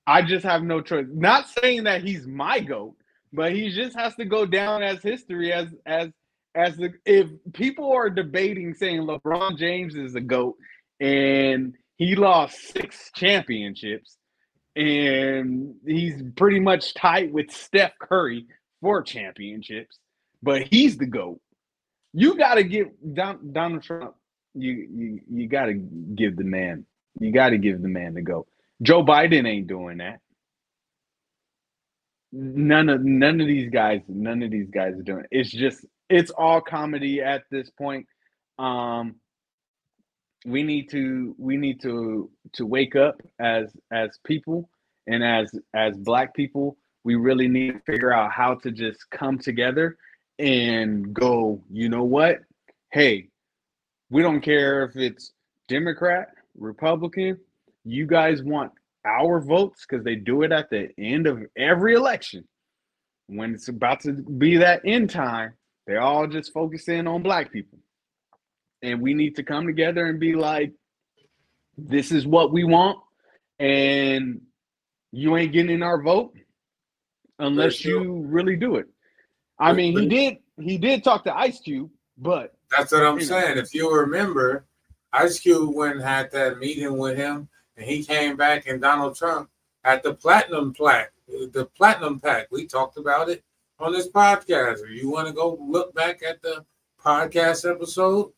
I 0.07 0.23
just 0.23 0.45
have 0.45 0.63
no 0.63 0.81
choice. 0.81 1.07
Not 1.13 1.49
saying 1.49 1.85
that 1.85 2.03
he's 2.03 2.27
my 2.27 2.61
goat, 2.61 2.97
but 3.35 3.53
he 3.53 3.71
just 3.71 3.97
has 3.97 4.15
to 4.15 4.25
go 4.25 4.47
down 4.47 4.83
as 4.83 5.03
history 5.03 5.53
as 5.53 5.69
as 5.85 6.11
as 6.55 6.77
the 6.77 6.93
if 7.05 7.29
people 7.53 7.93
are 7.93 8.09
debating 8.09 8.75
saying 8.75 9.03
LeBron 9.03 9.59
James 9.59 9.97
is 9.97 10.13
the 10.13 10.21
goat 10.21 10.57
and 11.01 11.75
he 11.97 12.15
lost 12.15 12.73
six 12.73 13.11
championships 13.15 14.17
and 14.77 15.75
he's 15.87 16.23
pretty 16.37 16.61
much 16.61 16.95
tight 16.95 17.33
with 17.33 17.51
Steph 17.51 17.93
Curry 18.01 18.47
for 18.81 19.03
championships, 19.03 19.99
but 20.43 20.63
he's 20.63 20.97
the 20.97 21.07
GOAT. 21.07 21.41
You 22.13 22.37
gotta 22.37 22.63
give 22.63 22.89
Don, 23.15 23.53
Donald 23.53 23.83
Trump, 23.83 24.15
you 24.55 24.73
you 24.73 25.21
you 25.29 25.49
gotta 25.49 25.75
give 25.75 26.37
the 26.37 26.45
man, 26.45 26.87
you 27.19 27.33
gotta 27.33 27.59
give 27.59 27.83
the 27.83 27.89
man 27.89 28.15
the 28.15 28.23
GOAT. 28.23 28.47
Joe 28.83 29.05
Biden 29.05 29.49
ain't 29.49 29.67
doing 29.67 29.99
that. 29.99 30.21
None 32.37 32.89
of 32.89 33.05
none 33.05 33.41
of 33.41 33.47
these 33.47 33.71
guys, 33.71 34.01
none 34.09 34.43
of 34.43 34.51
these 34.51 34.69
guys 34.71 34.95
are 34.99 35.03
doing 35.03 35.21
it. 35.21 35.29
It's 35.31 35.51
just 35.51 35.87
it's 36.11 36.31
all 36.33 36.61
comedy 36.61 37.23
at 37.23 37.45
this 37.51 37.71
point. 37.71 38.07
Um 38.59 39.17
we 40.45 40.63
need 40.63 40.91
to 40.91 41.35
we 41.39 41.57
need 41.57 41.81
to 41.81 42.31
to 42.53 42.67
wake 42.67 42.97
up 42.97 43.21
as 43.41 43.75
as 43.93 44.19
people 44.25 44.69
and 45.07 45.25
as 45.25 45.53
as 45.75 45.97
black 45.97 46.35
people 46.35 46.77
we 47.03 47.15
really 47.15 47.49
need 47.49 47.73
to 47.73 47.81
figure 47.81 48.13
out 48.13 48.31
how 48.31 48.55
to 48.55 48.71
just 48.71 49.09
come 49.11 49.39
together 49.39 49.97
and 50.39 51.15
go 51.15 51.63
you 51.71 51.89
know 51.89 52.05
what 52.05 52.41
hey 52.93 53.29
we 54.11 54.23
don't 54.23 54.41
care 54.41 54.85
if 54.85 54.97
it's 54.97 55.33
democrat 55.69 56.29
republican 56.59 57.39
you 57.85 58.07
guys 58.07 58.43
want 58.43 58.73
our 59.05 59.41
votes 59.41 59.85
because 59.89 60.05
they 60.05 60.17
do 60.17 60.43
it 60.43 60.53
at 60.53 60.71
the 60.71 60.89
end 60.99 61.27
of 61.27 61.43
every 61.57 61.95
election. 61.95 62.47
When 63.27 63.55
it's 63.55 63.69
about 63.69 64.01
to 64.01 64.13
be 64.13 64.59
that 64.59 64.83
end 64.85 65.11
time, 65.11 65.55
they 65.87 65.97
all 65.97 66.27
just 66.27 66.53
focus 66.53 66.89
in 66.89 67.07
on 67.07 67.23
black 67.23 67.53
people. 67.53 67.79
And 68.83 69.01
we 69.01 69.15
need 69.15 69.37
to 69.37 69.43
come 69.43 69.67
together 69.67 70.07
and 70.07 70.21
be 70.21 70.35
like, 70.35 70.73
this 71.77 72.13
is 72.13 72.27
what 72.27 72.53
we 72.53 72.65
want. 72.65 72.99
And 73.59 74.43
you 75.13 75.37
ain't 75.37 75.53
getting 75.53 75.75
in 75.75 75.83
our 75.83 76.03
vote 76.03 76.35
unless 77.39 77.85
you 77.85 78.23
really 78.27 78.57
do 78.57 78.77
it. 78.77 78.87
I 79.59 79.73
mean, 79.73 79.99
he 79.99 80.09
did 80.09 80.39
he 80.61 80.79
did 80.79 81.05
talk 81.05 81.25
to 81.25 81.35
Ice 81.35 81.61
Cube, 81.61 81.91
but 82.19 82.55
That's 82.77 82.93
what 82.93 83.05
I'm 83.05 83.17
know. 83.17 83.25
saying. 83.25 83.59
If 83.59 83.75
you 83.75 83.93
remember, 83.95 84.67
Ice 85.13 85.39
Cube 85.39 85.75
went 85.75 85.97
and 85.97 86.05
had 86.05 86.31
that 86.33 86.59
meeting 86.59 86.97
with 86.99 87.17
him, 87.17 87.49
and 87.77 87.87
he 87.87 88.05
came 88.05 88.37
back 88.37 88.67
and 88.67 88.81
Donald 88.81 89.17
Trump 89.17 89.51
at 89.85 90.03
the 90.03 90.15
platinum 90.15 90.73
plaque, 90.73 91.13
the 91.29 91.69
platinum 91.77 92.21
pack. 92.21 92.49
We 92.51 92.67
talked 92.67 92.97
about 92.97 93.29
it 93.29 93.43
on 93.79 93.93
this 93.93 94.09
podcast. 94.09 94.85
If 94.85 94.91
you 94.91 95.11
want 95.11 95.29
to 95.29 95.35
go 95.35 95.59
look 95.61 95.95
back 95.95 96.23
at 96.23 96.43
the 96.43 96.65
podcast 97.03 97.71
episode, 97.71 98.33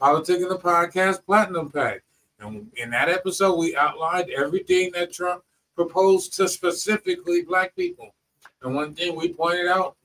PolitiKan 0.00 0.48
The 0.48 0.58
Podcast 0.58 1.24
Platinum 1.24 1.70
Pack. 1.70 2.02
And 2.40 2.70
in 2.76 2.90
that 2.90 3.08
episode, 3.08 3.56
we 3.56 3.76
outlined 3.76 4.30
everything 4.30 4.90
that 4.92 5.12
Trump 5.12 5.44
proposed 5.76 6.34
to 6.34 6.48
specifically 6.48 7.42
black 7.42 7.74
people. 7.76 8.14
And 8.62 8.74
one 8.74 8.94
thing 8.94 9.16
we 9.16 9.32
pointed 9.32 9.68
out, 9.68 9.96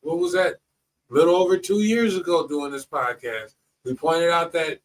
what 0.00 0.18
was 0.18 0.32
that? 0.32 0.56
A 1.10 1.14
little 1.14 1.36
over 1.36 1.56
two 1.56 1.80
years 1.82 2.16
ago 2.16 2.46
doing 2.48 2.72
this 2.72 2.86
podcast. 2.86 3.54
We 3.84 3.94
pointed 3.94 4.30
out 4.30 4.52
that, 4.52 4.80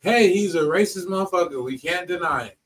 hey, 0.00 0.32
he's 0.32 0.54
a 0.54 0.60
racist 0.60 1.06
motherfucker. 1.06 1.64
We 1.64 1.78
can't 1.78 2.06
deny 2.06 2.46
it. 2.46 2.58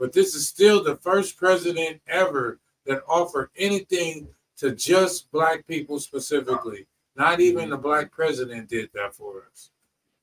But 0.00 0.14
this 0.14 0.34
is 0.34 0.48
still 0.48 0.82
the 0.82 0.96
first 0.96 1.36
president 1.36 2.00
ever 2.08 2.58
that 2.86 3.02
offered 3.06 3.50
anything 3.58 4.28
to 4.56 4.74
just 4.74 5.30
black 5.30 5.66
people 5.66 6.00
specifically. 6.00 6.86
Not 7.16 7.40
even 7.40 7.68
the 7.68 7.76
black 7.76 8.10
president 8.10 8.70
did 8.70 8.88
that 8.94 9.14
for 9.14 9.44
us. 9.52 9.70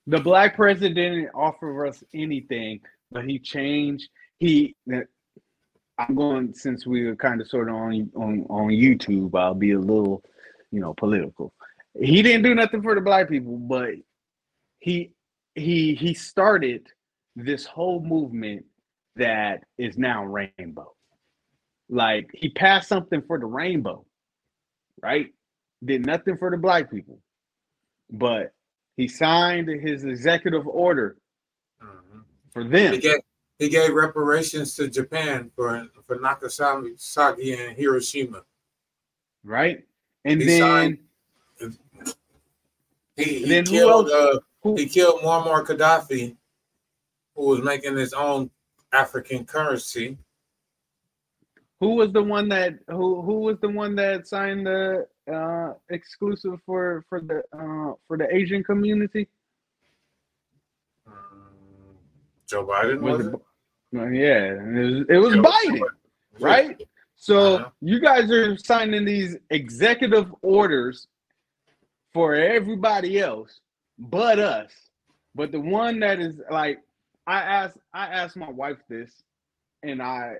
the 0.07 0.19
black 0.19 0.55
president 0.55 0.95
didn't 0.95 1.30
offer 1.36 1.86
us 1.86 2.03
anything, 2.13 2.82
but 3.11 3.25
he 3.25 3.38
changed. 3.38 4.09
He, 4.39 4.75
I'm 5.99 6.15
going 6.15 6.53
since 6.53 6.88
we 6.88 7.05
were 7.05 7.15
kind 7.15 7.39
of 7.39 7.47
sort 7.47 7.69
of 7.69 7.75
on 7.75 8.11
on 8.15 8.45
on 8.49 8.69
YouTube. 8.69 9.38
I'll 9.38 9.53
be 9.53 9.73
a 9.73 9.80
little, 9.80 10.23
you 10.71 10.80
know, 10.80 10.95
political. 10.95 11.53
He 11.99 12.23
didn't 12.23 12.43
do 12.43 12.55
nothing 12.55 12.82
for 12.82 12.95
the 12.95 13.01
black 13.01 13.30
people, 13.30 13.57
but 13.57 13.93
he 14.80 15.11
he 15.55 15.93
he 15.93 16.13
started 16.15 16.88
this 17.36 17.65
whole 17.65 18.01
movement 18.01 18.65
that 19.18 19.63
is 19.78 19.97
now 19.97 20.24
rainbow. 20.26 20.93
Like 21.89 22.30
he 22.34 22.49
passed 22.49 22.88
something 22.89 23.22
for 23.22 23.39
the 23.39 23.45
rainbow, 23.45 24.05
right? 25.01 25.34
Did 25.84 26.05
nothing 26.05 26.38
for 26.38 26.49
the 26.51 26.57
black 26.57 26.89
people, 26.91 27.20
but 28.11 28.53
he 28.95 29.07
signed 29.07 29.68
his 29.70 30.03
executive 30.03 30.68
order 30.68 31.18
Mhm. 31.82 32.24
for 32.51 32.63
them. 32.63 32.93
He 32.93 32.99
gave 32.99 33.20
he 33.59 33.70
gave 33.70 33.93
reparations 33.93 34.76
to 34.76 34.88
Japan 34.88 35.49
for 35.55 35.88
for 36.05 36.18
Nagasaki 36.20 37.53
and 37.53 37.76
Hiroshima. 37.78 38.43
right? 39.43 39.88
And 40.26 40.41
He 40.41 40.47
then 40.47 40.59
signed- 40.61 40.97
He, 43.15 43.24
he 43.39 43.45
then 43.49 43.65
killed 43.65 44.09
else? 44.09 44.36
uh, 44.36 44.39
who, 44.61 44.76
he 44.76 44.86
killed 44.88 45.22
Muammar 45.22 45.65
Gaddafi, 45.65 46.36
who 47.36 47.45
was 47.47 47.61
making 47.63 47.95
his 47.95 48.13
own 48.13 48.51
African 48.93 49.45
currency. 49.45 50.17
who 51.79 51.95
was 51.95 52.11
the 52.11 52.23
one 52.23 52.49
that 52.49 52.73
who 52.89 53.21
who 53.21 53.39
was 53.41 53.57
the 53.59 53.69
one 53.69 53.95
that 53.95 54.27
signed 54.27 54.65
the 54.65 55.07
uh 55.31 55.73
exclusive 55.89 56.59
for 56.65 57.03
for 57.09 57.21
the 57.21 57.38
uh 57.53 57.93
for 58.07 58.17
the 58.17 58.27
Asian 58.33 58.63
community? 58.63 59.27
Um, 61.05 61.13
Joe 62.49 62.65
Biden 62.65 63.01
was, 63.01 63.17
Was 63.17 63.27
it? 63.27 63.33
it, 63.33 64.13
yeah, 64.13 64.53
it 64.53 64.83
was, 64.85 65.05
it 65.09 65.17
was 65.17 65.33
Joe 65.33 65.43
Biden, 65.43 65.81
right? 66.39 66.88
So 67.15 67.55
Uh-huh. 67.55 67.69
you 67.81 67.99
guys 67.99 68.31
are 68.31 68.57
signing 68.57 69.05
these 69.05 69.38
executive 69.49 70.33
orders 70.41 71.07
for 72.13 72.35
everybody 72.35 73.19
else 73.19 73.59
but 73.99 74.38
us. 74.39 74.71
But 75.35 75.51
the 75.51 75.59
one 75.59 75.99
that 76.01 76.19
is 76.19 76.39
like 76.51 76.79
I 77.28 77.39
asked 77.41 77.78
I 77.93 78.07
asked 78.07 78.38
my 78.38 78.49
wife 78.49 78.78
this 78.89 79.11
and 79.84 80.01
I 80.01 80.36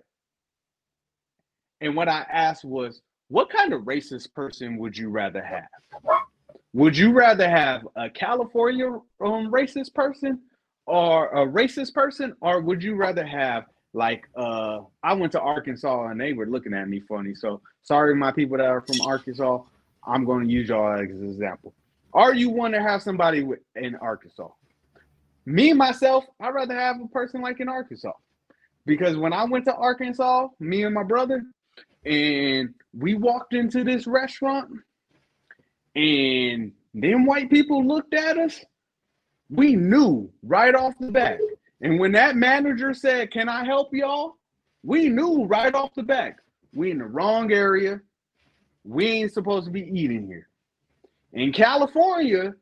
and 1.82 1.96
what 1.96 2.08
I 2.08 2.26
asked 2.32 2.64
was 2.64 3.02
what 3.28 3.50
kind 3.50 3.74
of 3.74 3.82
racist 3.82 4.34
person 4.34 4.78
would 4.78 4.98
you 4.98 5.10
rather 5.10 5.44
have? 5.44 5.68
Would 6.74 6.96
you 6.96 7.12
rather 7.12 7.50
have 7.50 7.86
a 7.98 8.10
California 8.10 8.88
um, 8.88 9.52
racist 9.52 9.94
person 9.94 10.40
or 10.86 11.28
a 11.30 11.46
racist 11.46 11.94
person 11.94 12.34
or 12.40 12.62
would 12.62 12.82
you 12.82 12.96
rather 12.96 13.26
have 13.26 13.66
like 13.94 14.24
uh 14.38 14.80
I 15.04 15.14
went 15.14 15.34
to 15.34 15.42
Arkansas 15.42 16.08
and 16.08 16.22
they 16.22 16.32
were 16.32 16.46
looking 16.46 16.74
at 16.74 16.88
me 16.88 17.02
funny. 17.02 17.36
So 17.36 17.62
sorry 17.84 18.16
my 18.16 18.32
people 18.32 18.58
that 18.58 18.66
are 18.66 18.82
from 18.82 19.02
Arkansas. 19.02 19.60
I'm 20.06 20.24
going 20.24 20.48
to 20.48 20.54
use 20.54 20.70
y'all 20.70 20.94
as 20.94 21.10
an 21.10 21.30
example. 21.30 21.74
Are 22.14 22.34
you 22.34 22.50
want 22.50 22.74
to 22.76 22.82
have 22.82 23.04
somebody 23.04 23.46
in 23.76 23.96
Arkansas. 23.96 24.48
Me 25.48 25.72
myself, 25.72 26.26
I'd 26.42 26.54
rather 26.54 26.78
have 26.78 27.00
a 27.00 27.08
person 27.08 27.42
like 27.42 27.62
in 27.62 27.70
Arkansas. 27.70 28.12
Because 28.86 29.16
when 29.16 29.32
I 29.32 29.46
went 29.46 29.64
to 29.66 29.74
Arkansas, 29.74 30.50
me 30.60 30.84
and 30.84 30.94
my 30.94 31.04
brother, 31.04 31.42
and 32.06 32.74
we 32.94 33.14
walked 33.14 33.54
into 33.54 33.86
this 33.86 34.08
restaurant, 34.08 34.70
and 35.96 36.74
them 36.94 37.26
white 37.26 37.50
people 37.50 37.88
looked 37.88 38.14
at 38.14 38.38
us, 38.38 38.60
we 39.50 39.78
knew 39.78 40.30
right 40.44 40.76
off 40.76 40.96
the 41.00 41.14
bat. 41.14 41.40
And 41.80 41.98
when 41.98 42.12
that 42.12 42.36
manager 42.36 42.94
said, 42.94 43.32
Can 43.32 43.48
I 43.48 43.64
help 43.64 43.94
y'all? 43.94 44.34
We 44.84 45.08
knew 45.08 45.46
right 45.46 45.74
off 45.74 45.94
the 45.96 46.04
bat, 46.04 46.36
we 46.74 46.92
in 46.92 46.98
the 46.98 47.06
wrong 47.06 47.54
area. 47.54 48.02
We 48.84 49.06
ain't 49.08 49.34
supposed 49.34 49.66
to 49.68 49.72
be 49.72 49.88
eating 49.98 50.28
here. 50.28 50.50
In 51.32 51.54
California, 51.54 52.54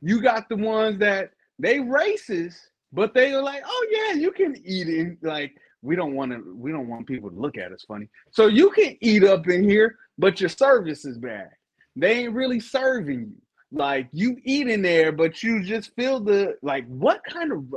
you 0.00 0.22
got 0.22 0.48
the 0.48 0.56
ones 0.56 0.98
that 1.00 1.32
they 1.58 1.78
racist, 1.78 2.56
but 2.92 3.14
they 3.14 3.32
are 3.34 3.42
like, 3.42 3.62
oh 3.64 3.86
yeah, 3.90 4.14
you 4.14 4.32
can 4.32 4.56
eat 4.64 4.88
it. 4.88 5.18
Like 5.22 5.54
we 5.82 5.96
don't 5.96 6.14
want 6.14 6.32
to, 6.32 6.54
we 6.56 6.72
don't 6.72 6.88
want 6.88 7.06
people 7.06 7.30
to 7.30 7.36
look 7.36 7.58
at 7.58 7.72
us 7.72 7.84
funny. 7.86 8.08
So 8.30 8.46
you 8.46 8.70
can 8.70 8.96
eat 9.00 9.24
up 9.24 9.48
in 9.48 9.68
here, 9.68 9.96
but 10.18 10.40
your 10.40 10.50
service 10.50 11.04
is 11.04 11.18
bad. 11.18 11.50
They 11.96 12.20
ain't 12.20 12.34
really 12.34 12.60
serving 12.60 13.20
you. 13.20 13.42
Like 13.70 14.08
you 14.12 14.36
eat 14.44 14.68
in 14.68 14.82
there, 14.82 15.12
but 15.12 15.42
you 15.42 15.64
just 15.64 15.94
feel 15.94 16.20
the 16.20 16.56
like. 16.62 16.86
What 16.88 17.22
kind 17.24 17.52
of 17.52 17.74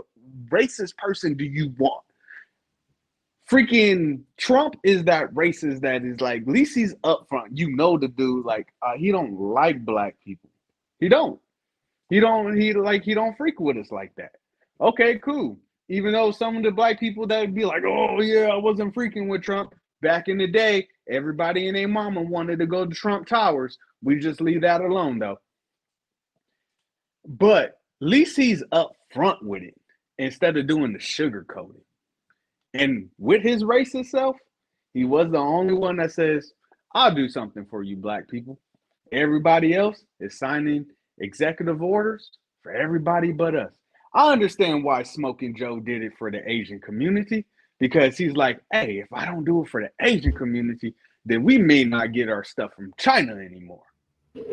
racist 0.49 0.97
person 0.97 1.35
do 1.35 1.45
you 1.45 1.73
want? 1.77 2.03
Freaking 3.49 4.21
Trump 4.37 4.75
is 4.83 5.03
that 5.05 5.33
racist 5.33 5.81
that 5.81 6.03
is 6.03 6.19
like, 6.19 6.41
at 6.41 6.47
least 6.47 6.75
he's 6.75 6.95
upfront. 6.95 7.49
You 7.51 7.75
know 7.75 7.97
the 7.97 8.07
dude, 8.09 8.45
like 8.45 8.67
uh, 8.81 8.97
he 8.97 9.11
don't 9.11 9.39
like 9.39 9.85
black 9.85 10.15
people. 10.25 10.49
He 10.99 11.07
don't. 11.07 11.39
He 12.09 12.19
don't. 12.19 12.55
He 12.55 12.73
like 12.73 13.03
he 13.03 13.13
don't 13.13 13.35
freak 13.37 13.59
with 13.59 13.77
us 13.77 13.91
like 13.91 14.13
that. 14.17 14.31
Okay, 14.79 15.17
cool. 15.19 15.57
Even 15.89 16.13
though 16.13 16.31
some 16.31 16.57
of 16.57 16.63
the 16.63 16.71
black 16.71 16.99
people 16.99 17.27
that 17.27 17.41
would 17.41 17.55
be 17.55 17.65
like, 17.65 17.83
oh 17.85 18.21
yeah, 18.21 18.47
I 18.47 18.57
wasn't 18.57 18.93
freaking 18.93 19.27
with 19.27 19.43
Trump 19.43 19.73
back 20.01 20.27
in 20.27 20.37
the 20.37 20.47
day. 20.47 20.87
Everybody 21.09 21.67
and 21.67 21.77
their 21.77 21.87
mama 21.87 22.21
wanted 22.21 22.59
to 22.59 22.65
go 22.65 22.85
to 22.85 22.95
Trump 22.95 23.27
Towers. 23.27 23.77
We 24.03 24.19
just 24.19 24.41
leave 24.41 24.61
that 24.61 24.81
alone 24.81 25.19
though. 25.19 25.37
But 27.27 27.65
at 27.65 27.75
least 28.01 28.37
he's 28.37 28.63
up 28.71 28.93
front 29.13 29.43
with 29.43 29.63
it 29.63 29.75
instead 30.17 30.57
of 30.57 30.67
doing 30.67 30.93
the 30.93 30.99
sugar 30.99 31.43
coating. 31.47 31.81
And 32.73 33.09
with 33.17 33.41
his 33.41 33.63
racist 33.63 34.07
self, 34.07 34.37
he 34.93 35.05
was 35.05 35.31
the 35.31 35.37
only 35.37 35.73
one 35.73 35.97
that 35.97 36.11
says, 36.11 36.51
I'll 36.93 37.13
do 37.13 37.29
something 37.29 37.65
for 37.69 37.83
you, 37.83 37.97
black 37.97 38.27
people. 38.27 38.59
Everybody 39.11 39.73
else 39.73 40.03
is 40.19 40.37
signing 40.37 40.85
executive 41.19 41.81
orders 41.81 42.31
for 42.61 42.71
everybody 42.71 43.31
but 43.31 43.55
us. 43.55 43.73
I 44.13 44.31
understand 44.31 44.83
why 44.83 45.03
Smoking 45.03 45.55
Joe 45.55 45.79
did 45.79 46.01
it 46.01 46.13
for 46.17 46.31
the 46.31 46.49
Asian 46.49 46.79
community 46.79 47.45
because 47.79 48.17
he's 48.17 48.35
like, 48.35 48.59
hey, 48.71 48.99
if 48.99 49.11
I 49.11 49.25
don't 49.25 49.43
do 49.43 49.61
it 49.61 49.69
for 49.69 49.81
the 49.81 49.89
Asian 50.05 50.31
community, 50.31 50.93
then 51.25 51.43
we 51.43 51.57
may 51.57 51.83
not 51.83 52.13
get 52.13 52.29
our 52.29 52.43
stuff 52.43 52.73
from 52.73 52.93
China 52.97 53.35
anymore. 53.35 53.83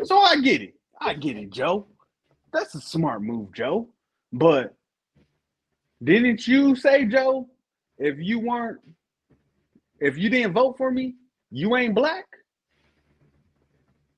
So 0.03 0.19
I 0.19 0.39
get 0.41 0.61
it. 0.61 0.75
I 0.99 1.13
get 1.13 1.37
it, 1.37 1.49
Joe. 1.49 1.87
That's 2.51 2.75
a 2.75 2.81
smart 2.81 3.21
move, 3.21 3.53
Joe. 3.53 3.87
But 4.31 4.75
didn't 6.03 6.47
you 6.47 6.75
say, 6.75 7.05
Joe, 7.05 7.47
if 7.97 8.17
you 8.19 8.39
weren't, 8.39 8.79
if 9.99 10.17
you 10.17 10.29
didn't 10.29 10.53
vote 10.53 10.77
for 10.77 10.91
me, 10.91 11.15
you 11.51 11.75
ain't 11.77 11.95
black? 11.95 12.25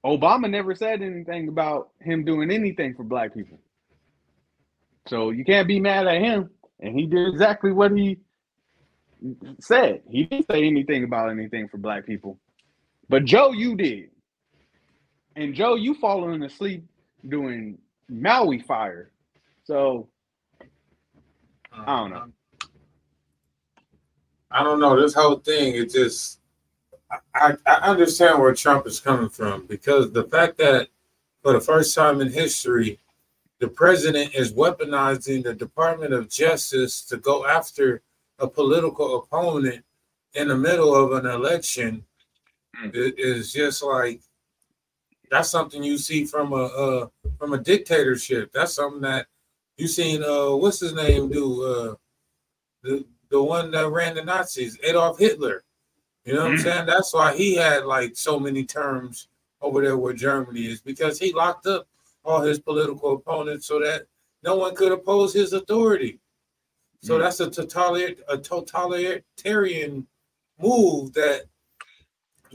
Obama 0.05 0.49
never 0.49 0.75
said 0.75 1.01
anything 1.01 1.47
about 1.47 1.89
him 1.99 2.23
doing 2.23 2.51
anything 2.51 2.93
for 2.93 3.03
black 3.03 3.33
people. 3.33 3.59
So 5.07 5.31
you 5.31 5.43
can't 5.43 5.67
be 5.67 5.79
mad 5.79 6.07
at 6.07 6.21
him. 6.21 6.51
And 6.79 6.97
he 6.97 7.07
did 7.07 7.27
exactly 7.27 7.71
what 7.71 7.91
he 7.91 8.19
said 9.59 10.01
he 10.07 10.25
didn't 10.25 10.45
say 10.51 10.63
anything 10.65 11.03
about 11.03 11.31
anything 11.31 11.67
for 11.67 11.77
black 11.77 12.05
people. 12.05 12.37
But 13.09 13.25
Joe, 13.25 13.51
you 13.51 13.75
did. 13.75 14.09
And 15.35 15.55
Joe, 15.55 15.75
you 15.75 15.95
falling 15.95 16.43
asleep 16.43 16.83
doing 17.27 17.77
Maui 18.09 18.59
fire. 18.59 19.11
So 19.63 20.09
I 21.71 21.85
don't 21.85 22.11
know. 22.11 22.25
I 24.51 24.63
don't 24.63 24.79
know. 24.79 24.99
This 24.99 25.13
whole 25.13 25.37
thing, 25.37 25.75
it 25.75 25.91
just, 25.91 26.39
I, 27.33 27.55
I 27.65 27.73
understand 27.83 28.39
where 28.39 28.53
Trump 28.53 28.87
is 28.87 28.99
coming 28.99 29.29
from 29.29 29.65
because 29.67 30.11
the 30.11 30.23
fact 30.25 30.57
that 30.57 30.89
for 31.43 31.53
the 31.53 31.61
first 31.61 31.93
time 31.95 32.21
in 32.21 32.31
history, 32.31 32.99
the 33.59 33.67
president 33.67 34.35
is 34.35 34.53
weaponizing 34.53 35.43
the 35.43 35.53
Department 35.53 36.13
of 36.13 36.29
Justice 36.29 37.01
to 37.05 37.17
go 37.17 37.45
after 37.45 38.01
a 38.39 38.47
political 38.47 39.19
opponent 39.19 39.83
in 40.33 40.49
the 40.49 40.57
middle 40.57 40.95
of 40.95 41.11
an 41.13 41.29
election 41.29 42.03
Mm. 42.83 42.93
it 42.95 43.15
is 43.17 43.53
just 43.53 43.83
like 43.83 44.21
that's 45.31 45.49
something 45.49 45.83
you 45.83 45.97
see 45.97 46.25
from 46.25 46.53
a 46.53 46.65
uh, 46.65 47.07
from 47.39 47.53
a 47.53 47.57
dictatorship. 47.57 48.51
That's 48.53 48.73
something 48.73 49.01
that 49.01 49.27
you 49.77 49.87
seen. 49.87 50.23
Uh, 50.23 50.51
what's 50.55 50.79
his 50.79 50.93
name 50.93 51.29
do? 51.29 51.63
Uh, 51.63 51.95
the 52.83 53.05
the 53.29 53.41
one 53.41 53.71
that 53.71 53.89
ran 53.89 54.15
the 54.15 54.23
Nazis, 54.23 54.77
Adolf 54.83 55.17
Hitler. 55.19 55.63
You 56.25 56.33
know 56.33 56.41
what 56.41 56.51
I'm 56.51 56.57
Mhm. 56.57 56.63
saying? 56.63 56.85
That's 56.87 57.13
why 57.13 57.35
he 57.35 57.55
had 57.55 57.85
like 57.85 58.17
so 58.17 58.39
many 58.39 58.65
terms 58.65 59.27
over 59.61 59.81
there 59.81 59.95
where 59.95 60.13
Germany 60.13 60.65
is 60.65 60.81
because 60.81 61.19
he 61.19 61.31
locked 61.31 61.67
up 61.67 61.87
all 62.23 62.41
his 62.41 62.59
political 62.59 63.13
opponents 63.13 63.67
so 63.67 63.79
that 63.79 64.07
no 64.43 64.55
one 64.55 64.75
could 64.75 64.91
oppose 64.91 65.33
his 65.33 65.53
authority. 65.53 66.19
So 67.01 67.17
Mm. 67.17 67.19
that's 67.19 67.39
a 67.39 67.49
totalitarian, 67.51 68.23
a 68.27 68.37
totalitarian 68.37 70.07
move 70.59 71.13
that 71.13 71.45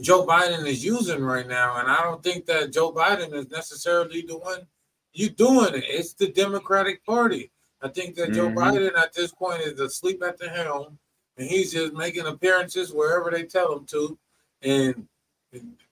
Joe 0.01 0.25
Biden 0.25 0.65
is 0.67 0.83
using 0.83 1.23
right 1.23 1.47
now, 1.47 1.77
and 1.77 1.89
I 1.89 2.03
don't 2.03 2.23
think 2.23 2.45
that 2.47 2.73
Joe 2.73 2.91
Biden 2.91 3.33
is 3.33 3.49
necessarily 3.49 4.21
the 4.21 4.37
one 4.37 4.67
you 5.13 5.29
doing 5.29 5.75
it. 5.75 5.85
It's 5.87 6.13
the 6.13 6.27
Democratic 6.27 7.05
Party. 7.05 7.51
I 7.81 7.87
think 7.87 8.15
that 8.15 8.33
Joe 8.33 8.49
Mhm. 8.49 8.55
Biden 8.55 8.97
at 8.97 9.13
this 9.13 9.31
point 9.31 9.61
is 9.61 9.79
asleep 9.79 10.23
at 10.23 10.37
the 10.37 10.49
helm, 10.49 10.97
and 11.37 11.47
he's 11.47 11.71
just 11.73 11.93
making 11.93 12.27
appearances 12.27 12.93
wherever 12.93 13.31
they 13.31 13.43
tell 13.43 13.73
him 13.73 13.85
to, 13.87 14.17
and 14.61 15.07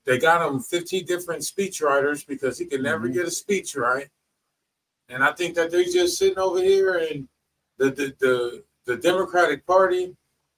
they 0.05 0.17
got 0.17 0.47
him 0.47 0.59
50 0.59 1.03
different 1.03 1.43
speech 1.43 1.81
writers 1.81 2.23
because 2.23 2.57
he 2.57 2.65
can 2.65 2.81
never 2.83 3.07
Mhm. 3.07 3.13
get 3.13 3.27
a 3.27 3.31
speech 3.31 3.75
right. 3.75 4.09
And 5.09 5.23
I 5.23 5.31
think 5.33 5.55
that 5.55 5.71
they're 5.71 5.83
just 5.83 6.17
sitting 6.17 6.37
over 6.39 6.61
here, 6.61 6.95
and 6.95 7.27
the 7.77 7.91
the 7.91 8.15
the, 8.19 8.63
the 8.85 8.97
Democratic 8.97 9.65
Party 9.65 10.15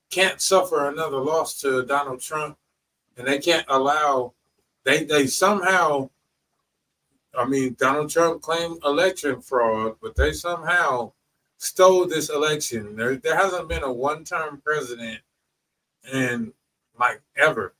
can't 0.09 0.41
suffer 0.41 0.87
another 0.89 1.17
loss 1.17 1.59
to 1.61 1.83
Donald 1.85 2.19
Trump 2.19 2.57
and 3.17 3.25
they 3.27 3.39
can't 3.39 3.65
allow 3.69 4.33
they 4.83 5.03
they 5.05 5.25
somehow 5.27 6.09
I 7.33 7.45
mean 7.45 7.75
Donald 7.79 8.09
Trump 8.09 8.41
claimed 8.41 8.83
election 8.83 9.41
fraud, 9.41 9.95
but 10.01 10.15
they 10.15 10.33
somehow 10.33 11.13
stole 11.61 12.07
this 12.07 12.29
election. 12.29 12.95
There 12.95 13.15
there 13.15 13.37
hasn't 13.37 13.69
been 13.69 13.83
a 13.83 13.91
one-term 13.91 14.61
president 14.63 15.19
in 16.11 16.53
like 16.99 17.21
ever. 17.37 17.75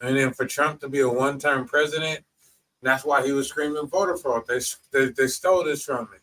And 0.00 0.16
then 0.16 0.32
for 0.32 0.46
Trump 0.46 0.80
to 0.80 0.88
be 0.88 1.00
a 1.00 1.08
one-term 1.08 1.66
president, 1.66 2.24
that's 2.82 3.04
why 3.04 3.24
he 3.24 3.32
was 3.32 3.48
screaming 3.48 3.86
voter 3.86 4.16
fraud. 4.16 4.44
They 4.48 4.60
they, 4.92 5.10
they 5.10 5.28
stole 5.28 5.64
this 5.64 5.84
from 5.84 6.08
me. 6.10 6.18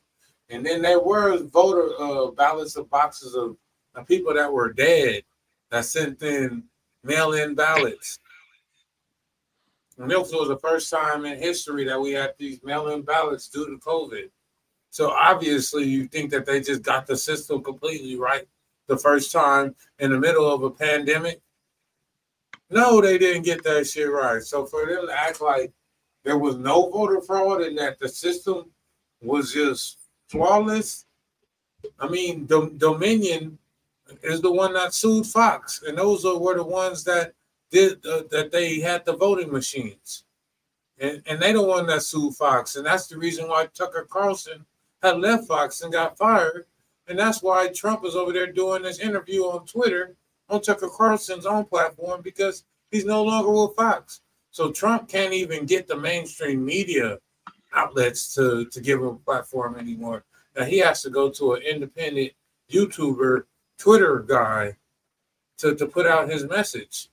And 0.50 0.66
then 0.66 0.82
there 0.82 1.00
were 1.00 1.38
voter 1.44 1.90
uh, 2.00 2.32
ballots 2.32 2.76
of 2.76 2.90
boxes 2.90 3.36
of, 3.36 3.58
of 3.96 4.08
people 4.08 4.34
that 4.34 4.52
were 4.52 4.74
dead 4.74 5.24
that 5.72 5.86
sent 5.86 6.22
in 6.22 6.64
mail-in 7.04 7.56
ballots. 7.56 8.20
And 9.98 10.12
this 10.12 10.32
was 10.32 10.48
the 10.48 10.58
first 10.58 10.90
time 10.90 11.26
in 11.26 11.38
history 11.38 11.86
that 11.86 12.00
we 12.00 12.12
had 12.12 12.34
these 12.38 12.64
mail-in 12.64 13.02
ballots 13.02 13.48
due 13.50 13.66
to 13.68 13.78
COVID. 13.78 14.30
So 14.98 15.12
obviously, 15.12 15.84
you 15.84 16.08
think 16.08 16.32
that 16.32 16.48
they 16.48 16.60
just 16.60 16.82
got 16.82 17.06
the 17.06 17.16
system 17.16 17.62
completely 17.62 18.16
right 18.16 18.48
the 18.88 18.98
first 18.98 19.32
time 19.32 19.76
in 20.00 20.10
the 20.10 20.20
middle 20.20 20.52
of 20.52 20.64
a 20.64 20.72
pandemic? 20.72 21.40
No, 22.72 23.00
they 23.00 23.20
didn't 23.20 23.44
get 23.44 23.64
that 23.64 23.86
shit 23.86 24.12
right. 24.12 24.42
So 24.42 24.66
for 24.66 24.88
them 24.88 25.06
to 25.06 25.14
act 25.14 25.40
like 25.40 25.72
there 26.24 26.40
was 26.40 26.56
no 26.58 26.90
voter 26.90 27.22
fraud 27.22 27.62
and 27.62 27.78
that 27.78 28.00
the 28.00 28.10
system 28.10 28.72
was 29.22 29.54
just 29.54 30.00
flawless, 30.30 31.06
I 32.00 32.10
mean, 32.10 32.48
Dom- 32.48 32.80
Dominion 32.80 33.60
is 34.24 34.42
the 34.42 34.52
one 34.52 34.74
that 34.74 34.96
sued 34.96 35.28
Fox, 35.28 35.84
and 35.88 35.96
those 35.96 36.24
were 36.24 36.56
the 36.56 36.64
ones 36.64 37.04
that 37.04 37.36
did 37.70 38.04
uh, 38.04 38.24
that 38.32 38.52
they 38.52 38.80
had 38.80 39.06
the 39.06 39.16
voting 39.16 39.52
machines, 39.52 40.24
and 40.98 41.22
and 41.28 41.40
they 41.40 41.54
the 41.54 41.62
one 41.62 41.86
that 41.86 42.02
sued 42.02 42.34
Fox, 42.34 42.78
and 42.78 42.86
that's 42.88 43.06
the 43.06 43.18
reason 43.20 43.48
why 43.48 43.68
Tucker 43.76 44.08
Carlson 44.10 44.66
had 45.02 45.20
left 45.20 45.48
Fox 45.48 45.82
and 45.82 45.92
got 45.92 46.18
fired, 46.18 46.66
and 47.08 47.18
that's 47.18 47.42
why 47.42 47.68
Trump 47.70 48.06
is 48.06 48.16
over 48.16 48.34
there 48.34 48.52
doing 48.52 48.82
this 48.82 49.00
interview 49.00 49.44
on 49.44 49.66
Twitter 49.66 50.16
on 50.50 50.62
Tucker 50.62 50.90
Carlson's 50.90 51.46
own 51.46 51.66
platform 51.66 52.22
because 52.22 52.64
he's 52.92 53.06
no 53.06 53.24
longer 53.24 53.52
with 53.52 53.76
Fox. 53.76 54.22
So 54.52 54.72
Trump 54.72 55.08
can't 55.08 55.34
even 55.34 55.66
get 55.66 55.88
the 55.88 55.98
mainstream 55.98 56.64
media 56.64 57.20
outlets 57.74 58.34
to 58.36 58.66
to 58.66 58.82
give 58.82 59.00
him 59.00 59.08
a 59.08 59.16
platform 59.16 59.76
anymore. 59.76 60.24
Now 60.56 60.64
he 60.64 60.80
has 60.80 61.02
to 61.04 61.10
go 61.10 61.30
to 61.32 61.54
an 61.54 61.62
independent 61.62 62.32
YouTuber 62.72 63.44
Twitter 63.78 64.20
guy 64.20 64.78
to, 65.60 65.76
to 65.76 65.86
put 65.86 66.08
out 66.08 66.30
his 66.30 66.44
message. 66.46 67.10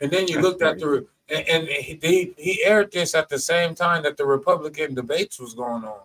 And 0.00 0.10
then 0.10 0.26
you 0.28 0.36
That's 0.36 0.44
looked 0.44 0.62
at 0.62 0.78
the 0.78 1.06
and, 1.28 1.48
and 1.48 1.68
he 1.68 2.34
he 2.36 2.64
aired 2.64 2.92
this 2.92 3.14
at 3.14 3.28
the 3.28 3.38
same 3.38 3.74
time 3.74 4.02
that 4.02 4.16
the 4.16 4.26
Republican 4.26 4.94
debates 4.94 5.38
was 5.38 5.54
going 5.54 5.84
on. 5.84 6.02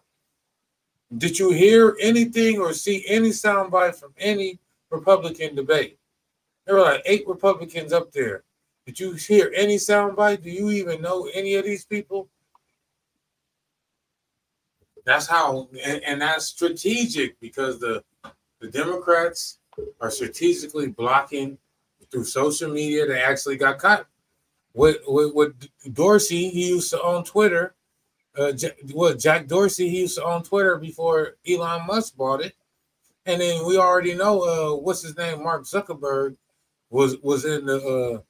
Did 1.17 1.39
you 1.39 1.51
hear 1.51 1.97
anything 1.99 2.59
or 2.59 2.73
see 2.73 3.03
any 3.07 3.29
soundbite 3.29 3.95
from 3.95 4.13
any 4.17 4.59
Republican 4.91 5.55
debate? 5.55 5.97
There 6.65 6.75
were 6.75 6.81
like 6.81 7.01
eight 7.05 7.27
Republicans 7.27 7.93
up 7.93 8.11
there. 8.11 8.43
Did 8.85 8.99
you 8.99 9.13
hear 9.13 9.51
any 9.55 9.77
soundbite? 9.77 10.43
Do 10.43 10.49
you 10.49 10.69
even 10.69 11.01
know 11.01 11.27
any 11.33 11.55
of 11.55 11.65
these 11.65 11.85
people? 11.85 12.29
That's 15.05 15.25
how, 15.25 15.67
and, 15.83 16.03
and 16.03 16.21
that's 16.21 16.45
strategic 16.45 17.39
because 17.39 17.79
the 17.79 18.03
the 18.59 18.67
Democrats 18.67 19.59
are 20.01 20.11
strategically 20.11 20.87
blocking 20.87 21.57
through 22.11 22.25
social 22.25 22.69
media. 22.71 23.07
They 23.07 23.21
actually 23.21 23.55
got 23.57 23.79
caught. 23.79 24.05
With 24.73 24.97
with, 25.07 25.33
with 25.33 25.93
Dorsey, 25.93 26.49
he 26.49 26.69
used 26.69 26.91
to 26.91 27.01
own 27.01 27.23
Twitter. 27.23 27.73
Uh, 28.37 28.51
J- 28.51 28.75
what 28.93 29.19
Jack 29.19 29.47
Dorsey, 29.47 29.89
he 29.89 30.07
own 30.23 30.43
Twitter 30.43 30.77
before 30.77 31.35
Elon 31.47 31.85
Musk 31.87 32.15
bought 32.15 32.41
it. 32.41 32.53
And 33.25 33.41
then 33.41 33.65
we 33.65 33.77
already 33.77 34.13
know 34.13 34.41
uh, 34.41 34.75
what's 34.75 35.01
his 35.01 35.17
name, 35.17 35.43
Mark 35.43 35.63
Zuckerberg, 35.63 36.37
was 36.89 37.17
was 37.21 37.45
in 37.45 37.65
the 37.65 37.77
uh, 37.77 38.21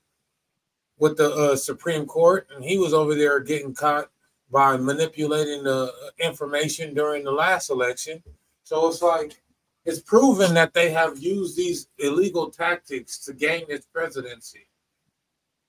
with 0.98 1.18
the 1.18 1.32
uh, 1.32 1.56
Supreme 1.56 2.06
Court, 2.06 2.48
and 2.54 2.64
he 2.64 2.78
was 2.78 2.94
over 2.94 3.16
there 3.16 3.40
getting 3.40 3.74
caught 3.74 4.10
by 4.52 4.78
manipulating 4.78 5.64
the 5.64 5.94
information 6.20 6.94
during 6.94 7.24
the 7.24 7.32
last 7.32 7.70
election. 7.70 8.22
So 8.64 8.88
it's 8.88 9.02
like 9.02 9.42
it's 9.86 10.02
proven 10.02 10.54
that 10.56 10.74
they 10.74 10.92
have 10.92 11.20
used 11.20 11.56
these 11.56 11.88
illegal 12.00 12.50
tactics 12.50 13.18
to 13.26 13.34
gain 13.34 13.66
this 13.68 13.86
presidency. 13.86 14.68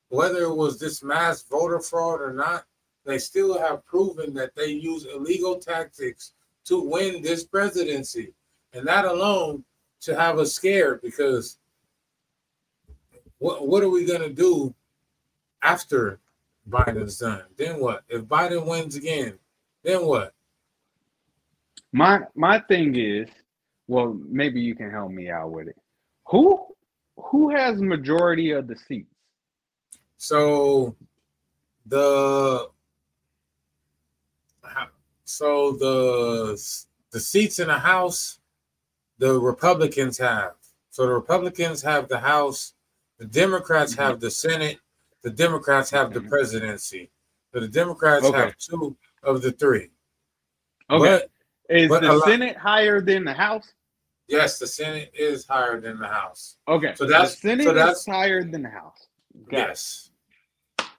Whether 0.08 0.42
it 0.42 0.56
was 0.56 0.80
this 0.80 1.02
mass 1.02 1.42
voter 1.42 1.80
fraud 1.80 2.20
or 2.20 2.32
not, 2.32 2.64
they 3.04 3.18
still 3.18 3.58
have 3.58 3.84
proven 3.84 4.34
that 4.34 4.54
they 4.54 4.66
use 4.66 5.06
illegal 5.06 5.58
tactics 5.58 6.32
to 6.64 6.80
win 6.80 7.22
this 7.22 7.44
presidency. 7.44 8.32
And 8.72 8.86
that 8.86 9.04
alone 9.04 9.64
should 10.00 10.16
have 10.16 10.38
us 10.38 10.52
scared 10.52 11.00
because 11.02 11.58
what 13.38 13.66
what 13.66 13.82
are 13.82 13.88
we 13.88 14.04
gonna 14.04 14.28
do 14.28 14.74
after 15.62 16.20
Biden's 16.68 17.18
done? 17.18 17.42
Then 17.56 17.80
what? 17.80 18.04
If 18.08 18.22
Biden 18.22 18.66
wins 18.66 18.96
again, 18.96 19.38
then 19.82 20.04
what? 20.04 20.34
My 21.92 22.20
my 22.34 22.60
thing 22.60 22.94
is, 22.96 23.28
well, 23.88 24.16
maybe 24.28 24.60
you 24.60 24.74
can 24.74 24.90
help 24.90 25.10
me 25.10 25.30
out 25.30 25.50
with 25.50 25.68
it. 25.68 25.76
Who 26.26 26.66
who 27.16 27.50
has 27.50 27.80
majority 27.80 28.52
of 28.52 28.68
the 28.68 28.76
seats? 28.76 29.14
So 30.16 30.94
the 31.86 32.68
so 35.30 35.72
the 35.72 36.60
the 37.12 37.20
seats 37.20 37.58
in 37.58 37.68
the 37.68 37.78
House, 37.78 38.38
the 39.18 39.38
Republicans 39.38 40.18
have. 40.18 40.54
So 40.90 41.06
the 41.06 41.12
Republicans 41.12 41.82
have 41.82 42.08
the 42.08 42.18
House, 42.18 42.74
the 43.18 43.26
Democrats 43.26 43.94
Mhm. 43.94 43.98
have 43.98 44.20
the 44.20 44.30
Senate, 44.30 44.78
the 45.22 45.30
Democrats 45.30 45.90
have 45.90 46.12
the 46.12 46.20
Mhm. 46.20 46.28
presidency. 46.28 47.10
So 47.52 47.60
the 47.60 47.68
Democrats 47.68 48.24
Okay. 48.24 48.38
have 48.38 48.56
two 48.56 48.96
of 49.22 49.42
the 49.42 49.52
three. 49.52 49.90
Okay, 50.88 51.22
But 51.68 51.76
is 51.76 51.88
but 51.88 52.02
the 52.02 52.12
lot- 52.12 52.28
Senate 52.28 52.56
higher 52.56 53.00
than 53.00 53.24
the 53.24 53.34
House? 53.34 53.72
Yes, 54.28 54.58
the 54.58 54.66
Senate 54.66 55.10
is 55.14 55.46
higher 55.46 55.80
than 55.80 55.98
the 55.98 56.06
House. 56.08 56.56
Okay, 56.68 56.94
So 56.96 57.04
that's- 57.06 57.34
the 57.36 57.48
Senate 57.48 57.64
so 57.64 57.74
that's- 57.74 58.00
is 58.00 58.06
higher 58.06 58.42
than 58.42 58.62
the 58.62 58.70
House. 58.70 59.08
Got 59.48 59.52
it. 59.52 59.62
yes. 59.68 60.10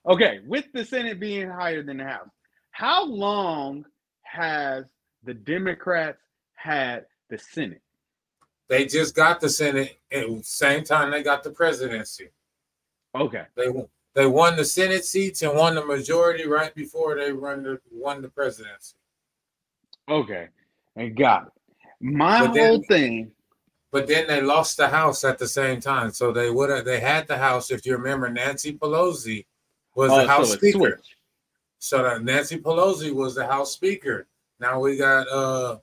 Okay, 0.05 0.39
with 0.45 0.71
the 0.73 0.83
Senate 0.83 1.19
being 1.19 1.49
higher 1.49 1.83
than 1.83 1.97
the 1.97 2.05
House, 2.05 2.29
how 2.71 3.05
long 3.05 3.85
has 4.31 4.85
the 5.23 5.33
Democrats 5.33 6.19
had 6.55 7.05
the 7.29 7.37
Senate? 7.37 7.81
They 8.69 8.85
just 8.85 9.13
got 9.13 9.41
the 9.41 9.49
Senate 9.49 9.99
at 10.11 10.25
the 10.27 10.41
same 10.43 10.83
time 10.85 11.11
they 11.11 11.21
got 11.23 11.43
the 11.43 11.49
presidency. 11.51 12.29
Okay, 13.13 13.43
They 13.55 13.67
won- 13.67 13.89
they 14.13 14.25
won 14.25 14.55
the 14.55 14.63
Senate 14.63 15.03
seats 15.03 15.41
and 15.41 15.53
won 15.57 15.75
the 15.75 15.83
majority 15.85 16.47
right 16.47 16.73
before 16.73 17.15
they 17.15 17.31
run 17.33 17.63
the 17.63 17.81
won 17.91 18.21
the 18.21 18.29
presidency. 18.29 18.95
okay, 20.07 20.47
I 20.97 21.07
got 21.09 21.47
it. 21.47 21.53
My 21.99 22.45
But 22.47 22.53
then- 22.53 22.67
whole 22.69 22.83
thing. 22.83 23.31
But 23.91 24.07
then 24.07 24.27
they 24.27 24.39
lost 24.41 24.77
the 24.77 24.87
House 24.87 25.25
at 25.25 25.37
the 25.37 25.47
same 25.49 25.81
time. 25.81 26.11
So 26.11 26.31
they 26.31 26.49
would 26.49 26.69
have 26.69 26.85
they 26.85 27.01
had 27.01 27.27
the 27.27 27.37
House. 27.37 27.69
If 27.71 27.85
you 27.85 27.97
remember, 27.97 28.29
Nancy 28.29 28.71
Pelosi 28.77 29.45
was 29.95 30.09
Oh, 30.11 30.21
the 30.21 30.27
House 30.27 30.51
so 30.51 30.55
Speaker. 30.55 30.77
switched. 30.77 31.15
So 31.81 32.19
Nancy 32.19 32.59
Pelosi 32.59 33.11
was 33.11 33.33
the 33.33 33.47
House 33.47 33.73
Speaker. 33.73 34.27
Now 34.59 34.79
we 34.79 34.97
got 34.97 35.27
uh 35.27 35.79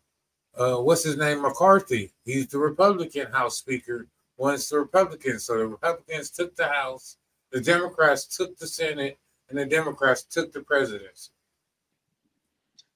uh 0.56 0.76
what's 0.76 1.02
his 1.02 1.16
name 1.16 1.42
McCarthy. 1.42 2.12
He's 2.24 2.46
the 2.46 2.58
Republican 2.58 3.32
House 3.32 3.58
Speaker. 3.58 4.06
Once 4.36 4.68
the 4.68 4.78
Republicans, 4.78 5.44
so 5.44 5.58
the 5.58 5.66
Republicans 5.66 6.30
took 6.30 6.54
the 6.54 6.68
House, 6.68 7.16
the 7.50 7.60
Democrats 7.60 8.36
took 8.36 8.56
the 8.56 8.68
Senate, 8.68 9.18
and 9.50 9.58
the 9.58 9.66
Democrats 9.66 10.22
took 10.22 10.52
the 10.52 10.60
presidency. 10.60 11.30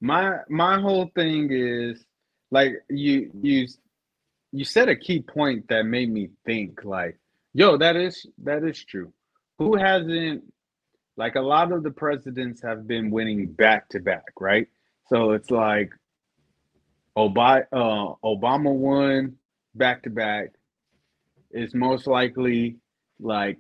My 0.00 0.38
my 0.48 0.80
whole 0.80 1.11
thing 1.16 1.48
is 1.50 2.07
like 2.53 2.84
you 2.88 3.32
you 3.42 3.66
you 4.53 4.64
said 4.64 4.88
a 4.88 4.94
key 4.94 5.20
point 5.20 5.66
that 5.66 5.86
made 5.86 6.09
me 6.09 6.30
think 6.46 6.84
like, 6.84 7.18
yo, 7.53 7.76
that 7.78 7.96
is 7.96 8.26
that 8.44 8.62
is 8.62 8.84
true. 8.84 9.12
Who 9.59 9.76
hasn't 9.76 10.44
like 11.16 11.34
a 11.34 11.40
lot 11.40 11.72
of 11.72 11.82
the 11.82 11.90
presidents 11.90 12.62
have 12.62 12.86
been 12.86 13.10
winning 13.10 13.46
back 13.46 13.88
to 13.90 14.00
back, 14.00 14.32
right? 14.40 14.66
So 15.08 15.32
it's 15.32 15.50
like 15.50 15.90
Obama 17.16 17.64
uh, 17.72 18.14
Obama 18.24 18.72
won 18.72 19.36
back 19.74 20.02
to 20.04 20.10
back. 20.10 20.52
It's 21.50 21.74
most 21.74 22.06
likely 22.06 22.76
like 23.20 23.58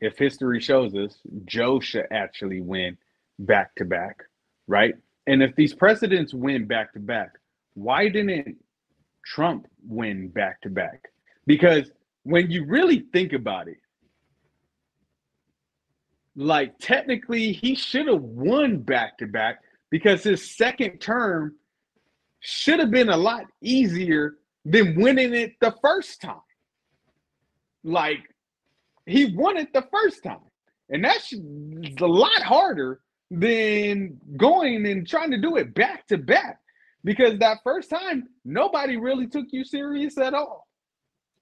if 0.00 0.16
history 0.18 0.60
shows 0.60 0.94
us, 0.94 1.16
Joe 1.44 1.80
should 1.80 2.06
actually 2.10 2.60
win 2.60 2.98
back 3.38 3.74
to 3.76 3.84
back, 3.84 4.22
right? 4.66 4.94
And 5.26 5.42
if 5.42 5.54
these 5.54 5.74
presidents 5.74 6.34
win 6.34 6.66
back 6.66 6.92
to 6.94 7.00
back, 7.00 7.30
why 7.74 8.08
didn't 8.08 8.56
Trump 9.24 9.66
win 9.86 10.28
back 10.28 10.60
to 10.62 10.70
back? 10.70 11.08
Because 11.46 11.90
when 12.24 12.50
you 12.50 12.64
really 12.66 13.06
think 13.12 13.32
about 13.32 13.68
it, 13.68 13.78
like 16.36 16.78
technically 16.78 17.52
he 17.52 17.74
should 17.74 18.08
have 18.08 18.22
won 18.22 18.78
back 18.78 19.18
to 19.18 19.26
back 19.26 19.60
because 19.90 20.22
his 20.22 20.56
second 20.56 20.98
term 20.98 21.54
should 22.40 22.80
have 22.80 22.90
been 22.90 23.10
a 23.10 23.16
lot 23.16 23.44
easier 23.62 24.36
than 24.64 25.00
winning 25.00 25.34
it 25.34 25.52
the 25.60 25.74
first 25.82 26.20
time. 26.20 26.36
Like 27.84 28.20
he 29.06 29.34
won 29.34 29.56
it 29.56 29.72
the 29.72 29.86
first 29.92 30.22
time, 30.22 30.38
and 30.88 31.04
that's 31.04 31.32
a 31.32 32.06
lot 32.06 32.42
harder 32.42 33.00
than 33.30 34.18
going 34.36 34.86
and 34.86 35.06
trying 35.06 35.30
to 35.30 35.40
do 35.40 35.56
it 35.56 35.74
back 35.74 36.06
to 36.06 36.18
back 36.18 36.58
because 37.04 37.38
that 37.38 37.58
first 37.64 37.90
time 37.90 38.28
nobody 38.44 38.96
really 38.96 39.26
took 39.26 39.46
you 39.50 39.64
serious 39.64 40.18
at 40.18 40.34
all. 40.34 40.68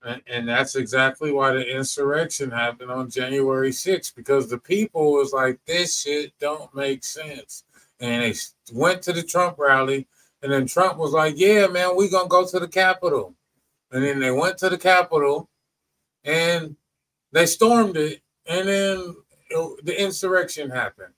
And, 0.03 0.49
that's 0.49 0.77
exactly 0.77 1.31
why 1.31 1.53
the 1.53 1.77
insurrection 1.77 2.51
happened 2.51 2.91
on 2.91 3.11
January 3.11 3.71
6th, 3.71 4.15
because 4.15 4.49
the 4.49 4.59
people 4.59 5.13
was 5.13 5.33
like, 5.33 5.61
this 5.67 6.01
shit 6.01 6.33
don't 6.41 6.75
make 6.75 7.05
sense. 7.05 7.65
And 8.01 8.23
they 8.23 8.35
went 8.73 9.03
to 9.03 9.13
the 9.13 9.23
Trump 9.23 9.59
rally, 9.59 10.09
and 10.43 10.51
then 10.51 10.67
Trump 10.67 10.97
was 10.97 11.13
like, 11.13 11.35
yeah, 11.37 11.67
man, 11.67 11.97
we 11.97 12.09
gonna 12.09 12.29
go 12.29 12.47
to 12.47 12.59
the 12.59 12.69
Capitol. 12.69 13.35
And 13.93 14.03
then 14.03 14.21
they 14.21 14.31
went 14.31 14.57
to 14.59 14.71
the 14.71 14.79
Capitol 14.79 15.51
and 16.25 16.77
they 17.33 17.47
stormed 17.47 17.97
it, 17.97 18.23
and 18.47 18.69
then 18.69 19.17
it- 19.51 19.85
the 19.85 20.01
insurrection 20.01 20.71
happened. 20.71 21.15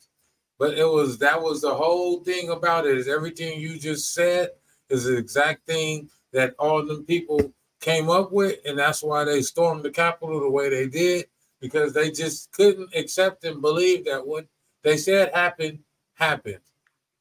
But 0.58 0.76
it 0.78 0.84
was 0.84 1.18
that 1.18 1.40
was 1.42 1.60
the 1.60 1.74
whole 1.74 2.22
thing 2.24 2.50
about 2.50 2.86
it 2.86 2.96
is 2.98 3.08
everything 3.08 3.60
you 3.60 3.78
just 3.78 4.12
said 4.12 4.50
is 4.88 5.04
the 5.04 5.16
exact 5.16 5.66
thing 5.66 6.10
that 6.32 6.54
all 6.58 6.84
them 6.84 7.04
people 7.04 7.52
came 7.82 8.08
up 8.08 8.32
with, 8.32 8.58
and 8.64 8.78
that's 8.78 9.02
why 9.02 9.24
they 9.24 9.42
stormed 9.42 9.82
the 9.82 9.90
Capitol 9.90 10.40
the 10.40 10.48
way 10.48 10.70
they 10.70 10.88
did, 10.88 11.26
because 11.60 11.92
they 11.92 12.10
just 12.10 12.50
couldn't 12.52 12.94
accept 12.94 13.44
and 13.44 13.60
believe 13.60 14.06
that 14.06 14.26
what 14.26 14.46
they 14.82 14.96
said 14.96 15.34
happened 15.34 15.80
happened. 16.14 16.60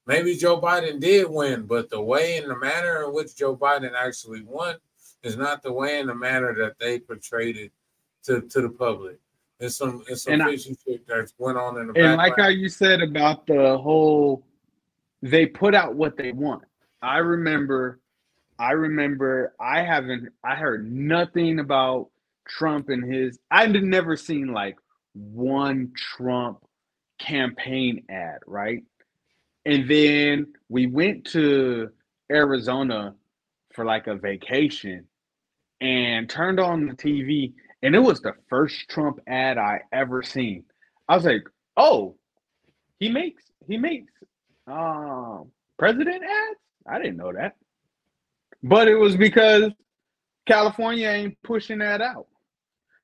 Maybe 0.07 0.35
Joe 0.35 0.59
Biden 0.59 0.99
did 0.99 1.29
win, 1.29 1.63
but 1.63 1.89
the 1.89 2.01
way 2.01 2.37
and 2.37 2.49
the 2.49 2.57
manner 2.57 3.03
in 3.03 3.13
which 3.13 3.35
Joe 3.35 3.55
Biden 3.55 3.91
actually 3.93 4.41
won 4.43 4.77
is 5.23 5.37
not 5.37 5.61
the 5.61 5.71
way 5.71 5.99
and 5.99 6.09
the 6.09 6.15
manner 6.15 6.55
that 6.55 6.79
they 6.79 6.99
portrayed 6.99 7.57
it 7.57 7.71
to, 8.23 8.41
to 8.41 8.61
the 8.61 8.69
public. 8.69 9.19
It's 9.59 9.75
some 9.75 10.03
it's 10.07 10.23
some 10.23 10.39
fishy 10.39 10.75
shit 10.83 11.05
that 11.07 11.31
went 11.37 11.57
on 11.57 11.77
in 11.77 11.87
the 11.87 11.93
And 11.93 12.17
like 12.17 12.33
how 12.37 12.47
you 12.47 12.67
said 12.67 13.01
about 13.01 13.45
the 13.45 13.77
whole, 13.77 14.43
they 15.21 15.45
put 15.45 15.75
out 15.75 15.93
what 15.93 16.17
they 16.17 16.31
want. 16.31 16.63
I 17.03 17.19
remember, 17.19 18.00
I 18.61 18.73
remember, 18.73 19.55
I 19.59 19.81
haven't, 19.81 20.29
I 20.45 20.53
heard 20.55 20.91
nothing 20.91 21.57
about 21.59 22.09
Trump 22.47 22.89
and 22.89 23.11
his. 23.11 23.39
I've 23.49 23.71
never 23.71 24.15
seen 24.15 24.53
like 24.53 24.77
one 25.13 25.93
Trump 25.97 26.59
campaign 27.19 28.05
ad, 28.07 28.37
right? 28.45 28.83
And 29.65 29.89
then 29.89 30.53
we 30.69 30.85
went 30.85 31.25
to 31.31 31.89
Arizona 32.31 33.15
for 33.73 33.83
like 33.83 34.05
a 34.05 34.15
vacation 34.15 35.07
and 35.81 36.29
turned 36.29 36.59
on 36.59 36.85
the 36.85 36.93
TV, 36.93 37.53
and 37.81 37.95
it 37.95 37.99
was 37.99 38.21
the 38.21 38.33
first 38.47 38.87
Trump 38.89 39.21
ad 39.27 39.57
I 39.57 39.81
ever 39.91 40.21
seen. 40.21 40.65
I 41.09 41.15
was 41.15 41.25
like, 41.25 41.45
oh, 41.77 42.15
he 42.99 43.09
makes 43.09 43.43
he 43.67 43.77
makes 43.77 44.13
um 44.67 45.49
president 45.79 46.23
ads? 46.23 46.59
I 46.87 46.99
didn't 46.99 47.17
know 47.17 47.33
that. 47.33 47.55
But 48.63 48.87
it 48.87 48.95
was 48.95 49.15
because 49.15 49.71
California 50.47 51.09
ain't 51.09 51.37
pushing 51.43 51.79
that 51.79 52.01
out. 52.01 52.27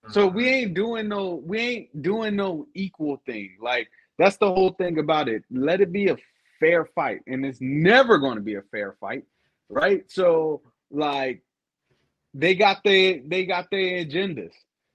So 0.09 0.27
we 0.27 0.43
mm-hmm. 0.43 0.53
ain't 0.53 0.73
doing 0.73 1.07
no 1.09 1.41
we 1.45 1.59
ain't 1.59 2.01
doing 2.01 2.35
no 2.35 2.67
equal 2.73 3.21
thing. 3.25 3.57
Like 3.61 3.89
that's 4.17 4.37
the 4.37 4.47
whole 4.47 4.71
thing 4.71 4.99
about 4.99 5.27
it. 5.27 5.43
Let 5.51 5.81
it 5.81 5.91
be 5.91 6.09
a 6.09 6.17
fair 6.59 6.85
fight. 6.85 7.21
And 7.27 7.45
it's 7.45 7.59
never 7.61 8.17
going 8.17 8.35
to 8.35 8.41
be 8.41 8.55
a 8.55 8.61
fair 8.71 8.95
fight, 8.99 9.23
right? 9.69 10.03
So 10.09 10.61
like 10.91 11.43
they 12.33 12.55
got 12.55 12.83
their 12.83 13.19
they 13.25 13.45
got 13.45 13.69
their 13.71 14.05
agendas. 14.05 14.53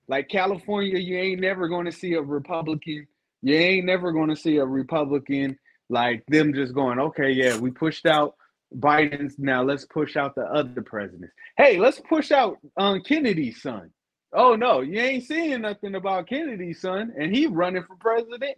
Like 0.09 0.29
California, 0.29 0.99
you 0.99 1.17
ain't 1.17 1.41
never 1.41 1.69
going 1.69 1.87
to 1.87 1.93
see 1.93 2.15
a 2.15 2.23
Republican. 2.23 3.07
You 3.43 3.55
ain't 3.55 3.87
never 3.87 4.13
going 4.13 4.29
to 4.29 4.37
see 4.37 4.57
a 4.57 4.65
Republican 4.65 5.59
like 5.89 6.25
them 6.27 6.55
just 6.55 6.75
going, 6.75 6.99
okay, 6.99 7.31
yeah, 7.31 7.59
we 7.59 7.71
pushed 7.71 8.07
out 8.07 8.35
Biden's. 8.79 9.39
Now 9.39 9.63
let's 9.63 9.85
push 9.85 10.17
out 10.17 10.35
the 10.35 10.45
other 10.45 10.83
presidents. 10.83 11.33
Hey, 11.57 11.79
let's 11.79 12.01
push 12.01 12.31
out 12.31 12.59
um, 12.77 13.03
Kennedy's 13.03 13.63
son. 13.63 13.91
Oh 14.33 14.57
no, 14.57 14.81
you 14.81 14.99
ain't 15.01 15.25
seeing 15.25 15.63
nothing 15.63 15.95
about 15.95 16.29
Kennedy's 16.29 16.81
son, 16.81 17.13
and 17.19 17.35
he 17.35 17.47
running 17.47 17.85
for 17.85 17.97
president. 17.97 18.57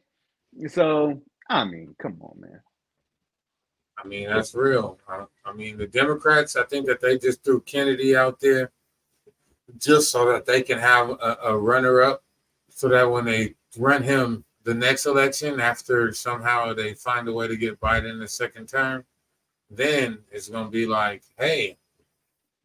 So 0.69 1.21
I 1.49 1.65
mean, 1.65 1.95
come 2.01 2.19
on, 2.21 2.41
man. 2.41 2.61
I 3.97 4.07
mean, 4.07 4.29
that's 4.29 4.55
real. 4.55 4.99
I, 5.09 5.25
I 5.45 5.53
mean, 5.53 5.77
the 5.77 5.87
Democrats, 5.87 6.57
I 6.57 6.65
think 6.65 6.87
that 6.87 7.01
they 7.01 7.19
just 7.19 7.45
threw 7.45 7.61
Kennedy 7.61 8.17
out 8.17 8.41
there 8.41 8.73
just 9.79 10.11
so 10.11 10.31
that 10.33 10.47
they 10.47 10.63
can 10.63 10.79
have 10.79 11.11
a, 11.11 11.39
a 11.45 11.59
runner 11.59 12.03
up 12.03 12.23
so 12.69 12.89
that 12.89 13.09
when 13.09 13.25
they 13.25 13.55
run 13.79 14.03
him 14.03 14.45
the 14.65 14.75
next 14.75 15.07
election, 15.07 15.61
after 15.61 16.13
somehow 16.13 16.75
they 16.75 16.95
find 16.95 17.29
a 17.29 17.33
way 17.33 17.47
to 17.47 17.57
get 17.57 17.81
Biden 17.81 18.19
the 18.19 18.29
second 18.29 18.69
term, 18.69 19.05
then 19.71 20.19
it's 20.31 20.49
going 20.49 20.67
to 20.67 20.71
be 20.71 20.87
like, 20.87 21.23
hey, 21.39 21.77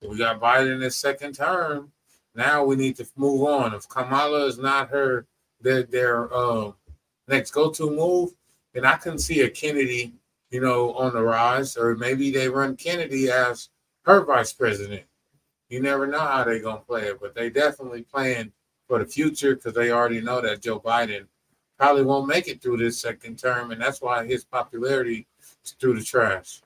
we 0.01 0.17
got 0.17 0.39
Biden 0.39 0.75
in 0.75 0.81
his 0.81 0.95
second 0.95 1.33
term. 1.33 1.91
Now 2.35 2.63
we 2.63 2.75
need 2.75 2.95
to 2.97 3.07
move 3.15 3.43
on. 3.43 3.73
If 3.73 3.89
Kamala 3.89 4.45
is 4.45 4.57
not 4.57 4.89
her, 4.89 5.25
their, 5.61 5.83
their 5.83 6.33
uh, 6.33 6.71
next 7.27 7.51
go 7.51 7.69
to 7.71 7.89
move, 7.89 8.31
then 8.73 8.85
I 8.85 8.95
can 8.95 9.17
see 9.17 9.41
a 9.41 9.49
Kennedy 9.49 10.13
you 10.51 10.61
know, 10.61 10.93
on 10.93 11.13
the 11.13 11.21
rise, 11.21 11.77
or 11.77 11.95
maybe 11.95 12.31
they 12.31 12.49
run 12.49 12.75
Kennedy 12.75 13.29
as 13.29 13.69
her 14.05 14.25
vice 14.25 14.51
president. 14.51 15.03
You 15.69 15.81
never 15.81 16.07
know 16.07 16.19
how 16.19 16.43
they're 16.43 16.59
gonna 16.59 16.79
play 16.79 17.03
it, 17.03 17.19
but 17.21 17.35
they 17.35 17.49
definitely 17.49 18.01
playing 18.01 18.51
for 18.87 18.99
the 18.99 19.05
future 19.05 19.55
because 19.55 19.73
they 19.73 19.91
already 19.91 20.21
know 20.21 20.41
that 20.41 20.61
Joe 20.61 20.79
Biden 20.79 21.27
probably 21.77 22.03
won't 22.03 22.27
make 22.27 22.47
it 22.47 22.61
through 22.61 22.77
this 22.77 22.99
second 22.99 23.37
term, 23.37 23.71
and 23.71 23.79
that's 23.79 24.01
why 24.01 24.25
his 24.25 24.43
popularity 24.43 25.27
is 25.63 25.71
through 25.73 25.93
the 25.99 26.03
trash. 26.03 26.61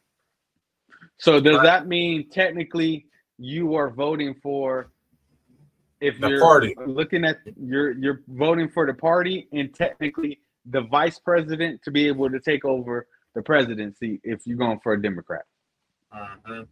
So 1.23 1.39
does 1.39 1.61
that 1.63 1.87
mean 1.87 2.29
technically 2.29 3.05
you 3.37 3.75
are 3.75 3.89
voting 3.89 4.35
for 4.43 4.91
if 6.01 6.19
The 6.19 6.27
you're 6.27 6.41
party. 6.41 6.75
looking 6.85 7.23
at 7.23 7.37
you're 7.55 7.91
you're 7.93 8.23
voting 8.27 8.67
for 8.67 8.85
the 8.85 8.93
party 8.93 9.47
and 9.53 9.73
technically 9.73 10.41
the 10.65 10.81
vice 10.81 11.19
president 11.19 11.81
to 11.83 11.91
be 11.91 12.09
able 12.09 12.29
to 12.29 12.41
take 12.41 12.65
over 12.65 13.07
the 13.35 13.41
presidency 13.41 14.19
if 14.25 14.45
you're 14.45 14.57
going 14.57 14.81
for 14.81 14.93
a 14.93 15.01
Democrat. 15.01 15.45
Mhm. 16.13 16.67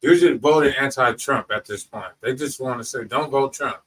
You're 0.00 0.14
just 0.14 0.40
voting 0.40 0.74
anti-Trump 0.78 1.50
at 1.50 1.64
this 1.64 1.82
point. 1.82 2.12
They 2.20 2.36
just 2.36 2.60
want 2.60 2.78
to 2.78 2.84
say, 2.84 3.02
"Don't 3.02 3.30
vote 3.32 3.52
Trump." 3.52 3.78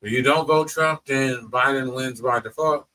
If 0.00 0.10
you 0.10 0.22
don't 0.22 0.48
vote 0.48 0.66
Trump, 0.66 1.04
then 1.04 1.48
Biden 1.48 1.94
wins 1.94 2.20
by 2.20 2.40
default, 2.40 2.88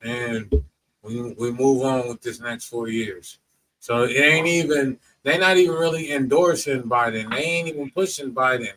and 0.00 0.64
we 1.02 1.20
we 1.32 1.50
move 1.50 1.82
on 1.82 2.06
with 2.06 2.20
this 2.22 2.38
next 2.38 2.66
four 2.66 2.86
years. 2.86 3.40
So 3.80 4.04
it 4.04 4.12
ain't 4.16 4.46
even 4.46 5.00
they're 5.24 5.38
not 5.38 5.56
even 5.56 5.74
really 5.74 6.12
endorsing 6.12 6.84
Biden. 6.84 7.30
They 7.30 7.42
ain't 7.42 7.68
even 7.68 7.90
pushing 7.90 8.32
Biden. 8.32 8.72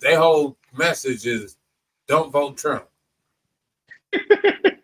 Their 0.00 0.18
whole 0.18 0.56
message 0.76 1.26
is, 1.26 1.56
"Don't 2.06 2.30
vote 2.30 2.58
Trump." 2.58 2.86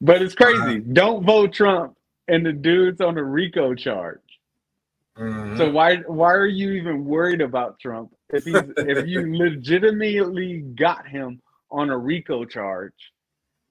But 0.00 0.22
it's 0.22 0.34
crazy. 0.34 0.80
Don't 0.80 1.24
vote 1.24 1.52
Trump 1.52 1.96
and 2.28 2.44
the 2.44 2.52
dude's 2.52 3.00
on 3.00 3.16
a 3.18 3.22
RICO 3.22 3.74
charge. 3.74 4.20
Mhm. 5.16 5.56
So 5.56 5.70
why 5.70 5.96
why 5.96 6.32
are 6.34 6.46
you 6.46 6.72
even 6.72 7.04
worried 7.04 7.40
about 7.40 7.78
Trump 7.80 8.14
if 8.30 8.44
he's 8.44 8.62
if 8.76 9.06
you 9.06 9.36
legitimately 9.36 10.60
got 10.60 11.08
him 11.08 11.40
on 11.70 11.90
a 11.90 11.96
RICO 11.96 12.44
charge? 12.44 13.12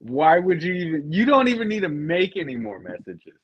Why 0.00 0.38
would 0.38 0.62
you 0.62 0.74
even 0.74 1.12
you 1.12 1.24
don't 1.24 1.48
even 1.48 1.68
need 1.68 1.80
to 1.80 1.88
make 1.88 2.36
any 2.36 2.56
more 2.56 2.80
messages. 2.80 3.38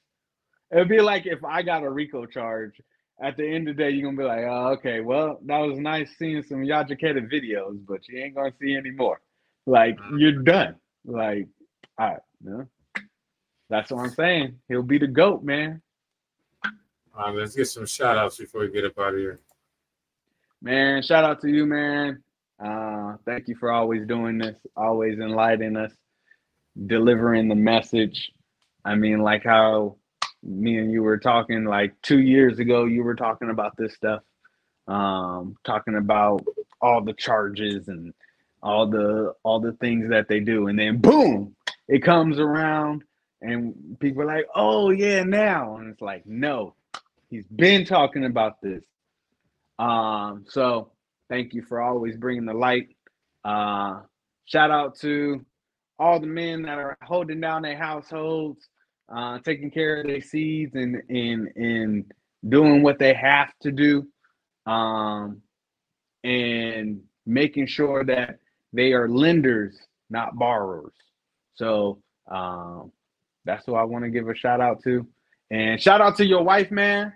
It'd 0.72 0.88
be 0.88 1.00
like 1.00 1.26
if 1.26 1.44
I 1.44 1.62
got 1.62 1.82
a 1.82 1.90
RICO 1.90 2.26
charge, 2.26 2.80
at 3.22 3.36
the 3.36 3.46
end 3.46 3.68
of 3.68 3.76
the 3.76 3.82
day, 3.82 3.90
you're 3.90 4.10
gonna 4.10 4.16
be 4.16 4.24
like, 4.24 4.44
oh, 4.48 4.68
okay, 4.72 5.00
well, 5.00 5.38
that 5.46 5.58
was 5.58 5.78
nice 5.78 6.10
seeing 6.18 6.42
some 6.42 6.58
Yajaketa 6.58 7.30
videos, 7.32 7.78
but 7.86 8.08
you 8.08 8.18
ain't 8.18 8.34
gonna 8.34 8.52
see 8.60 8.74
any 8.74 8.90
more. 8.90 9.20
Like 9.66 9.98
you're 10.16 10.42
done. 10.42 10.76
Like, 11.04 11.46
all 11.98 12.08
right, 12.08 12.20
no. 12.42 12.66
That's 13.68 13.90
what 13.90 14.02
I'm 14.02 14.10
saying. 14.10 14.58
He'll 14.68 14.82
be 14.82 14.98
the 14.98 15.06
GOAT, 15.06 15.44
man. 15.44 15.80
All 17.16 17.28
right, 17.28 17.36
let's 17.36 17.54
get 17.54 17.66
some 17.66 17.86
shout 17.86 18.16
outs 18.16 18.38
before 18.38 18.62
we 18.62 18.70
get 18.70 18.84
up 18.84 18.98
out 18.98 19.14
of 19.14 19.20
here. 19.20 19.40
Man, 20.60 21.02
shout 21.02 21.24
out 21.24 21.40
to 21.42 21.48
you, 21.48 21.66
man. 21.66 22.22
Uh, 22.62 23.16
thank 23.24 23.48
you 23.48 23.56
for 23.56 23.72
always 23.72 24.06
doing 24.06 24.38
this, 24.38 24.56
always 24.76 25.18
enlightening 25.18 25.76
us, 25.76 25.92
delivering 26.86 27.48
the 27.48 27.54
message. 27.54 28.32
I 28.84 28.94
mean, 28.94 29.20
like 29.20 29.44
how 29.44 29.96
me 30.42 30.78
and 30.78 30.92
you 30.92 31.02
were 31.02 31.18
talking 31.18 31.64
like 31.64 31.94
two 32.02 32.20
years 32.20 32.58
ago, 32.58 32.84
you 32.86 33.04
were 33.04 33.16
talking 33.16 33.50
about 33.50 33.76
this 33.76 33.94
stuff, 33.94 34.22
um, 34.88 35.56
talking 35.64 35.96
about 35.96 36.44
all 36.80 37.02
the 37.02 37.14
charges 37.14 37.88
and 37.88 38.14
all 38.62 38.88
the 38.88 39.34
all 39.44 39.60
the 39.60 39.72
things 39.74 40.10
that 40.10 40.28
they 40.28 40.40
do, 40.40 40.68
and 40.68 40.78
then 40.78 40.98
boom, 41.00 41.56
it 41.88 42.00
comes 42.04 42.38
around, 42.38 43.04
and 43.42 43.98
people 44.00 44.22
are 44.22 44.26
like, 44.26 44.46
"Oh 44.54 44.90
yeah, 44.90 45.24
now," 45.24 45.76
and 45.78 45.90
it's 45.90 46.02
like, 46.02 46.26
no, 46.26 46.74
he's 47.30 47.46
been 47.48 47.84
talking 47.84 48.24
about 48.24 48.60
this. 48.62 48.84
Um, 49.78 50.44
so 50.48 50.92
thank 51.30 51.54
you 51.54 51.62
for 51.62 51.80
always 51.82 52.16
bringing 52.16 52.46
the 52.46 52.54
light. 52.54 52.88
Uh, 53.44 54.00
shout 54.46 54.70
out 54.70 54.96
to 55.00 55.44
all 55.98 56.20
the 56.20 56.26
men 56.28 56.62
that 56.62 56.78
are 56.78 56.96
holding 57.02 57.40
down 57.40 57.62
their 57.62 57.78
households, 57.78 58.68
uh, 59.14 59.38
taking 59.40 59.70
care 59.70 60.00
of 60.00 60.06
their 60.06 60.20
seeds 60.20 60.74
and 60.74 61.02
and 61.08 61.48
and 61.56 62.12
doing 62.48 62.82
what 62.82 62.98
they 62.98 63.14
have 63.14 63.52
to 63.60 63.70
do, 63.70 64.06
um, 64.66 65.42
and 66.24 67.02
making 67.26 67.66
sure 67.66 68.04
that 68.04 68.38
they 68.72 68.92
are 68.92 69.08
lenders, 69.08 69.78
not 70.10 70.36
borrowers. 70.36 70.94
So 71.54 72.02
um, 72.30 72.90
that's 73.44 73.64
who 73.66 73.74
I 73.74 73.84
want 73.84 74.04
to 74.04 74.10
give 74.10 74.28
a 74.28 74.34
shout 74.34 74.60
out 74.60 74.82
to. 74.84 75.06
And 75.50 75.80
shout 75.80 76.00
out 76.00 76.16
to 76.16 76.26
your 76.26 76.42
wife, 76.42 76.70
man. 76.70 77.12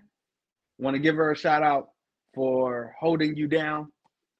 Want 0.78 0.94
to 0.94 1.00
give 1.00 1.16
her 1.16 1.32
a 1.32 1.36
shout 1.36 1.62
out 1.62 1.88
for 2.34 2.94
holding 3.00 3.34
you 3.36 3.48
down. 3.48 3.90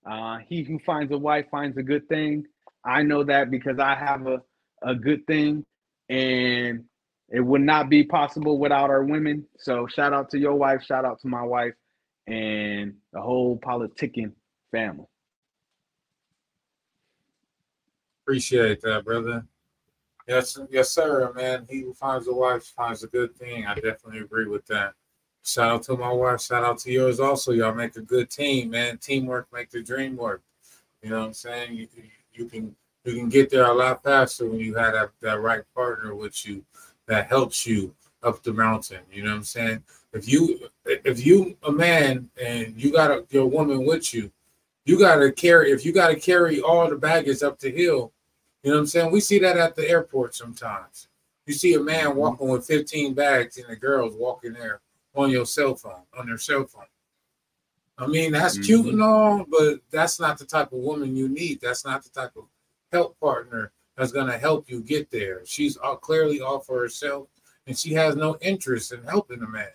Uh, 0.09 0.39
he 0.47 0.63
who 0.63 0.79
finds 0.81 1.11
a 1.13 1.19
wife 1.19 1.47
finds 1.51 1.77
a 1.79 1.83
good 1.83 2.07
thing. 2.09 2.45
I 2.85 3.03
know 3.03 3.25
that 3.25 3.51
because 3.51 3.79
I 3.79 3.95
have 3.95 4.27
a, 4.27 4.43
a 4.83 4.95
good 4.95 5.27
thing, 5.27 5.65
and 6.09 6.85
it 7.31 7.41
would 7.41 7.61
not 7.63 7.89
be 7.89 8.05
possible 8.05 8.59
without 8.59 8.91
our 8.91 9.03
women. 9.05 9.47
So 9.59 9.87
shout 9.87 10.13
out 10.13 10.31
to 10.31 10.39
your 10.39 10.55
wife, 10.55 10.83
shout 10.83 11.05
out 11.05 11.21
to 11.21 11.29
my 11.29 11.43
wife, 11.43 11.75
and 12.27 12.95
the 13.13 13.21
whole 13.21 13.59
PolitiKan 13.59 14.33
family. 14.71 15.07
Appreciate 18.25 18.81
that, 18.83 19.05
brother. 19.05 19.45
Yes, 20.27 20.59
yes, 20.71 20.91
sir, 20.91 21.33
man. 21.35 21.67
He 21.71 21.83
who 21.83 21.95
finds 21.95 22.27
a 22.27 22.33
wife 22.33 22.65
finds 22.65 23.05
a 23.05 23.07
good 23.07 23.37
thing. 23.37 23.65
I 23.65 23.75
definitely 23.75 24.21
agree 24.21 24.47
with 24.49 24.67
that. 24.67 24.95
Shout 25.45 25.71
out 25.71 25.83
to 25.85 25.97
my 25.97 26.11
wife. 26.11 26.41
Shout 26.41 26.65
out 26.65 26.79
to 26.79 26.91
yours 26.91 27.21
also. 27.21 27.53
Y'all 27.53 27.73
make 27.73 27.95
a 27.95 28.01
good 28.01 28.29
team, 28.29 28.71
man. 28.71 28.99
Teamwork 28.99 29.47
make 29.53 29.71
the 29.71 29.81
dream 29.83 30.17
work. 30.17 30.43
You 31.03 31.11
know 31.11 31.21
what 31.21 31.27
I'm 31.27 31.35
saying? 31.35 31.77
You, 31.77 31.87
can- 31.87 32.11
you 32.33 32.45
can 32.47 32.77
you 33.05 33.15
can 33.15 33.29
get 33.29 33.49
there 33.51 33.67
a 33.67 33.73
lot 33.73 34.03
faster 34.03 34.49
when 34.51 34.59
you 34.59 34.75
have 34.75 34.93
that, 34.93 35.11
that 35.21 35.41
right 35.41 35.63
partner 35.77 36.17
with 36.17 36.45
you 36.45 36.65
that 37.07 37.29
helps 37.29 37.67
you 37.67 37.95
up 38.23 38.43
the 38.43 38.53
mountain. 38.53 39.01
You 39.13 39.23
know 39.23 39.31
what 39.31 39.37
I'm 39.37 39.45
saying? 39.45 39.83
If 40.13 40.29
you 40.29 40.69
if 40.85 41.25
you 41.25 41.57
a 41.63 41.73
man 41.73 42.29
and 42.43 42.75
you 42.81 42.93
got 42.93 43.11
a, 43.11 43.25
your 43.31 43.47
woman 43.47 43.85
with 43.87 44.15
you, 44.15 44.31
you 44.85 44.99
got 44.99 45.17
to 45.17 45.33
carry. 45.33 45.73
If 45.73 45.85
you 45.85 45.93
got 45.93 46.09
to 46.09 46.17
carry 46.17 46.61
all 46.61 46.89
the 46.89 46.97
baggage 46.97 47.43
up 47.43 47.59
the 47.59 47.71
hill, 47.71 48.13
you 48.63 48.71
know 48.71 48.77
what 48.77 48.81
I'm 48.81 48.87
saying? 48.87 49.13
We 49.13 49.21
see 49.21 49.39
that 49.41 49.57
at 49.57 49.77
the 49.77 49.89
airport 49.89 50.35
sometimes. 50.35 51.09
You 51.47 51.55
see 51.55 51.75
a 51.75 51.81
man 51.81 52.17
walking 52.17 52.49
with 52.49 52.67
15 52.67 53.15
bags 53.15 53.59
and 53.59 53.69
the 53.69 53.77
girls 53.77 54.15
walking 54.17 54.53
there 54.53 54.81
on 55.15 55.31
your 55.31 55.47
cell 55.47 55.75
phone, 55.77 56.03
on 56.19 56.27
their 56.27 56.39
cell 56.39 56.65
phone. 56.65 56.85
I 57.99 58.07
mean, 58.07 58.33
that's 58.33 58.59
cute 58.59 58.87
Mhm. 58.87 58.91
and 58.91 59.03
all, 59.03 59.47
but 59.49 59.81
that's 59.91 60.21
not 60.21 60.39
the 60.39 60.45
type 60.45 60.73
of 60.73 60.79
woman 60.81 61.17
you 61.17 61.29
need. 61.29 61.61
That's 61.61 61.85
not 61.85 62.03
the 62.03 62.11
type 62.11 62.37
of 62.37 62.45
help 62.93 63.19
partner 63.21 63.73
that's 63.97 64.13
going 64.13 64.27
to 64.27 64.39
help 64.39 64.71
you 64.71 64.81
get 64.81 65.11
there. 65.11 65.43
She's 65.45 65.77
all, 65.77 65.97
clearly 65.97 66.41
all 66.41 66.61
for 66.61 66.79
herself 66.81 67.29
and 67.67 67.77
she 67.77 67.95
has 67.95 68.17
no 68.17 68.37
interest 68.41 68.93
in 68.93 69.03
helping 69.05 69.43
a 69.43 69.49
man. 69.49 69.69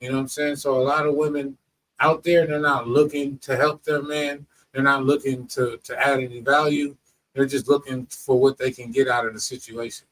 You 0.00 0.08
know 0.08 0.16
what 0.16 0.22
I'm 0.22 0.28
saying? 0.28 0.56
So 0.56 0.78
a 0.78 0.82
lot 0.82 1.06
of 1.06 1.14
women 1.14 1.56
out 2.00 2.22
there, 2.22 2.46
they're 2.46 2.60
not 2.60 2.88
looking 2.88 3.38
to 3.38 3.56
help 3.56 3.84
their 3.84 4.02
man. 4.02 4.46
They're 4.72 4.82
not 4.82 5.04
looking 5.04 5.46
to, 5.48 5.78
to 5.84 5.98
add 5.98 6.20
any 6.20 6.40
value. 6.40 6.96
They're 7.34 7.46
just 7.46 7.68
looking 7.68 8.06
for 8.06 8.40
what 8.40 8.58
they 8.58 8.70
can 8.70 8.90
get 8.90 9.08
out 9.08 9.26
of 9.26 9.34
the 9.34 9.40
situation. 9.40 10.06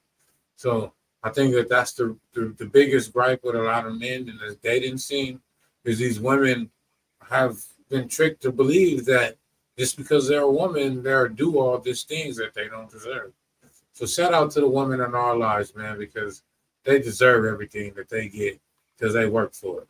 So 0.56 0.92
I 1.22 1.30
think 1.30 1.54
that 1.54 1.68
that's 1.68 1.92
the, 1.92 2.16
the, 2.32 2.54
the 2.58 2.66
biggest 2.66 3.12
gripe 3.12 3.42
with 3.44 3.56
a 3.56 3.62
lot 3.62 3.86
of 3.86 3.98
men 3.98 4.28
in 4.28 4.38
the 4.38 4.56
dating 4.62 4.98
scene 4.98 5.40
is 5.84 5.98
these 5.98 6.20
women 6.20 6.70
have 7.28 7.58
been 7.88 8.08
tricked 8.08 8.42
to 8.42 8.52
believe 8.52 9.04
that 9.06 9.36
just 9.78 9.96
because 9.96 10.28
they're 10.28 10.42
a 10.42 10.50
woman, 10.50 11.02
they're 11.02 11.28
do 11.28 11.58
all 11.58 11.78
these 11.78 12.04
things 12.04 12.36
that 12.36 12.54
they 12.54 12.68
don't 12.68 12.90
deserve. 12.90 13.32
So 13.96 14.04
shout 14.04 14.34
out 14.34 14.50
to 14.50 14.60
the 14.60 14.68
women 14.68 15.00
in 15.00 15.14
our 15.14 15.34
lives, 15.34 15.74
man, 15.74 15.98
because 15.98 16.42
they 16.84 16.98
deserve 16.98 17.46
everything 17.46 17.94
that 17.94 18.10
they 18.10 18.28
get 18.28 18.60
because 18.94 19.14
they 19.14 19.24
work 19.24 19.54
for 19.54 19.80
it. 19.80 19.88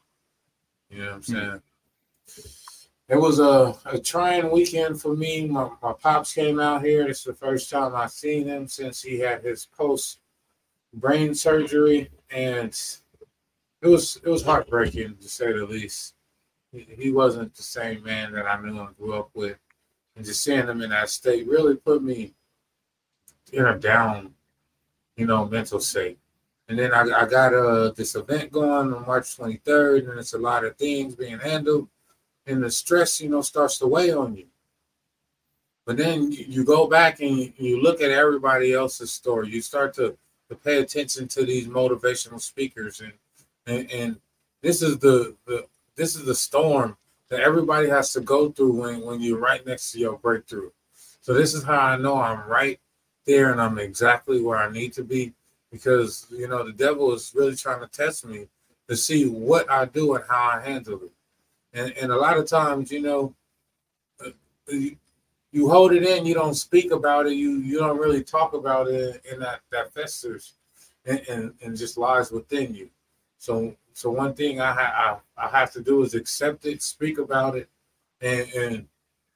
You 0.90 0.98
know 1.00 1.06
what 1.06 1.14
I'm 1.14 1.22
hmm. 1.22 1.32
saying? 1.32 1.62
It 3.08 3.16
was 3.16 3.40
a, 3.40 3.74
a 3.84 3.98
trying 3.98 4.52
weekend 4.52 5.00
for 5.00 5.16
me. 5.16 5.48
My, 5.48 5.70
my 5.82 5.92
pops 5.92 6.32
came 6.32 6.60
out 6.60 6.84
here. 6.84 7.04
This 7.04 7.18
is 7.18 7.24
the 7.24 7.34
first 7.34 7.68
time 7.68 7.96
I've 7.96 8.12
seen 8.12 8.46
him 8.46 8.68
since 8.68 9.02
he 9.02 9.18
had 9.18 9.42
his 9.42 9.66
post 9.76 10.20
brain 10.94 11.34
surgery, 11.34 12.08
and 12.30 12.78
it 13.82 13.88
was 13.88 14.20
it 14.24 14.28
was 14.28 14.44
heartbreaking 14.44 15.16
to 15.16 15.28
say 15.28 15.50
the 15.50 15.66
least. 15.66 16.14
He, 16.70 16.86
he 16.96 17.10
wasn't 17.10 17.56
the 17.56 17.64
same 17.64 18.04
man 18.04 18.30
that 18.34 18.46
I 18.46 18.60
knew 18.60 18.78
and 18.82 18.96
grew 18.96 19.14
up 19.14 19.30
with, 19.34 19.58
and 20.14 20.24
just 20.24 20.44
seeing 20.44 20.68
him 20.68 20.80
in 20.80 20.90
that 20.90 21.10
state 21.10 21.48
really 21.48 21.74
put 21.74 22.04
me 22.04 22.35
in 23.52 23.64
a 23.64 23.78
down, 23.78 24.32
you 25.16 25.26
know, 25.26 25.46
mental 25.46 25.80
state. 25.80 26.18
And 26.68 26.78
then 26.78 26.92
I, 26.92 27.02
I 27.02 27.26
got 27.26 27.54
uh, 27.54 27.90
this 27.90 28.14
event 28.16 28.50
going 28.50 28.70
on 28.70 29.06
March 29.06 29.36
23rd, 29.36 30.10
and 30.10 30.18
it's 30.18 30.34
a 30.34 30.38
lot 30.38 30.64
of 30.64 30.76
things 30.76 31.14
being 31.14 31.38
handled, 31.38 31.88
and 32.46 32.62
the 32.62 32.70
stress, 32.70 33.20
you 33.20 33.28
know, 33.28 33.40
starts 33.42 33.78
to 33.78 33.86
weigh 33.86 34.12
on 34.12 34.36
you. 34.36 34.46
But 35.84 35.96
then 35.96 36.32
you, 36.32 36.64
go 36.64 36.88
back 36.88 37.20
and 37.20 37.38
you, 37.38 37.52
you 37.56 37.80
look 37.80 38.00
at 38.00 38.10
everybody 38.10 38.72
else's 38.72 39.12
story. 39.12 39.48
You 39.48 39.60
start 39.60 39.94
to, 39.94 40.16
to 40.48 40.56
pay 40.56 40.80
attention 40.80 41.28
to 41.28 41.44
these 41.44 41.68
motivational 41.68 42.40
speakers, 42.40 43.00
and 43.00 43.12
and, 43.66 43.90
and 43.90 44.20
this 44.62 44.82
is 44.82 44.98
the, 44.98 45.34
the 45.46 45.66
this 45.96 46.16
is 46.16 46.24
the 46.24 46.34
storm 46.34 46.96
that 47.28 47.40
everybody 47.40 47.88
has 47.88 48.12
to 48.12 48.20
go 48.20 48.50
through 48.50 48.72
when, 48.72 49.00
when 49.00 49.20
you're 49.20 49.38
right 49.38 49.66
next 49.66 49.92
to 49.92 49.98
your 49.98 50.18
breakthrough. 50.18 50.70
So 51.20 51.34
this 51.34 51.54
is 51.54 51.64
how 51.64 51.78
I 51.78 51.96
know 51.96 52.20
I'm 52.20 52.48
right 52.48 52.78
there 53.26 53.50
and 53.52 53.60
I'm 53.60 53.78
exactly 53.78 54.40
where 54.40 54.58
I 54.58 54.70
need 54.70 54.92
to 54.94 55.04
be 55.04 55.32
because 55.70 56.26
you 56.30 56.48
know 56.48 56.64
the 56.64 56.72
devil 56.72 57.12
is 57.12 57.32
really 57.34 57.56
trying 57.56 57.80
to 57.80 57.88
test 57.88 58.24
me 58.24 58.46
to 58.88 58.96
see 58.96 59.28
what 59.28 59.70
I 59.70 59.84
do 59.86 60.14
and 60.14 60.24
how 60.28 60.50
I 60.50 60.60
handle 60.60 61.00
it. 61.02 61.10
And 61.72 61.92
and 62.00 62.12
a 62.12 62.16
lot 62.16 62.38
of 62.38 62.46
times, 62.46 62.90
you 62.90 63.02
know, 63.02 63.34
uh, 64.24 64.30
you, 64.68 65.68
hold 65.68 65.92
it 65.92 66.02
in, 66.02 66.26
you 66.26 66.34
don't 66.34 66.54
speak 66.54 66.90
about 66.92 67.26
it, 67.26 67.34
you 67.34 67.58
you 67.58 67.78
don't 67.78 67.98
really 67.98 68.22
talk 68.22 68.54
about 68.54 68.88
it, 68.88 69.22
and 69.30 69.42
that 69.42 69.60
that 69.72 69.92
festers 69.92 70.54
and, 71.04 71.20
and, 71.28 71.54
and 71.62 71.76
just 71.76 71.98
lies 71.98 72.30
within 72.30 72.74
you. 72.74 72.88
So 73.38 73.74
so 73.92 74.10
one 74.10 74.34
thing 74.34 74.60
I, 74.60 74.72
ha- 74.72 75.20
I 75.36 75.46
I 75.46 75.48
have 75.48 75.72
to 75.72 75.80
do 75.80 76.02
is 76.02 76.14
accept 76.14 76.64
it, 76.66 76.82
speak 76.82 77.18
about 77.18 77.56
it, 77.56 77.68
and 78.20 78.48
and 78.52 78.88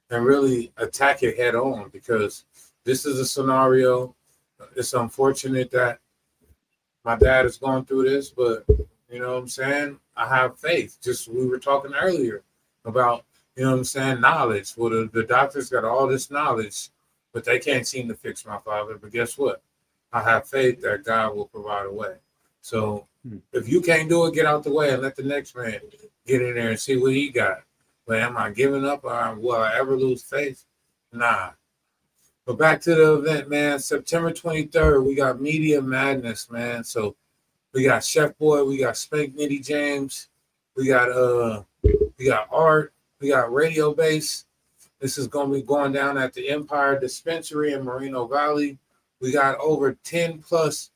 and 0.09 0.25
really 0.25 0.71
attack 0.77 1.23
it 1.23 1.37
head 1.37 1.55
on 1.55 1.89
because 1.89 2.45
this 2.83 3.05
is 3.05 3.19
a 3.19 3.25
scenario. 3.25 4.15
It's 4.75 4.93
unfortunate 4.93 5.71
that 5.71 5.99
my 7.03 7.15
dad 7.15 7.45
is 7.45 7.57
going 7.57 7.85
through 7.85 8.09
this, 8.09 8.29
but 8.29 8.65
you 9.09 9.19
know 9.19 9.33
what 9.33 9.39
I'm 9.39 9.47
saying? 9.47 9.99
I 10.15 10.27
have 10.27 10.59
faith. 10.59 10.97
Just 11.01 11.27
we 11.27 11.47
were 11.47 11.59
talking 11.59 11.93
earlier 11.93 12.43
about, 12.85 13.25
you 13.55 13.63
know 13.63 13.71
what 13.71 13.77
I'm 13.79 13.83
saying, 13.83 14.21
knowledge. 14.21 14.73
Well, 14.77 14.91
the, 14.91 15.09
the 15.11 15.23
doctors 15.23 15.69
got 15.69 15.83
all 15.83 16.07
this 16.07 16.29
knowledge, 16.31 16.89
but 17.33 17.43
they 17.43 17.59
can't 17.59 17.87
seem 17.87 18.07
to 18.07 18.15
fix 18.15 18.45
my 18.45 18.57
father. 18.59 18.97
But 18.97 19.11
guess 19.11 19.37
what? 19.37 19.61
I 20.13 20.21
have 20.21 20.47
faith 20.47 20.81
that 20.81 21.03
God 21.03 21.35
will 21.35 21.47
provide 21.47 21.85
a 21.87 21.93
way. 21.93 22.15
So 22.61 23.07
Hmm. 23.27 23.37
if 23.53 23.69
you 23.69 23.81
can't 23.81 24.09
do 24.09 24.25
it, 24.25 24.33
get 24.33 24.45
out 24.47 24.63
the 24.63 24.73
way 24.73 24.91
and 24.91 25.01
let 25.01 25.15
the 25.15 25.23
next 25.23 25.55
man 25.55 25.79
get 26.25 26.41
in 26.41 26.55
there 26.55 26.69
and 26.69 26.79
see 26.79 26.97
what 26.97 27.13
he 27.13 27.29
got. 27.29 27.59
But 28.07 28.19
am 28.19 28.35
I 28.35 28.49
giving 28.49 28.85
up 28.85 29.03
or 29.03 29.35
will 29.35 29.57
I 29.57 29.75
ever 29.75 29.95
lose 29.95 30.23
faith? 30.23 30.65
Nah. 31.13 31.51
But 32.51 32.57
back 32.57 32.81
to 32.81 32.95
the 32.95 33.13
event, 33.13 33.49
man. 33.49 33.79
September 33.79 34.29
23rd, 34.29 35.05
we 35.05 35.15
got 35.15 35.39
Media 35.39 35.81
Madness, 35.81 36.51
man. 36.51 36.83
So 36.83 37.15
we 37.71 37.85
got 37.85 38.03
Chef 38.03 38.37
Boy, 38.37 38.65
we 38.65 38.77
got 38.77 38.97
Spank 38.97 39.37
Nitty 39.37 39.65
James, 39.65 40.27
we 40.75 40.85
got 40.85 41.09
uh 41.09 41.63
we 41.81 42.25
got 42.25 42.49
Art, 42.51 42.91
we 43.21 43.29
got 43.29 43.53
Radio 43.53 43.93
Base. 43.93 44.47
This 44.99 45.17
is 45.17 45.27
gonna 45.27 45.53
be 45.53 45.61
going 45.61 45.93
down 45.93 46.17
at 46.17 46.33
the 46.33 46.49
Empire 46.49 46.99
Dispensary 46.99 47.71
in 47.71 47.85
Moreno 47.85 48.27
Valley. 48.27 48.77
We 49.21 49.31
got 49.31 49.57
over 49.59 49.93
10 50.03 50.39
plus 50.39 50.91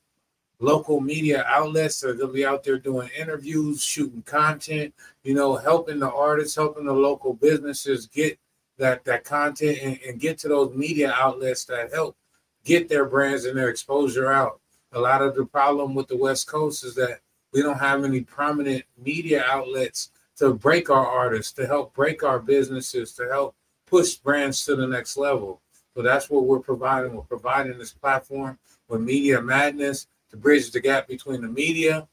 local 0.58 1.00
media 1.00 1.42
outlets 1.48 2.00
that 2.00 2.10
are 2.10 2.14
gonna 2.14 2.34
be 2.34 2.44
out 2.44 2.64
there 2.64 2.76
doing 2.76 3.08
interviews, 3.18 3.82
shooting 3.82 4.20
content, 4.24 4.92
you 5.22 5.32
know, 5.32 5.56
helping 5.56 6.00
the 6.00 6.12
artists, 6.12 6.54
helping 6.54 6.84
the 6.84 6.92
local 6.92 7.32
businesses 7.32 8.06
get 8.08 8.38
that 8.78 9.04
that 9.04 9.24
content 9.24 9.78
and, 9.82 9.98
and 10.06 10.20
get 10.20 10.38
to 10.38 10.48
those 10.48 10.74
media 10.74 11.12
outlets 11.12 11.64
that 11.64 11.92
help 11.92 12.16
get 12.64 12.88
their 12.88 13.04
brands 13.04 13.44
and 13.44 13.56
their 13.56 13.68
exposure 13.68 14.30
out. 14.30 14.60
A 14.92 15.00
lot 15.00 15.22
of 15.22 15.34
the 15.34 15.44
problem 15.44 15.94
with 15.94 16.08
the 16.08 16.16
West 16.16 16.46
Coast 16.46 16.84
is 16.84 16.94
that 16.96 17.20
we 17.52 17.62
don't 17.62 17.78
have 17.78 18.04
any 18.04 18.20
prominent 18.20 18.84
media 19.02 19.44
outlets 19.48 20.10
to 20.36 20.52
break 20.52 20.90
our 20.90 21.06
artists, 21.06 21.52
to 21.52 21.66
help 21.66 21.94
break 21.94 22.22
our 22.22 22.38
businesses, 22.38 23.12
to 23.12 23.26
help 23.28 23.54
push 23.86 24.14
brands 24.14 24.64
to 24.64 24.76
the 24.76 24.86
next 24.86 25.16
level. 25.16 25.60
So 25.94 26.02
that's 26.02 26.28
what 26.28 26.44
we're 26.44 26.60
providing. 26.60 27.14
We're 27.14 27.22
providing 27.22 27.78
this 27.78 27.92
platform 27.92 28.58
with 28.88 29.00
Media 29.00 29.40
Madness 29.40 30.08
to 30.30 30.36
bridge 30.36 30.70
the 30.70 30.80
gap 30.80 31.08
between 31.08 31.40
the 31.40 31.48
media 31.48 32.06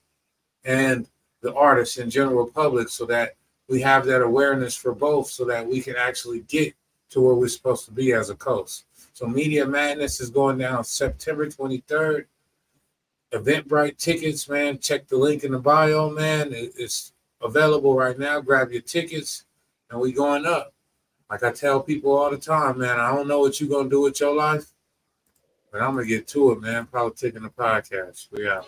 and 0.64 1.10
the 1.42 1.54
artists 1.54 1.98
and 1.98 2.10
general 2.10 2.48
public 2.48 2.88
so 2.88 3.06
that 3.08 3.36
we 3.74 3.82
have 3.82 4.06
that 4.06 4.22
awareness 4.22 4.76
for 4.76 4.94
both 4.94 5.28
so 5.32 5.44
that 5.46 5.68
we 5.68 5.82
can 5.82 5.96
actually 5.96 6.42
get 6.42 6.76
to 7.10 7.20
where 7.20 7.34
we're 7.34 7.48
supposed 7.48 7.86
to 7.86 7.92
be 7.92 8.14
as 8.14 8.30
a 8.30 8.36
coast. 8.36 8.86
So 9.14 9.26
Media 9.26 9.66
Madness 9.66 10.22
is 10.22 10.30
going 10.30 10.60
down 10.60 10.84
September 10.84 11.48
23rd. 11.48 12.26
Eventbrite 13.32 13.98
tickets, 13.98 14.48
man. 14.48 14.78
Check 14.78 15.08
the 15.08 15.18
link 15.18 15.44
in 15.44 15.54
the 15.54 15.58
bio, 15.58 16.12
man. 16.12 16.50
It's 16.52 17.14
available 17.42 17.96
right 17.96 18.20
now. 18.20 18.42
Grab 18.42 18.72
your 18.72 18.84
tickets, 18.84 19.46
and 19.90 20.00
we 20.00 20.12
going 20.12 20.46
up. 20.46 20.72
Like 21.32 21.42
I 21.42 21.52
tell 21.52 21.82
people 21.82 22.16
all 22.16 22.30
the 22.30 22.38
time, 22.38 22.78
man. 22.78 23.00
I 23.00 23.12
don't 23.12 23.28
know 23.28 23.40
what 23.40 23.60
you're 23.60 23.72
gonna 23.72 23.90
do 23.90 24.02
with 24.02 24.20
your 24.20 24.36
life, 24.36 24.68
but 25.72 25.82
I'm 25.82 25.96
gonna 25.96 26.06
get 26.06 26.28
to 26.28 26.52
it, 26.52 26.62
man. 26.62 26.86
Probably 26.86 27.16
taking 27.16 27.42
the 27.42 27.50
podcast. 27.50 28.28
We 28.32 28.48
out. 28.48 28.68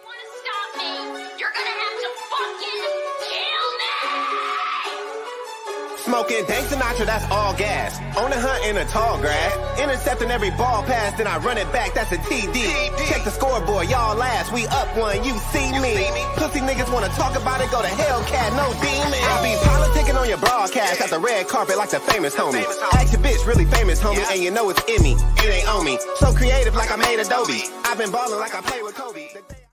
Smoking 6.05 6.45
Dank 6.45 6.67
Sinatra, 6.67 7.07
that's 7.07 7.25
all 7.31 7.57
gas. 7.57 7.97
On 8.15 8.29
the 8.29 8.37
hunt 8.37 8.63
in 8.65 8.75
the 8.75 8.85
tall 8.85 9.17
grass. 9.17 9.57
Intercepting 9.81 10.29
every 10.29 10.51
ball 10.51 10.83
pass, 10.83 11.17
then 11.17 11.25
I 11.25 11.37
run 11.39 11.57
it 11.57 11.65
back, 11.73 11.95
that's 11.95 12.11
a 12.11 12.17
TD. 12.17 12.61
Check 13.09 13.23
the 13.23 13.31
scoreboard, 13.31 13.89
y'all 13.89 14.15
last. 14.15 14.53
We 14.53 14.67
up 14.67 14.85
one, 14.95 15.23
you 15.25 15.33
see 15.49 15.65
me. 15.81 15.97
Pussy 16.37 16.61
niggas 16.61 16.93
wanna 16.93 17.09
talk 17.17 17.33
about 17.35 17.59
it, 17.59 17.71
go 17.71 17.81
to 17.81 17.87
Hellcat, 17.87 18.53
no 18.53 18.69
demon. 18.85 19.17
I 19.17 19.41
be 19.41 19.57
politicking 19.65 20.21
on 20.21 20.29
your 20.29 20.37
broadcast 20.37 21.01
at 21.01 21.09
the 21.09 21.17
red 21.17 21.47
carpet 21.47 21.75
like 21.75 21.89
the 21.89 21.99
famous 21.99 22.35
homie. 22.35 22.61
Act 22.93 23.11
your 23.11 23.21
bitch, 23.21 23.41
really 23.47 23.65
famous 23.65 23.99
homie, 23.99 24.23
and 24.29 24.39
you 24.39 24.51
know 24.51 24.69
it's 24.69 24.83
in 24.85 25.01
me. 25.01 25.17
It 25.41 25.49
ain't 25.49 25.67
on 25.67 25.83
me. 25.83 25.97
So 26.17 26.31
creative 26.33 26.75
like 26.75 26.91
I 26.91 26.97
made 26.97 27.17
Adobe. 27.17 27.65
I've 27.83 27.97
been 27.97 28.11
balling 28.11 28.39
like 28.39 28.53
I 28.53 28.61
play 28.61 28.83
with 28.83 28.93
Kobe. 28.93 29.64